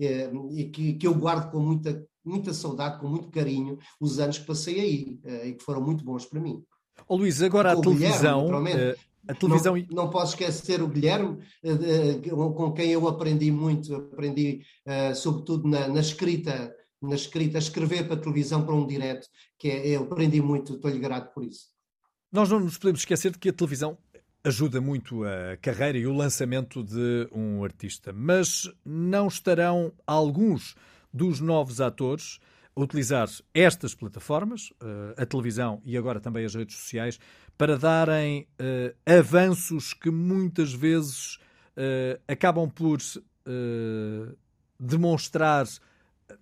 é, 0.00 0.30
e 0.52 0.64
que, 0.70 0.94
que 0.94 1.06
eu 1.06 1.14
guardo 1.14 1.50
com 1.50 1.60
muita, 1.60 2.04
muita 2.24 2.52
saudade, 2.52 2.98
com 3.00 3.08
muito 3.08 3.30
carinho, 3.30 3.78
os 4.00 4.18
anos 4.18 4.38
que 4.38 4.46
passei 4.46 4.80
aí 4.80 5.20
e 5.44 5.52
que 5.54 5.62
foram 5.62 5.80
muito 5.80 6.04
bons 6.04 6.26
para 6.26 6.40
mim. 6.40 6.62
Ô 7.08 7.16
Luís, 7.16 7.42
agora 7.42 7.72
a 7.72 7.80
televisão. 7.80 8.46
Guilherme, 8.46 8.96
a 9.28 9.34
televisão... 9.34 9.76
Não, 9.76 10.04
não, 10.04 10.10
posso 10.10 10.32
esquecer 10.34 10.82
o 10.82 10.88
Guilherme, 10.88 11.38
eh, 11.62 12.20
com 12.30 12.72
quem 12.72 12.90
eu 12.90 13.06
aprendi 13.08 13.50
muito, 13.50 13.94
aprendi 13.94 14.62
uh, 14.86 15.14
sobretudo 15.14 15.68
na, 15.68 15.88
na, 15.88 16.00
escrita, 16.00 16.74
na 17.00 17.14
escrita, 17.14 17.58
escrever 17.58 18.04
para 18.06 18.14
a 18.14 18.20
televisão 18.20 18.64
para 18.64 18.74
um 18.74 18.86
direto, 18.86 19.28
que 19.58 19.68
é, 19.68 19.88
eu 19.88 20.02
aprendi 20.02 20.40
muito, 20.40 20.74
estou-lhe 20.74 20.98
grato 20.98 21.32
por 21.34 21.44
isso. 21.44 21.66
Nós 22.32 22.48
não 22.48 22.60
nos 22.60 22.78
podemos 22.78 23.00
esquecer 23.00 23.32
de 23.32 23.38
que 23.38 23.48
a 23.48 23.52
televisão 23.52 23.98
ajuda 24.42 24.80
muito 24.80 25.24
a 25.24 25.56
carreira 25.60 25.98
e 25.98 26.06
o 26.06 26.14
lançamento 26.14 26.82
de 26.82 27.28
um 27.32 27.62
artista, 27.62 28.12
mas 28.12 28.70
não 28.84 29.28
estarão 29.28 29.92
alguns 30.06 30.74
dos 31.12 31.40
novos 31.40 31.80
atores 31.80 32.38
a 32.74 32.80
utilizar 32.80 33.28
estas 33.52 33.94
plataformas, 33.94 34.72
eh, 34.80 35.22
a 35.22 35.26
televisão 35.26 35.82
e 35.84 35.96
agora 35.96 36.20
também 36.20 36.44
as 36.44 36.54
redes 36.54 36.76
sociais, 36.76 37.18
para 37.60 37.76
darem 37.76 38.48
uh, 38.58 38.96
avanços 39.04 39.92
que 39.92 40.10
muitas 40.10 40.72
vezes 40.72 41.34
uh, 41.76 42.18
acabam 42.26 42.70
por 42.70 42.96
uh, 42.96 44.34
demonstrar 44.78 45.66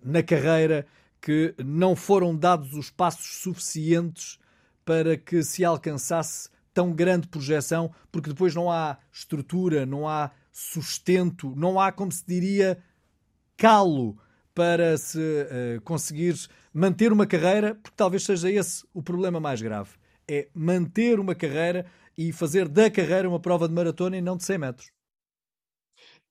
na 0.01 0.23
carreira 0.23 0.87
que 1.19 1.53
não 1.57 1.93
foram 1.93 2.33
dados 2.33 2.73
os 2.73 2.89
passos 2.89 3.41
suficientes 3.41 4.39
para 4.85 5.17
que 5.17 5.43
se 5.43 5.65
alcançasse 5.65 6.49
tão 6.73 6.93
grande 6.93 7.27
projeção, 7.27 7.93
porque 8.09 8.29
depois 8.29 8.55
não 8.55 8.71
há 8.71 8.97
estrutura, 9.11 9.85
não 9.85 10.07
há 10.07 10.31
sustento, 10.53 11.53
não 11.53 11.77
há, 11.77 11.91
como 11.91 12.13
se 12.13 12.23
diria, 12.25 12.81
calo 13.57 14.17
para 14.55 14.97
se 14.97 15.19
uh, 15.19 15.81
conseguir 15.81 16.37
manter 16.73 17.11
uma 17.11 17.27
carreira, 17.27 17.75
porque 17.75 17.97
talvez 17.97 18.23
seja 18.23 18.49
esse 18.49 18.85
o 18.93 19.03
problema 19.03 19.41
mais 19.41 19.61
grave 19.61 19.98
é 20.29 20.47
manter 20.53 21.19
uma 21.19 21.33
carreira 21.33 21.85
e 22.17 22.31
fazer 22.31 22.67
da 22.67 22.91
carreira 22.91 23.27
uma 23.27 23.39
prova 23.39 23.67
de 23.67 23.73
maratona 23.73 24.17
e 24.17 24.21
não 24.21 24.37
de 24.37 24.43
100 24.43 24.57
metros. 24.57 24.91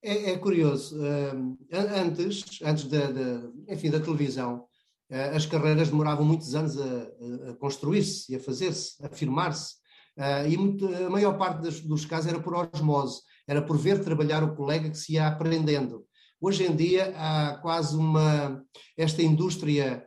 É, 0.03 0.31
é 0.31 0.39
curioso. 0.39 0.97
Uh, 0.97 1.59
antes, 1.73 2.61
antes 2.63 2.85
da, 2.85 3.11
da, 3.11 3.51
enfim, 3.69 3.91
da 3.91 3.99
televisão, 3.99 4.67
uh, 5.11 5.35
as 5.35 5.45
carreiras 5.45 5.89
demoravam 5.89 6.25
muitos 6.25 6.55
anos 6.55 6.79
a, 6.79 7.51
a 7.51 7.55
construir-se 7.57 8.35
a 8.37 8.41
fazer-se, 8.41 9.05
a 9.05 9.09
firmar-se. 9.09 9.75
Uh, 10.17 10.49
e 10.49 10.57
muito, 10.57 10.87
a 10.87 11.11
maior 11.11 11.37
parte 11.37 11.63
dos, 11.63 11.81
dos 11.81 12.05
casos 12.05 12.31
era 12.31 12.41
por 12.41 12.55
osmose, 12.55 13.23
era 13.47 13.63
por 13.63 13.77
ver 13.77 14.05
trabalhar 14.05 14.45
o 14.45 14.55
colega 14.55 14.91
que 14.91 14.99
se 14.99 15.15
ia 15.15 15.27
aprendendo. 15.27 16.07
Hoje 16.41 16.65
em 16.65 16.77
dia 16.77 17.13
há 17.17 17.59
quase 17.61 17.97
uma. 17.97 18.63
Esta 18.97 19.23
indústria 19.23 20.07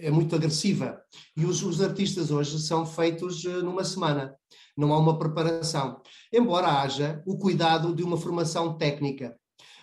é 0.00 0.10
muito 0.10 0.34
agressiva. 0.34 1.00
E 1.36 1.44
os, 1.44 1.62
os, 1.62 1.80
artistas 1.80 2.30
hoje 2.30 2.58
são 2.58 2.84
feitos 2.86 3.44
eh, 3.44 3.62
numa 3.62 3.84
semana, 3.84 4.34
não 4.76 4.92
há 4.92 4.98
uma 4.98 5.18
preparação. 5.18 6.00
Embora 6.32 6.80
haja 6.80 7.22
o 7.26 7.38
cuidado 7.38 7.94
de 7.94 8.02
uma 8.02 8.16
formação 8.16 8.76
técnica. 8.76 9.36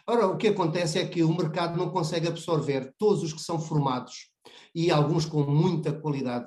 Ora, 0.05 0.27
o 0.27 0.37
que 0.37 0.49
acontece 0.49 0.99
é 0.99 1.07
que 1.07 1.23
o 1.23 1.35
mercado 1.35 1.77
não 1.77 1.89
consegue 1.89 2.27
absorver 2.27 2.93
todos 2.97 3.23
os 3.23 3.33
que 3.33 3.41
são 3.41 3.59
formados, 3.59 4.29
e 4.75 4.91
alguns 4.91 5.25
com 5.25 5.43
muita 5.43 5.93
qualidade, 5.93 6.45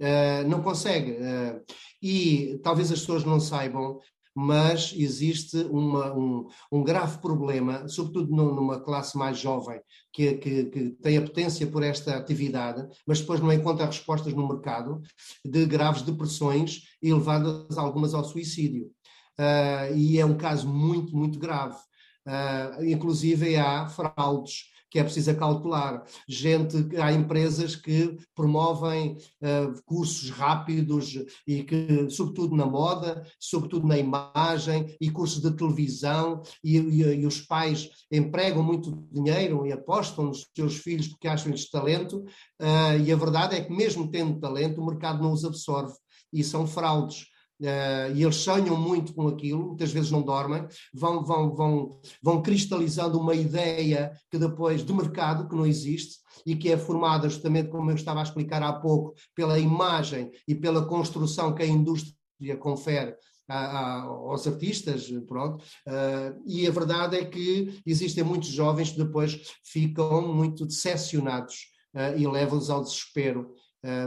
uh, 0.00 0.48
não 0.48 0.60
consegue. 0.60 1.12
Uh, 1.12 1.64
e 2.02 2.58
talvez 2.62 2.90
as 2.90 3.00
pessoas 3.00 3.24
não 3.24 3.38
saibam, 3.38 4.00
mas 4.36 4.92
existe 4.94 5.56
uma, 5.70 6.12
um, 6.12 6.46
um, 6.70 6.84
grave 6.84 7.16
problema, 7.18 7.88
sobretudo 7.88 8.30
numa 8.36 8.78
classe 8.78 9.16
mais 9.16 9.38
jovem, 9.38 9.80
que, 10.12 10.34
que, 10.34 10.64
que, 10.66 10.90
tem 10.90 11.16
a 11.16 11.22
potência 11.22 11.66
por 11.66 11.82
esta 11.82 12.14
atividade, 12.14 12.86
mas 13.06 13.20
depois 13.20 13.40
não 13.40 13.50
encontra 13.50 13.86
respostas 13.86 14.34
no 14.34 14.46
mercado, 14.46 15.00
de 15.42 15.64
graves 15.64 16.02
depressões 16.02 16.82
e 17.02 17.14
levadas 17.14 17.78
algumas 17.78 18.12
ao 18.12 18.24
suicídio. 18.24 18.90
Uh, 19.38 19.96
e 19.96 20.18
é 20.18 20.26
um 20.26 20.36
caso 20.36 20.68
muito, 20.68 21.16
muito 21.16 21.38
grave. 21.38 21.78
Uh, 22.26 22.84
inclusive 22.84 23.56
há 23.56 23.88
fraudes 23.88 24.64
que 24.90 24.98
é 24.98 25.04
preciso 25.04 25.34
calcular. 25.36 26.04
Gente, 26.28 26.76
há 27.00 27.12
empresas 27.12 27.74
que 27.76 28.16
promovem 28.34 29.16
uh, 29.42 29.82
cursos 29.84 30.30
rápidos 30.30 31.18
e 31.46 31.62
que, 31.62 32.08
sobretudo 32.10 32.56
na 32.56 32.66
moda, 32.66 33.26
sobretudo 33.38 33.86
na 33.86 33.98
imagem 33.98 34.96
e 35.00 35.10
cursos 35.10 35.42
de 35.42 35.56
televisão 35.56 36.42
e, 36.62 36.78
e, 36.78 37.02
e 37.02 37.26
os 37.26 37.40
pais 37.40 37.90
empregam 38.10 38.62
muito 38.62 39.06
dinheiro 39.12 39.66
e 39.66 39.72
apostam 39.72 40.26
nos 40.26 40.46
seus 40.54 40.76
filhos 40.76 41.08
porque 41.08 41.28
acham-lhes 41.28 41.68
talento 41.70 42.24
uh, 42.60 42.98
e 43.04 43.12
a 43.12 43.16
verdade 43.16 43.56
é 43.56 43.64
que 43.64 43.72
mesmo 43.72 44.10
tendo 44.10 44.38
talento 44.38 44.80
o 44.80 44.86
mercado 44.86 45.22
não 45.22 45.32
os 45.32 45.44
absorve 45.44 45.94
e 46.32 46.42
são 46.44 46.66
fraudes. 46.66 47.26
Uh, 47.60 48.12
e 48.14 48.22
eles 48.22 48.36
sonham 48.36 48.76
muito 48.76 49.14
com 49.14 49.28
aquilo, 49.28 49.68
muitas 49.68 49.90
vezes 49.90 50.10
não 50.10 50.20
dormem, 50.20 50.66
vão, 50.92 51.24
vão, 51.24 51.54
vão, 51.54 52.00
vão 52.22 52.42
cristalizando 52.42 53.18
uma 53.18 53.34
ideia 53.34 54.12
que 54.30 54.36
depois 54.36 54.84
de 54.84 54.92
mercado 54.92 55.48
que 55.48 55.56
não 55.56 55.64
existe 55.64 56.16
e 56.44 56.54
que 56.54 56.70
é 56.70 56.76
formada 56.76 57.28
justamente, 57.30 57.70
como 57.70 57.90
eu 57.90 57.94
estava 57.94 58.20
a 58.20 58.22
explicar 58.22 58.62
há 58.62 58.74
pouco, 58.74 59.14
pela 59.34 59.58
imagem 59.58 60.30
e 60.46 60.54
pela 60.54 60.84
construção 60.84 61.54
que 61.54 61.62
a 61.62 61.66
indústria 61.66 62.14
confere 62.60 63.16
a, 63.48 63.58
a, 63.58 64.02
aos 64.02 64.46
artistas, 64.46 65.10
pronto. 65.26 65.64
Uh, 65.86 66.42
e 66.46 66.66
a 66.66 66.70
verdade 66.70 67.16
é 67.16 67.24
que 67.24 67.80
existem 67.86 68.22
muitos 68.22 68.50
jovens 68.50 68.90
que 68.90 68.98
depois 68.98 69.40
ficam 69.64 70.34
muito 70.34 70.66
decepcionados 70.66 71.68
uh, 71.94 72.18
e 72.18 72.26
levam-os 72.26 72.68
ao 72.68 72.82
desespero, 72.82 73.54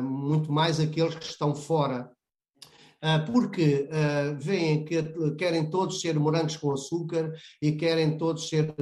muito 0.03 0.51
mais 0.51 0.77
aqueles 0.77 1.15
que 1.15 1.23
estão 1.23 1.55
fora 1.55 2.11
porque 3.25 3.87
uh, 3.89 4.37
veem 4.37 4.83
que 4.83 5.01
querem 5.37 5.69
todos 5.69 6.01
ser 6.01 6.19
morangos 6.19 6.57
com 6.57 6.71
açúcar 6.71 7.33
e 7.61 7.71
querem 7.73 8.17
todos 8.17 8.49
ser 8.49 8.73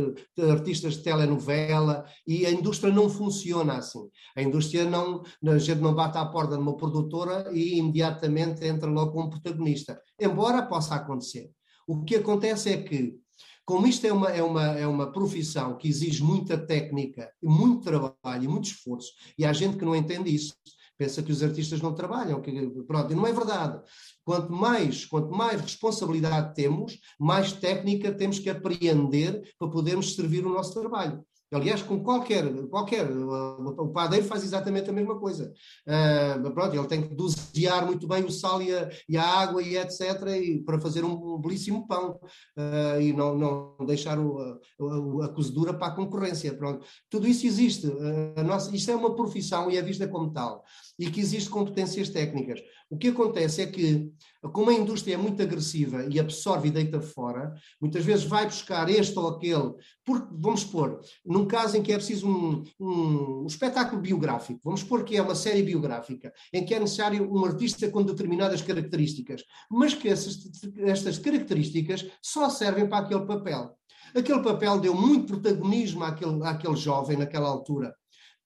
artistas 0.52 0.96
de 0.96 1.04
telenovela 1.04 2.06
e 2.26 2.46
a 2.46 2.52
indústria 2.52 2.92
não 2.92 3.10
funciona 3.10 3.78
assim. 3.78 4.10
A 4.36 4.42
indústria 4.42 4.86
não, 4.86 5.24
a 5.46 5.58
gente 5.58 5.82
não 5.82 5.94
bate 5.94 6.18
à 6.18 6.26
porta 6.26 6.56
de 6.56 6.62
uma 6.62 6.76
produtora 6.76 7.50
e 7.54 7.78
imediatamente 7.78 8.66
entra 8.66 8.90
logo 8.90 9.12
como 9.12 9.30
protagonista, 9.30 10.02
embora 10.20 10.64
possa 10.64 10.96
acontecer. 10.96 11.52
O 11.88 12.04
que 12.04 12.16
acontece 12.16 12.70
é 12.70 12.82
que 12.82 13.20
como 13.68 13.86
isto 13.86 14.08
é 14.08 14.14
uma, 14.14 14.30
é, 14.30 14.42
uma, 14.42 14.64
é 14.64 14.88
uma 14.88 15.12
profissão 15.12 15.78
que 15.78 15.90
exige 15.90 16.24
muita 16.24 16.58
técnica, 16.58 17.30
muito 17.44 17.84
trabalho 17.84 18.50
muito 18.50 18.70
esforço, 18.70 19.12
e 19.38 19.44
há 19.44 19.52
gente 19.52 19.76
que 19.76 19.84
não 19.84 19.94
entende 19.94 20.34
isso, 20.34 20.54
pensa 20.98 21.22
que 21.22 21.32
os 21.32 21.44
artistas 21.44 21.82
não 21.82 21.94
trabalham, 21.94 22.42
que, 22.42 22.52
pronto, 22.88 23.12
e 23.12 23.16
não 23.16 23.28
é 23.28 23.34
verdade. 23.34 23.82
Quanto 24.24 24.52
mais, 24.52 25.06
quanto 25.06 25.32
mais 25.32 25.62
responsabilidade 25.62 26.56
temos, 26.56 27.00
mais 27.20 27.52
técnica 27.52 28.12
temos 28.12 28.40
que 28.40 28.50
apreender 28.50 29.42
para 29.60 29.70
podermos 29.70 30.16
servir 30.16 30.46
o 30.46 30.54
nosso 30.54 30.74
trabalho. 30.74 31.24
Aliás, 31.52 31.82
com 31.82 32.04
qualquer, 32.04 32.44
qualquer, 32.68 33.10
o 33.10 33.88
padeiro 33.88 34.26
faz 34.26 34.44
exatamente 34.44 34.90
a 34.90 34.94
mesma 34.94 35.18
coisa. 35.18 35.54
Uh, 35.88 36.52
pronto, 36.52 36.76
ele 36.76 36.88
tem 36.88 37.08
que 37.08 37.16
dosear 37.16 37.86
muito 37.86 38.06
bem 38.06 38.26
o 38.26 38.30
sal 38.30 38.62
e 38.62 38.76
a, 38.76 38.90
e 39.08 39.16
a 39.16 39.24
água 39.24 39.64
e 39.64 39.78
etc. 39.78 40.02
E, 40.42 40.60
para 40.66 40.78
fazer 40.80 41.06
um, 41.06 41.38
belíssimo 41.40 41.88
pão 41.88 42.20
uh, 42.58 43.02
e 43.02 43.14
não, 43.14 43.38
não 43.38 43.86
deixar 43.86 44.20
o, 44.20 44.40
a, 44.40 45.26
a, 45.26 45.30
cozedura 45.30 45.74
para 45.74 45.88
a 45.88 45.96
concorrência. 45.96 46.54
Pronto. 46.54 46.86
Tudo 47.10 47.26
isso 47.26 47.48
existe. 47.48 47.88
Uh, 47.88 48.44
nossa, 48.46 48.76
isto 48.76 48.92
é 48.92 48.96
uma 48.96 49.16
profissão 49.16 49.72
e 49.72 49.78
é 49.78 49.82
vista 49.82 50.06
como 50.06 50.34
tal. 50.34 50.66
E 51.00 51.10
que 51.10 51.22
existe 51.22 51.50
competências 51.50 52.10
técnicas. 52.10 52.60
O 52.90 52.98
que 52.98 53.10
acontece 53.10 53.62
é 53.62 53.68
que, 53.68 54.12
como 54.52 54.70
a 54.70 54.74
indústria 54.74 55.16
é 55.16 55.18
muito 55.18 55.42
agressiva 55.42 56.06
e 56.10 56.20
absorve 56.20 56.68
e 56.68 56.72
deita 56.72 57.02
fora, 57.02 57.54
muitas 57.80 58.04
vezes 58.04 58.26
vai 58.26 58.46
buscar 58.46 58.90
este 58.90 59.18
ou 59.18 59.28
aquele, 59.30 59.74
porque, 60.06 60.28
vamos 60.32 60.62
supor, 60.62 61.00
num 61.26 61.46
caso 61.46 61.78
em 61.78 61.84
que 61.84 61.92
é 61.92 61.96
preciso 61.96 62.28
um, 62.28 62.64
um, 62.80 63.42
um 63.44 63.46
espetáculo 63.48 64.02
biográfico, 64.02 64.62
vamos 64.64 64.82
supor 64.82 65.04
que 65.04 65.18
é 65.18 65.22
uma 65.22 65.36
série 65.36 65.64
biográfica, 65.64 66.34
em 66.54 66.66
que 66.66 66.74
é 66.74 66.80
necessário 66.80 67.32
um 67.32 67.46
artista 67.46 67.90
com 67.90 68.04
determinadas 68.04 68.62
características, 68.62 69.44
mas 69.70 69.94
que 69.94 70.10
essas, 70.10 70.38
estas 70.78 71.18
características 71.18 72.06
só 72.22 72.50
servem 72.50 72.88
para 72.88 73.06
aquele 73.06 73.26
papel. 73.26 73.78
Aquele 74.16 74.42
papel 74.42 74.80
deu 74.80 74.94
muito 74.94 75.28
protagonismo 75.28 76.04
àquele, 76.04 76.44
àquele 76.46 76.76
jovem 76.76 77.18
naquela 77.18 77.50
altura. 77.50 77.94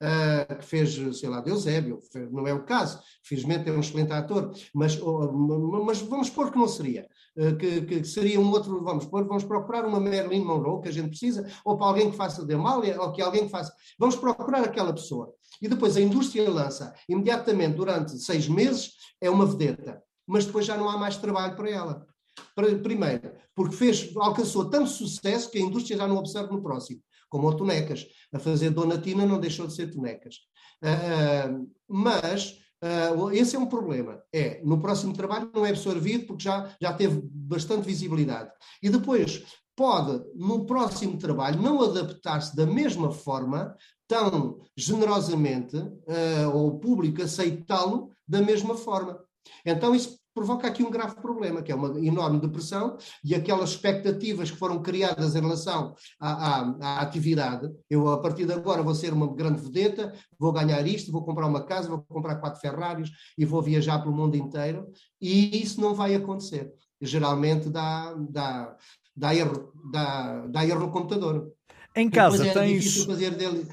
Uh, 0.02 0.56
que 0.58 0.66
fez, 0.66 1.20
sei 1.20 1.30
lá, 1.30 1.40
de 1.40 1.52
Eusébio, 1.52 2.00
não 2.32 2.48
é 2.48 2.54
o 2.54 2.64
caso, 2.64 3.00
felizmente 3.24 3.70
é 3.70 3.72
um 3.72 3.80
excelente 3.80 4.12
ator, 4.12 4.52
mas, 4.74 5.00
uh, 5.00 5.86
mas 5.86 6.02
vamos 6.02 6.28
supor 6.28 6.52
que 6.52 6.58
não 6.58 6.68
seria, 6.68 7.08
uh, 7.38 7.56
que, 7.56 7.82
que, 7.84 8.04
seria 8.04 8.40
um 8.40 8.50
outro, 8.50 8.84
vamos 8.84 9.06
pôr, 9.06 9.26
vamos 9.26 9.44
procurar 9.44 9.86
uma 9.86 10.00
Marilyn 10.00 10.44
Monroe 10.44 10.82
que 10.82 10.90
a 10.90 10.94
gente 10.94 11.10
precisa, 11.10 11.48
ou 11.64 11.78
para 11.78 11.88
alguém 11.88 12.10
que 12.10 12.18
faça 12.18 12.46
de 12.46 12.54
Amália, 12.54 13.00
ou 13.00 13.12
que 13.12 13.22
alguém 13.22 13.46
que 13.46 13.52
faça, 13.52 13.72
vamos 13.98 14.16
procurar 14.16 14.64
aquela 14.64 14.92
pessoa. 14.92 15.34
E 15.62 15.68
depois 15.68 15.96
a 15.96 16.02
indústria 16.02 16.50
lança, 16.50 16.94
imediatamente, 17.08 17.76
durante 17.76 18.18
seis 18.18 18.48
meses, 18.48 18.94
é 19.22 19.30
uma 19.30 19.46
vedeta, 19.46 20.02
mas 20.26 20.46
depois 20.46 20.66
já 20.66 20.76
não 20.76 20.90
há 20.90 20.98
mais 20.98 21.18
trabalho 21.18 21.56
para 21.56 21.70
ela. 21.70 22.06
Primeiro, 22.82 23.34
porque 23.54 23.76
fez, 23.76 24.12
alcançou 24.16 24.70
tanto 24.70 24.90
sucesso 24.90 25.52
que 25.52 25.58
a 25.58 25.62
indústria 25.62 25.98
já 25.98 26.08
não 26.08 26.18
observa 26.18 26.52
no 26.52 26.64
próximo 26.64 27.02
como 27.32 27.48
o 27.48 27.56
Tonecas. 27.56 28.06
A 28.34 28.38
fazer 28.38 28.70
Donatina 28.70 29.26
não 29.26 29.40
deixou 29.40 29.66
de 29.66 29.74
ser 29.74 29.90
Tonecas. 29.90 30.36
Uh, 30.84 31.72
mas 31.88 32.60
uh, 32.84 33.32
esse 33.32 33.56
é 33.56 33.60
um 33.60 33.66
problema. 33.66 34.22
É, 34.34 34.62
no 34.64 34.82
próximo 34.82 35.14
trabalho 35.14 35.50
não 35.56 35.66
é 35.66 35.70
absorvido 35.70 36.28
porque 36.28 36.44
já, 36.44 36.76
já 36.80 36.94
teve 36.94 37.22
bastante 37.24 37.86
visibilidade. 37.86 38.52
E 38.84 38.90
depois 38.90 39.44
pode, 39.76 40.22
no 40.36 40.66
próximo 40.66 41.18
trabalho, 41.18 41.62
não 41.62 41.82
adaptar-se 41.82 42.56
da 42.56 42.66
mesma 42.66 43.12
forma, 43.12 43.76
tão 44.08 44.60
generosamente, 44.76 45.78
uh, 45.78 46.54
ou 46.54 46.68
o 46.68 46.80
público 46.80 47.22
aceitá-lo 47.22 48.12
da 48.28 48.42
mesma 48.42 48.76
forma. 48.76 49.18
Então, 49.66 49.96
isso 49.96 50.20
provoca 50.34 50.68
aqui 50.68 50.84
um 50.84 50.92
grave 50.92 51.16
problema, 51.16 51.62
que 51.62 51.72
é 51.72 51.76
uma 51.76 52.00
enorme 52.00 52.40
depressão 52.40 52.98
e 53.24 53.36
aquelas 53.36 53.72
expectativas 53.72 54.50
que 54.50 54.58
foram 54.58 54.82
criadas 54.82 55.36
em 55.36 55.42
relação 55.42 55.96
à, 56.20 56.32
à, 56.32 56.78
à, 56.82 57.02
atividade. 57.02 57.70
Eu, 57.90 58.10
a 58.10 58.20
partir 58.20 58.46
de 58.46 58.54
agora, 58.54 58.82
vou 58.82 58.96
ser 58.96 59.14
uma 59.14 59.34
grande 59.34 59.62
vedeta, 59.62 60.14
vou 60.40 60.52
ganhar 60.52 60.86
isto, 60.88 61.12
vou 61.12 61.24
comprar 61.24 61.48
uma 61.48 61.64
casa, 61.64 61.90
vou 61.90 62.02
comprar 62.02 62.36
quatro 62.36 62.62
Ferraris 62.62 63.10
e 63.38 63.46
vou 63.46 63.62
viajar 63.62 64.00
pelo 64.00 64.16
mundo 64.16 64.36
inteiro, 64.36 64.88
e 65.20 65.62
isso 65.62 65.82
não 65.82 65.94
vai 65.94 66.16
acontecer. 66.16 66.72
Geralmente 67.02 67.70
dá, 67.70 68.14
dá, 68.30 68.78
dá, 69.16 69.36
erro, 69.36 69.72
dá, 69.92 70.48
dá 70.48 70.66
erro 70.66 70.82
no 70.82 70.92
computador. 70.92 71.52
Em 71.96 72.10
casa 72.10 72.48
é 72.48 72.54
tens. 72.54 72.84
Difícil 72.84 73.06
fazer 73.06 73.36
dele, 73.36 73.68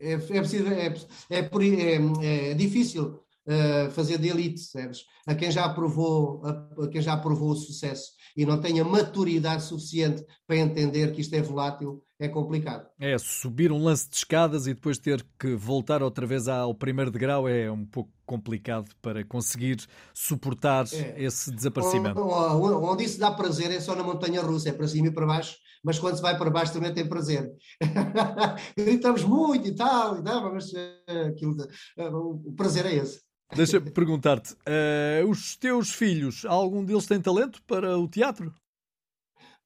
é, 0.00 0.12
é, 0.12 0.16
preciso, 0.16 0.68
é, 0.68 0.94
é, 1.30 1.38
é, 1.40 2.50
é 2.50 2.54
difícil 2.54 3.20
uh, 3.48 3.90
fazer 3.90 4.18
de 4.18 4.28
elite, 4.28 4.60
sabes? 4.60 5.04
A 5.26 5.34
quem 5.34 5.50
já 5.50 5.64
aprovou, 5.64 6.42
a, 6.44 6.84
a, 6.84 6.88
quem 6.88 7.00
já 7.00 7.14
aprovou 7.14 7.50
o 7.50 7.56
sucesso 7.56 8.12
e 8.36 8.44
não 8.44 8.60
tenha 8.60 8.84
maturidade 8.84 9.64
suficiente 9.64 10.24
para 10.46 10.56
entender 10.56 11.12
que 11.12 11.20
isto 11.20 11.34
é 11.34 11.42
volátil, 11.42 12.02
é 12.20 12.28
complicado. 12.28 12.86
É, 13.00 13.16
subir 13.18 13.72
um 13.72 13.82
lance 13.82 14.08
de 14.08 14.16
escadas 14.16 14.66
e 14.66 14.74
depois 14.74 14.98
ter 14.98 15.24
que 15.38 15.54
voltar 15.54 16.02
outra 16.02 16.26
vez 16.26 16.48
ao 16.48 16.74
primeiro 16.74 17.10
degrau 17.10 17.48
é 17.48 17.70
um 17.70 17.84
pouco 17.84 18.10
complicado 18.26 18.90
para 19.00 19.24
conseguir 19.24 19.78
suportar 20.12 20.84
é. 20.92 21.14
esse 21.22 21.50
desaparecimento. 21.50 22.20
Onde, 22.20 22.74
onde 22.74 23.04
isso 23.04 23.18
dá 23.18 23.30
prazer 23.30 23.70
é 23.70 23.80
só 23.80 23.94
na 23.94 24.02
montanha 24.02 24.42
russa, 24.42 24.68
é 24.68 24.72
para 24.72 24.86
cima 24.86 25.08
e 25.08 25.10
para 25.10 25.26
baixo, 25.26 25.56
mas 25.82 25.98
quando 25.98 26.16
se 26.16 26.22
vai 26.22 26.36
para 26.36 26.50
baixo 26.50 26.72
também 26.72 26.92
tem 26.92 27.08
prazer. 27.08 27.50
Gritamos 28.76 29.22
muito 29.24 29.68
e 29.68 29.74
tal, 29.74 30.18
e 30.18 30.22
tal 30.22 30.52
mas 30.52 30.72
uh, 30.72 31.28
aquilo, 31.28 31.56
uh, 31.98 32.48
o 32.48 32.52
prazer 32.52 32.84
é 32.86 32.94
esse. 32.94 33.27
Deixa-me 33.54 33.90
perguntar-te: 33.90 34.52
uh, 34.52 35.28
os 35.28 35.56
teus 35.56 35.90
filhos, 35.90 36.44
algum 36.44 36.84
deles 36.84 37.06
tem 37.06 37.20
talento 37.20 37.62
para 37.66 37.98
o 37.98 38.06
teatro? 38.06 38.54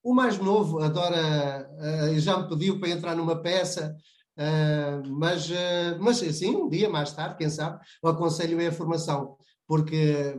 O 0.03 0.15
mais 0.15 0.39
novo 0.39 0.81
adora, 0.81 1.69
uh, 2.13 2.19
já 2.19 2.39
me 2.39 2.49
pediu 2.49 2.79
para 2.79 2.91
entrar 2.91 3.17
numa 3.17 3.41
peça, 3.41 3.97
uh, 4.39 5.09
mas, 5.09 5.51
mas 6.01 6.23
assim, 6.23 6.55
um 6.55 6.69
dia 6.69 6.89
mais 6.89 7.13
tarde, 7.13 7.37
quem 7.37 7.51
sabe, 7.51 7.81
o 8.03 8.09
aconselho 8.09 8.61
é 8.61 8.69
a 8.69 8.73
formação, 8.73 9.37
porque 9.67 10.37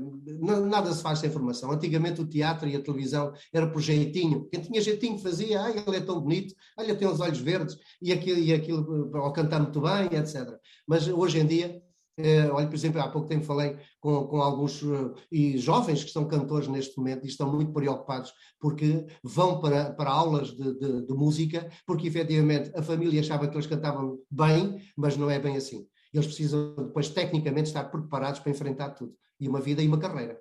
nada 0.70 0.94
se 0.94 1.02
faz 1.02 1.20
sem 1.20 1.30
formação. 1.30 1.72
Antigamente 1.72 2.22
o 2.22 2.28
teatro 2.28 2.68
e 2.68 2.76
a 2.76 2.82
televisão 2.82 3.34
era 3.54 3.68
por 3.70 3.82
jeitinho. 3.82 4.48
Quem 4.50 4.62
tinha 4.62 4.82
jeitinho 4.82 5.18
fazia, 5.18 5.62
ah, 5.62 5.70
ele 5.70 5.98
é 5.98 6.02
tão 6.02 6.22
bonito, 6.22 6.56
olha, 6.78 6.96
tem 6.96 7.08
os 7.08 7.20
olhos 7.20 7.40
verdes, 7.40 7.78
e 8.02 8.14
aquilo, 8.14 8.40
e 8.40 8.54
aquilo 8.54 9.12
ao 9.18 9.34
cantar 9.34 9.60
muito 9.60 9.82
bem, 9.82 10.18
etc. 10.18 10.58
Mas 10.88 11.08
hoje 11.08 11.40
em 11.40 11.46
dia 11.46 11.82
Uh, 12.20 12.54
olha, 12.54 12.68
por 12.68 12.76
exemplo, 12.76 13.02
há 13.02 13.08
pouco 13.08 13.28
tempo 13.28 13.44
falei 13.44 13.76
com, 14.00 14.28
com 14.28 14.40
alguns 14.40 14.84
uh, 14.84 15.16
e 15.32 15.58
jovens 15.58 16.04
que 16.04 16.12
são 16.12 16.28
cantores 16.28 16.68
neste 16.68 16.96
momento 16.96 17.26
e 17.26 17.28
estão 17.28 17.52
muito 17.52 17.74
preocupados 17.74 18.32
porque 18.60 19.08
vão 19.24 19.60
para, 19.60 19.92
para 19.94 20.12
aulas 20.12 20.50
de, 20.50 20.78
de, 20.78 21.08
de, 21.08 21.14
música, 21.14 21.68
porque 21.88 22.08
efetivamente 22.08 22.72
a 22.76 22.84
família 22.84 23.20
achava 23.20 23.48
que 23.48 23.56
eles 23.56 23.66
cantavam 23.66 24.20
bem, 24.30 24.80
mas 24.96 25.18
não 25.18 25.28
é 25.28 25.40
bem 25.40 25.58
assim. 25.58 25.88
Eles 26.14 26.28
precisam 26.28 26.76
depois, 26.76 27.10
tecnicamente, 27.10 27.70
estar 27.70 27.86
preparados 27.86 28.40
para 28.40 28.52
enfrentar 28.52 28.92
tudo. 28.92 29.16
E 29.40 29.50
uma 29.50 29.60
vida 29.60 29.82
e 29.82 29.88
uma 29.88 29.98
carreira. 29.98 30.40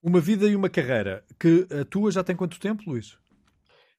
Uma 0.00 0.20
vida 0.20 0.46
e 0.46 0.54
uma 0.54 0.70
carreira. 0.70 1.24
Que 1.40 1.66
a 1.80 1.84
tua 1.84 2.12
já 2.12 2.22
tem 2.22 2.36
quanto 2.36 2.60
tempo, 2.60 2.84
Luís? 2.86 3.18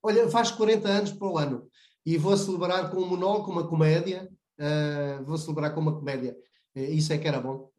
Olha, 0.02 0.30
faz 0.30 0.50
40 0.52 0.88
anos 0.88 1.12
para 1.12 1.28
o 1.28 1.38
ano. 1.38 1.68
E 2.06 2.18
vou 2.18 2.38
celebrar 2.38 2.90
com 2.90 3.02
um 3.02 3.08
monólogo, 3.08 3.52
uma 3.52 3.68
comédia. 3.68 4.30
Uh, 4.58 5.26
vou 5.26 5.38
celebrar 5.38 5.74
com 5.74 5.82
uma 5.82 5.98
comédia. 5.98 6.38
É, 6.76 6.84
isso 6.84 7.14
é 7.14 7.18
que 7.18 7.28
era 7.28 7.40
bom. 7.40 7.72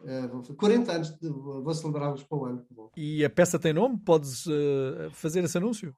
40 0.56 0.90
é, 0.90 0.94
anos, 0.94 1.10
de, 1.18 1.28
vou 1.28 1.74
celebrá-los 1.74 2.22
para 2.22 2.38
o 2.38 2.44
ano. 2.46 2.66
E 2.96 3.24
a 3.24 3.30
peça 3.30 3.58
tem 3.58 3.72
nome? 3.72 3.98
Podes 3.98 4.46
uh, 4.46 5.10
fazer 5.12 5.44
esse 5.44 5.58
anúncio? 5.58 5.94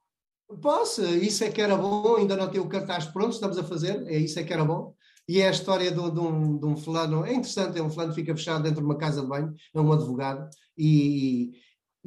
Posso, 0.61 1.05
isso 1.05 1.43
é 1.43 1.49
que 1.49 1.61
era 1.61 1.77
bom, 1.77 2.15
ainda 2.15 2.35
não 2.35 2.49
tem 2.49 2.59
o 2.59 2.67
cartaz 2.67 3.05
pronto, 3.05 3.33
estamos 3.33 3.57
a 3.57 3.63
fazer, 3.63 4.03
é 4.07 4.17
isso 4.17 4.39
é 4.39 4.43
que 4.43 4.51
era 4.51 4.65
bom. 4.65 4.95
E 5.27 5.41
é 5.41 5.47
a 5.47 5.51
história 5.51 5.91
de, 5.91 6.11
de, 6.11 6.19
um, 6.19 6.57
de 6.57 6.65
um 6.65 6.75
fulano, 6.75 7.23
é 7.23 7.31
interessante, 7.31 7.77
é 7.77 7.83
um 7.83 7.89
fulano 7.89 8.11
que 8.11 8.19
fica 8.19 8.35
fechado 8.35 8.63
dentro 8.63 8.79
de 8.79 8.85
uma 8.85 8.97
casa 8.97 9.21
de 9.21 9.27
banho, 9.27 9.53
é 9.73 9.79
um 9.79 9.93
advogado, 9.93 10.49
e 10.75 11.51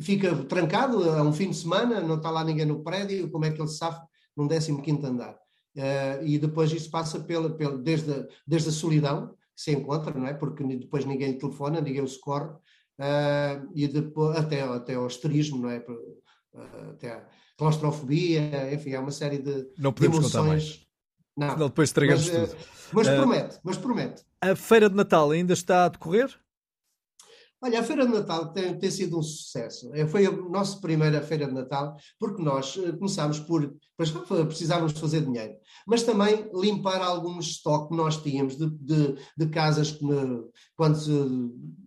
fica 0.00 0.34
trancado 0.44 1.08
a 1.08 1.22
um 1.22 1.32
fim 1.32 1.50
de 1.50 1.56
semana, 1.56 2.00
não 2.00 2.16
está 2.16 2.30
lá 2.30 2.42
ninguém 2.42 2.66
no 2.66 2.82
prédio, 2.82 3.30
como 3.30 3.44
é 3.44 3.52
que 3.52 3.60
ele 3.60 3.68
se 3.68 3.78
safa 3.78 4.04
num 4.36 4.48
15 4.48 5.06
andar? 5.06 5.34
Uh, 5.76 6.24
e 6.24 6.36
depois 6.36 6.72
isso 6.72 6.90
passa 6.90 7.20
pela, 7.20 7.48
pela, 7.48 7.78
desde, 7.78 8.26
desde 8.44 8.70
a 8.70 8.72
solidão, 8.72 9.32
se 9.62 9.72
encontra, 9.72 10.12
não 10.12 10.26
é? 10.26 10.34
Porque 10.34 10.64
depois 10.64 11.04
ninguém 11.04 11.38
telefona, 11.38 11.80
ninguém 11.80 12.02
o 12.02 12.08
socorre, 12.08 12.50
uh, 12.50 13.70
e 13.74 13.86
depois, 13.86 14.36
até, 14.36 14.62
até 14.62 14.94
ao 14.94 15.06
esterismo, 15.06 15.62
não 15.62 15.70
é? 15.70 15.78
Uh, 15.78 16.90
até 16.90 17.12
a 17.12 17.28
claustrofobia, 17.56 18.72
enfim, 18.74 18.94
há 18.94 19.00
uma 19.00 19.10
série 19.10 19.38
de, 19.38 19.68
não 19.78 19.92
podemos 19.92 20.18
de 20.18 20.24
emoções. 20.24 20.32
Contar 20.32 20.48
mais. 20.48 20.92
Não, 21.36 21.56
não 21.58 21.68
depois 21.68 21.88
estragamos 21.88 22.28
mas, 22.28 22.50
tudo. 22.50 22.62
Mas 22.92 23.08
promete, 23.08 23.58
mas 23.62 23.76
promete. 23.78 24.22
A 24.40 24.56
feira 24.56 24.90
de 24.90 24.96
Natal 24.96 25.30
ainda 25.30 25.52
está 25.52 25.84
a 25.84 25.88
decorrer? 25.88 26.38
Olha, 27.64 27.78
a 27.78 27.84
Feira 27.84 28.04
de 28.04 28.12
Natal 28.12 28.52
tem, 28.52 28.76
tem, 28.76 28.90
sido 28.90 29.16
um 29.16 29.22
sucesso. 29.22 29.88
É, 29.94 30.04
foi 30.04 30.26
a 30.26 30.32
nossa 30.32 30.80
primeira 30.80 31.22
Feira 31.22 31.46
de 31.46 31.52
Natal, 31.52 31.96
porque 32.18 32.42
nós 32.42 32.76
eh, 32.76 32.90
começámos 32.90 33.38
por. 33.38 33.72
Precisávamos 34.48 34.98
fazer 34.98 35.20
dinheiro, 35.20 35.54
mas 35.86 36.02
também 36.02 36.50
limpar 36.52 37.00
alguns 37.00 37.46
estoque 37.46 37.90
que 37.90 37.96
nós 37.96 38.16
tínhamos 38.16 38.56
de, 38.56 38.68
de, 38.68 39.14
de, 39.36 39.46
casas 39.48 39.92
que, 39.92 40.04
quando 40.74 40.96
se 40.96 41.12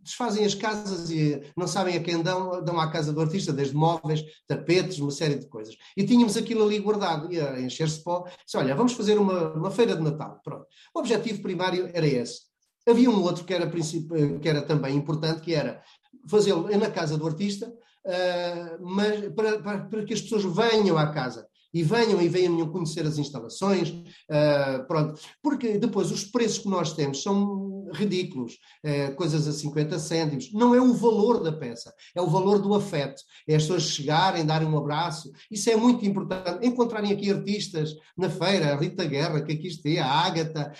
desfazem 0.01 0.45
as 0.45 0.55
casas 0.55 1.09
e 1.09 1.41
não 1.57 1.67
sabem 1.67 1.97
a 1.97 2.01
quem 2.01 2.23
dão, 2.23 2.63
dão 2.63 2.80
à 2.80 2.89
casa 2.89 3.11
do 3.11 3.19
artista, 3.19 3.51
desde 3.51 3.76
móveis, 3.76 4.23
tapetes, 4.47 4.99
uma 4.99 5.11
série 5.11 5.36
de 5.36 5.49
coisas. 5.49 5.76
E 5.97 6.05
tínhamos 6.05 6.38
aquilo 6.38 6.63
ali 6.63 6.80
guardado, 6.80 7.34
ia 7.34 7.59
encher-se 7.59 8.01
pó. 8.01 8.23
Disse, 8.45 8.55
olha, 8.55 8.73
vamos 8.76 8.93
fazer 8.93 9.17
uma, 9.17 9.51
uma 9.51 9.71
Feira 9.71 9.97
de 9.97 10.03
Natal. 10.03 10.39
Pronto. 10.41 10.67
O 10.95 10.99
objetivo 10.99 11.41
primário 11.41 11.89
era 11.93 12.07
esse 12.07 12.55
Havia 12.88 13.10
um 13.10 13.22
outro 13.24 13.44
que 13.44 13.54
era, 13.54 13.70
que 13.70 14.50
era 14.50 14.62
também 14.62 14.96
importante, 14.96 15.42
que 15.42 15.54
era 15.54 15.82
fazê-lo 16.28 16.70
na 16.78 16.90
casa 16.90 17.18
do 17.18 17.26
artista, 17.26 17.68
uh, 17.68 18.86
mas 18.86 19.34
para, 19.34 19.60
para, 19.60 19.86
para, 19.86 20.06
que 20.06 20.14
as 20.14 20.22
pessoas 20.22 20.44
venham 20.44 20.98
à 20.98 21.12
casa 21.12 21.48
e 21.76 21.84
venham 21.84 22.21
e 22.21 22.30
venham 22.30 22.69
conhecer 22.69 23.05
as 23.05 23.17
instalações, 23.17 23.89
uh, 23.89 24.88
pronto, 24.88 25.19
porque 25.43 25.78
depois 25.78 26.09
os 26.09 26.23
preços 26.23 26.59
que 26.59 26.69
nós 26.69 26.93
temos 26.93 27.21
são 27.21 27.89
ridículos, 27.93 28.53
uh, 28.86 29.13
coisas 29.15 29.45
a 29.45 29.51
50 29.51 29.99
cêntimos, 29.99 30.53
não 30.53 30.73
é 30.73 30.80
o 30.80 30.93
valor 30.93 31.43
da 31.43 31.51
peça, 31.51 31.93
é 32.15 32.21
o 32.21 32.30
valor 32.30 32.59
do 32.59 32.73
afeto, 32.73 33.21
é 33.45 33.55
as 33.55 33.63
pessoas 33.63 33.84
chegarem, 33.84 34.45
darem 34.45 34.65
um 34.65 34.78
abraço, 34.78 35.30
isso 35.51 35.69
é 35.69 35.76
muito 35.76 36.05
importante, 36.05 36.65
encontrarem 36.65 37.11
aqui 37.11 37.30
artistas 37.30 37.93
na 38.17 38.30
feira, 38.30 38.71
a 38.71 38.78
Rita 38.78 39.03
Guerra, 39.03 39.41
que 39.41 39.51
aqui 39.51 39.67
está, 39.67 40.05
a 40.05 40.26
Ágata, 40.26 40.71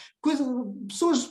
pessoas 0.88 1.30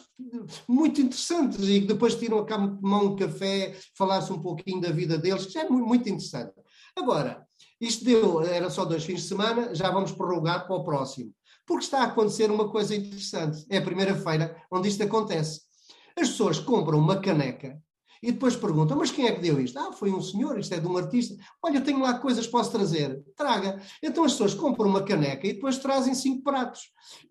muito 0.69 1.01
interessantes 1.01 1.67
e 1.67 1.81
depois 1.81 2.15
tiram 2.15 2.39
a 2.39 2.45
tomar 2.45 3.03
um 3.03 3.17
café, 3.17 3.75
falar-se 3.97 4.31
um 4.31 4.41
pouquinho 4.41 4.81
da 4.81 4.91
vida 4.91 5.17
deles, 5.17 5.47
que 5.47 5.59
é 5.59 5.69
muito 5.69 6.09
interessante. 6.09 6.53
Agora, 6.97 7.47
isto 7.81 8.05
deu, 8.05 8.43
era 8.43 8.71
só 8.71 8.85
dois 8.85 9.05
fins 9.05 9.23
de 9.23 9.29
semana, 9.29 9.75
já 9.75 9.91
vamos 9.91 10.13
prorrogar 10.13 10.67
para 10.67 10.77
o 10.77 10.85
próximo. 10.85 11.33
Porque 11.67 11.85
está 11.85 12.01
a 12.01 12.05
acontecer 12.05 12.51
uma 12.51 12.69
coisa 12.69 12.95
interessante. 12.95 13.65
É 13.71 13.79
a 13.79 13.83
primeira 13.83 14.15
feira 14.15 14.57
onde 14.71 14.89
isto 14.89 15.03
acontece. 15.03 15.63
As 16.17 16.29
pessoas 16.29 16.59
compram 16.59 16.99
uma 16.99 17.21
caneca 17.21 17.83
E 18.25 18.33
depois 18.33 18.57
perguntam, 18.57 18.97
mas 18.97 19.11
quem 19.11 19.27
é 19.27 19.33
que 19.33 19.43
deu 19.43 19.61
isto? 19.61 19.79
Ah, 19.79 19.93
foi 19.93 20.11
um 20.11 20.23
senhor, 20.23 20.59
isto 20.59 20.73
é 20.73 20.81
de 20.81 20.87
um 20.87 20.97
artista. 20.97 21.37
Olha, 21.63 21.79
tenho 21.79 22.01
lá 22.01 22.19
coisas, 22.19 22.47
posso 22.47 22.73
trazer? 22.73 23.23
Traga. 23.37 23.83
Então 24.03 24.25
as 24.25 24.33
pessoas 24.33 24.55
compram 24.55 24.89
uma 24.89 25.03
caneca 25.03 25.47
e 25.47 25.53
depois 25.53 25.77
trazem 25.77 26.15
cinco 26.15 26.43
pratos. 26.43 26.81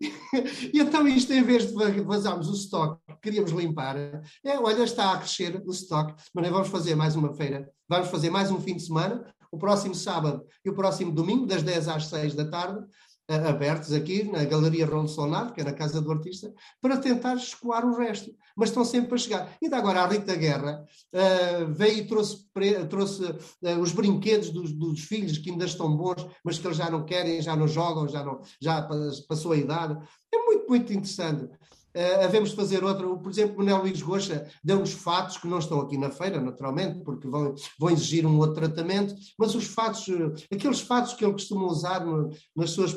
e 0.72 0.78
então 0.78 1.08
isto, 1.08 1.32
em 1.32 1.42
vez 1.42 1.66
de 1.66 2.00
vazarmos 2.02 2.48
o 2.48 2.54
estoque 2.54 3.00
que 3.08 3.22
queríamos 3.22 3.50
limpar, 3.50 3.96
é, 4.44 4.56
olha, 4.56 4.84
está 4.84 5.10
a 5.10 5.18
crescer 5.18 5.60
o 5.66 5.72
estoque, 5.72 6.14
mas 6.32 6.48
vamos 6.48 6.68
fazer 6.68 6.94
mais 6.94 7.16
uma 7.16 7.34
feira, 7.34 7.68
vamos 7.88 8.08
fazer 8.08 8.30
mais 8.30 8.52
um 8.52 8.60
fim 8.60 8.76
de 8.76 8.84
semana, 8.84 9.34
o 9.50 9.58
próximo 9.58 9.96
sábado 9.96 10.46
e 10.64 10.70
o 10.70 10.74
próximo 10.74 11.10
domingo, 11.10 11.44
das 11.44 11.64
10 11.64 11.88
às 11.88 12.06
6 12.06 12.36
da 12.36 12.44
tarde, 12.48 12.86
abertos 13.28 13.92
aqui 13.92 14.24
na 14.24 14.44
Galeria 14.44 14.86
Rolo 14.86 15.08
Sonar, 15.08 15.52
que 15.52 15.60
é 15.60 15.64
na 15.64 15.72
Casa 15.72 16.00
do 16.00 16.12
Artista, 16.12 16.52
para 16.80 16.98
tentar 16.98 17.34
escoar 17.34 17.84
o 17.86 17.96
resto. 17.96 18.30
Mas 18.54 18.68
estão 18.68 18.84
sempre 18.84 19.14
a 19.14 19.18
chegar. 19.18 19.56
Ainda 19.62 19.76
agora 19.76 20.02
a 20.02 20.06
Rita 20.06 20.34
Guerra 20.36 20.84
uh, 21.12 21.72
veio 21.72 21.98
e 21.98 22.06
trouxe, 22.06 22.46
trouxe 22.88 23.24
uh, 23.24 23.80
os 23.80 23.92
brinquedos 23.92 24.50
dos, 24.50 24.72
dos, 24.72 25.00
filhos 25.00 25.38
que 25.38 25.50
ainda 25.50 25.64
estão 25.64 25.96
bons, 25.96 26.26
mas 26.44 26.58
que 26.58 26.66
eles 26.66 26.76
já 26.76 26.90
não 26.90 27.04
querem, 27.04 27.40
já 27.40 27.56
não 27.56 27.66
jogam, 27.66 28.06
já, 28.06 28.22
não, 28.22 28.40
já 28.60 28.86
passou 29.26 29.52
a 29.52 29.56
idade. 29.56 29.98
É 30.32 30.38
muito, 30.38 30.68
muito 30.68 30.92
interessante. 30.92 31.48
Uh, 31.96 32.24
havemos 32.24 32.50
de 32.50 32.56
fazer 32.56 32.82
outra. 32.82 33.06
Por 33.06 33.30
exemplo, 33.30 33.54
o 33.54 33.58
Manuel 33.58 33.82
Luís 33.82 34.02
Goxa 34.02 34.46
deu-nos 34.64 34.92
fatos 34.92 35.36
que 35.36 35.46
não 35.46 35.60
estão 35.60 35.80
aqui 35.80 35.96
na 35.96 36.10
feira, 36.10 36.40
naturalmente, 36.40 37.00
porque 37.04 37.28
vão, 37.28 37.54
vão 37.78 37.90
exigir 37.90 38.26
um 38.26 38.36
outro 38.38 38.56
tratamento, 38.56 39.14
mas 39.38 39.54
os 39.54 39.66
fatos, 39.66 40.08
eh, 40.08 40.54
aqueles 40.54 40.80
fatos 40.80 41.14
que 41.14 41.24
ele 41.24 41.32
costuma 41.32 41.66
usar 41.66 42.04
no, 42.04 42.30
nos 42.56 42.74
seus 42.74 42.96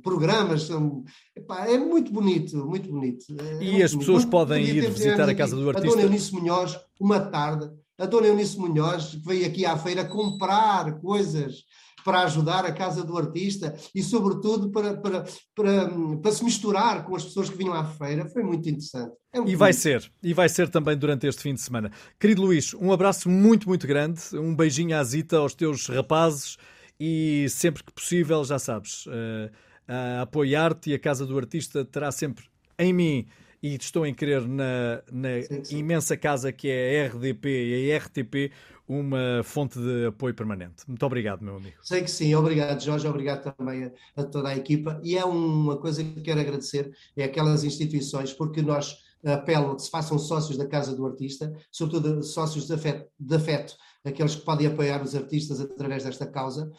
programas, 0.00 0.62
são, 0.62 1.02
epá, 1.34 1.66
é 1.66 1.76
muito 1.76 2.12
bonito, 2.12 2.56
muito 2.64 2.88
bonito. 2.88 3.24
É 3.40 3.64
e 3.64 3.82
as 3.82 3.94
pessoas 3.94 4.24
podem 4.24 4.64
ir 4.64 4.90
visitar 4.90 5.28
a 5.28 5.34
casa 5.34 5.56
do 5.56 5.68
artista. 5.68 5.88
A 5.88 5.90
Dona 5.90 6.02
Eunice 6.02 6.32
Munhoz, 6.32 6.78
uma 7.00 7.18
tarde, 7.18 7.68
a 7.98 8.06
Dona 8.06 8.28
Eunice 8.28 8.58
Munhoz, 8.58 9.06
que 9.06 9.26
veio 9.26 9.46
aqui 9.46 9.66
à 9.66 9.76
feira 9.76 10.04
comprar 10.04 11.00
coisas 11.00 11.64
para 12.06 12.20
ajudar 12.20 12.64
a 12.64 12.72
casa 12.72 13.02
do 13.02 13.18
artista 13.18 13.74
e, 13.92 14.00
sobretudo, 14.00 14.70
para, 14.70 14.96
para, 14.96 15.24
para, 15.56 15.90
para 16.22 16.30
se 16.30 16.44
misturar 16.44 17.04
com 17.04 17.16
as 17.16 17.24
pessoas 17.24 17.50
que 17.50 17.56
vinham 17.56 17.74
à 17.74 17.84
feira. 17.84 18.28
Foi 18.28 18.44
muito 18.44 18.68
interessante. 18.68 19.12
É 19.34 19.40
e 19.40 19.56
vai 19.56 19.72
ser, 19.72 20.08
e 20.22 20.32
vai 20.32 20.48
ser 20.48 20.68
também 20.68 20.96
durante 20.96 21.26
este 21.26 21.42
fim 21.42 21.52
de 21.52 21.60
semana. 21.60 21.90
Querido 22.20 22.42
Luís, 22.42 22.72
um 22.74 22.92
abraço 22.92 23.28
muito, 23.28 23.68
muito 23.68 23.88
grande, 23.88 24.20
um 24.34 24.54
beijinho 24.54 24.96
à 24.96 25.02
Zita, 25.02 25.38
aos 25.38 25.52
teus 25.52 25.88
rapazes 25.88 26.56
e 26.98 27.46
sempre 27.50 27.82
que 27.82 27.92
possível, 27.92 28.44
já 28.44 28.60
sabes, 28.60 29.04
uh, 29.06 29.50
a 29.88 30.22
apoiar-te 30.22 30.90
e 30.90 30.94
a 30.94 30.98
Casa 31.00 31.26
do 31.26 31.36
Artista 31.36 31.84
terá 31.84 32.12
sempre 32.12 32.44
em 32.78 32.92
mim 32.92 33.26
e 33.60 33.74
estou 33.74 34.06
em 34.06 34.14
querer 34.14 34.46
na, 34.46 35.02
na 35.10 35.42
sim, 35.42 35.64
sim. 35.64 35.78
imensa 35.78 36.16
casa 36.16 36.52
que 36.52 36.68
é 36.68 37.04
a 37.04 37.08
RDP 37.08 37.48
e 37.48 37.92
a 37.92 37.98
RTP 37.98 38.52
uma 38.88 39.42
fonte 39.42 39.78
de 39.78 40.06
apoio 40.06 40.34
permanente. 40.34 40.84
Muito 40.86 41.04
obrigado, 41.04 41.42
meu 41.42 41.56
amigo. 41.56 41.76
Sei 41.82 42.02
que 42.02 42.10
sim, 42.10 42.34
obrigado, 42.34 42.82
Jorge, 42.82 43.06
obrigado 43.06 43.52
também 43.54 43.84
a, 43.84 44.22
a 44.22 44.24
toda 44.24 44.48
a 44.48 44.56
equipa. 44.56 45.00
E 45.02 45.16
é 45.16 45.24
uma 45.24 45.76
coisa 45.76 46.04
que 46.04 46.20
quero 46.20 46.40
agradecer, 46.40 46.92
é 47.16 47.24
aquelas 47.24 47.64
instituições, 47.64 48.32
porque 48.32 48.62
nós 48.62 49.04
apelo 49.24 49.74
que 49.74 49.82
se 49.82 49.90
façam 49.90 50.18
sócios 50.18 50.56
da 50.56 50.66
Casa 50.66 50.94
do 50.94 51.06
Artista, 51.06 51.52
sobretudo 51.70 52.22
sócios 52.22 52.66
de 52.66 52.74
afeto, 52.74 53.10
de 53.18 53.34
afeto, 53.34 53.76
aqueles 54.04 54.36
que 54.36 54.42
podem 54.42 54.68
apoiar 54.68 55.02
os 55.02 55.16
artistas 55.16 55.60
através 55.60 56.04
desta 56.04 56.26
causa, 56.26 56.70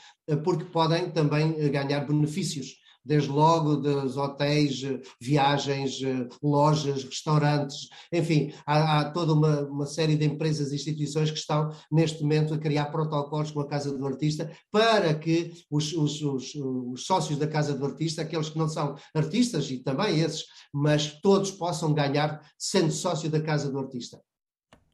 porque 0.43 0.63
podem 0.65 1.11
também 1.11 1.53
ganhar 1.69 2.07
benefícios 2.07 2.77
desde 3.07 3.29
logo 3.29 3.77
dos 3.77 4.17
hotéis, 4.17 4.81
viagens, 5.19 5.99
lojas, 6.43 7.03
restaurantes, 7.03 7.87
enfim, 8.11 8.53
há, 8.65 8.99
há 8.99 9.11
toda 9.11 9.33
uma, 9.33 9.61
uma, 9.61 9.85
série 9.85 10.15
de 10.15 10.25
empresas 10.25 10.71
e 10.71 10.75
instituições 10.75 11.31
que 11.31 11.39
estão 11.39 11.71
neste 11.91 12.21
momento 12.21 12.53
a 12.53 12.57
criar 12.57 12.85
protocolos 12.87 13.51
com 13.51 13.61
a 13.61 13.67
Casa 13.67 13.97
do 13.97 14.05
Artista 14.05 14.51
para 14.71 15.13
que 15.15 15.53
os, 15.71 15.93
os, 15.93 16.21
os, 16.21 16.55
os 16.55 17.05
sócios 17.05 17.39
da 17.39 17.47
Casa 17.47 17.73
do 17.73 17.85
Artista, 17.85 18.21
aqueles 18.21 18.49
que 18.49 18.57
não 18.57 18.67
são 18.67 18.95
artistas 19.15 19.71
e 19.71 19.77
também 19.77 20.19
esses, 20.19 20.43
mas 20.73 21.19
todos 21.21 21.51
possam 21.51 21.93
ganhar 21.93 22.41
sendo 22.57 22.91
sócio 22.91 23.29
da 23.29 23.39
Casa 23.41 23.71
do 23.71 23.79
Artista. 23.79 24.19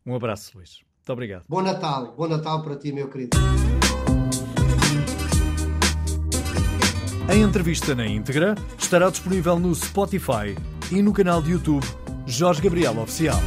Um 0.05 0.15
abraço, 0.15 0.51
Luís. 0.55 0.79
Muito 0.97 1.11
obrigado. 1.11 1.45
Bom 1.49 1.61
Natal. 1.61 2.15
Bom 2.15 2.27
Natal 2.27 2.61
para 2.61 2.77
ti, 2.77 2.91
meu 2.91 3.09
querido. 3.09 3.37
A 7.25 7.35
entrevista 7.35 7.95
na 7.95 8.05
íntegra 8.05 8.53
estará 8.77 9.09
disponível 9.09 9.57
no 9.57 9.71
Spotify 9.71 10.57
e 10.91 11.01
no 11.01 11.13
canal 11.13 11.41
de 11.41 11.51
YouTube 11.51 11.85
Jorge 12.27 12.61
Gabriel 12.61 12.99
Oficial. 12.99 13.39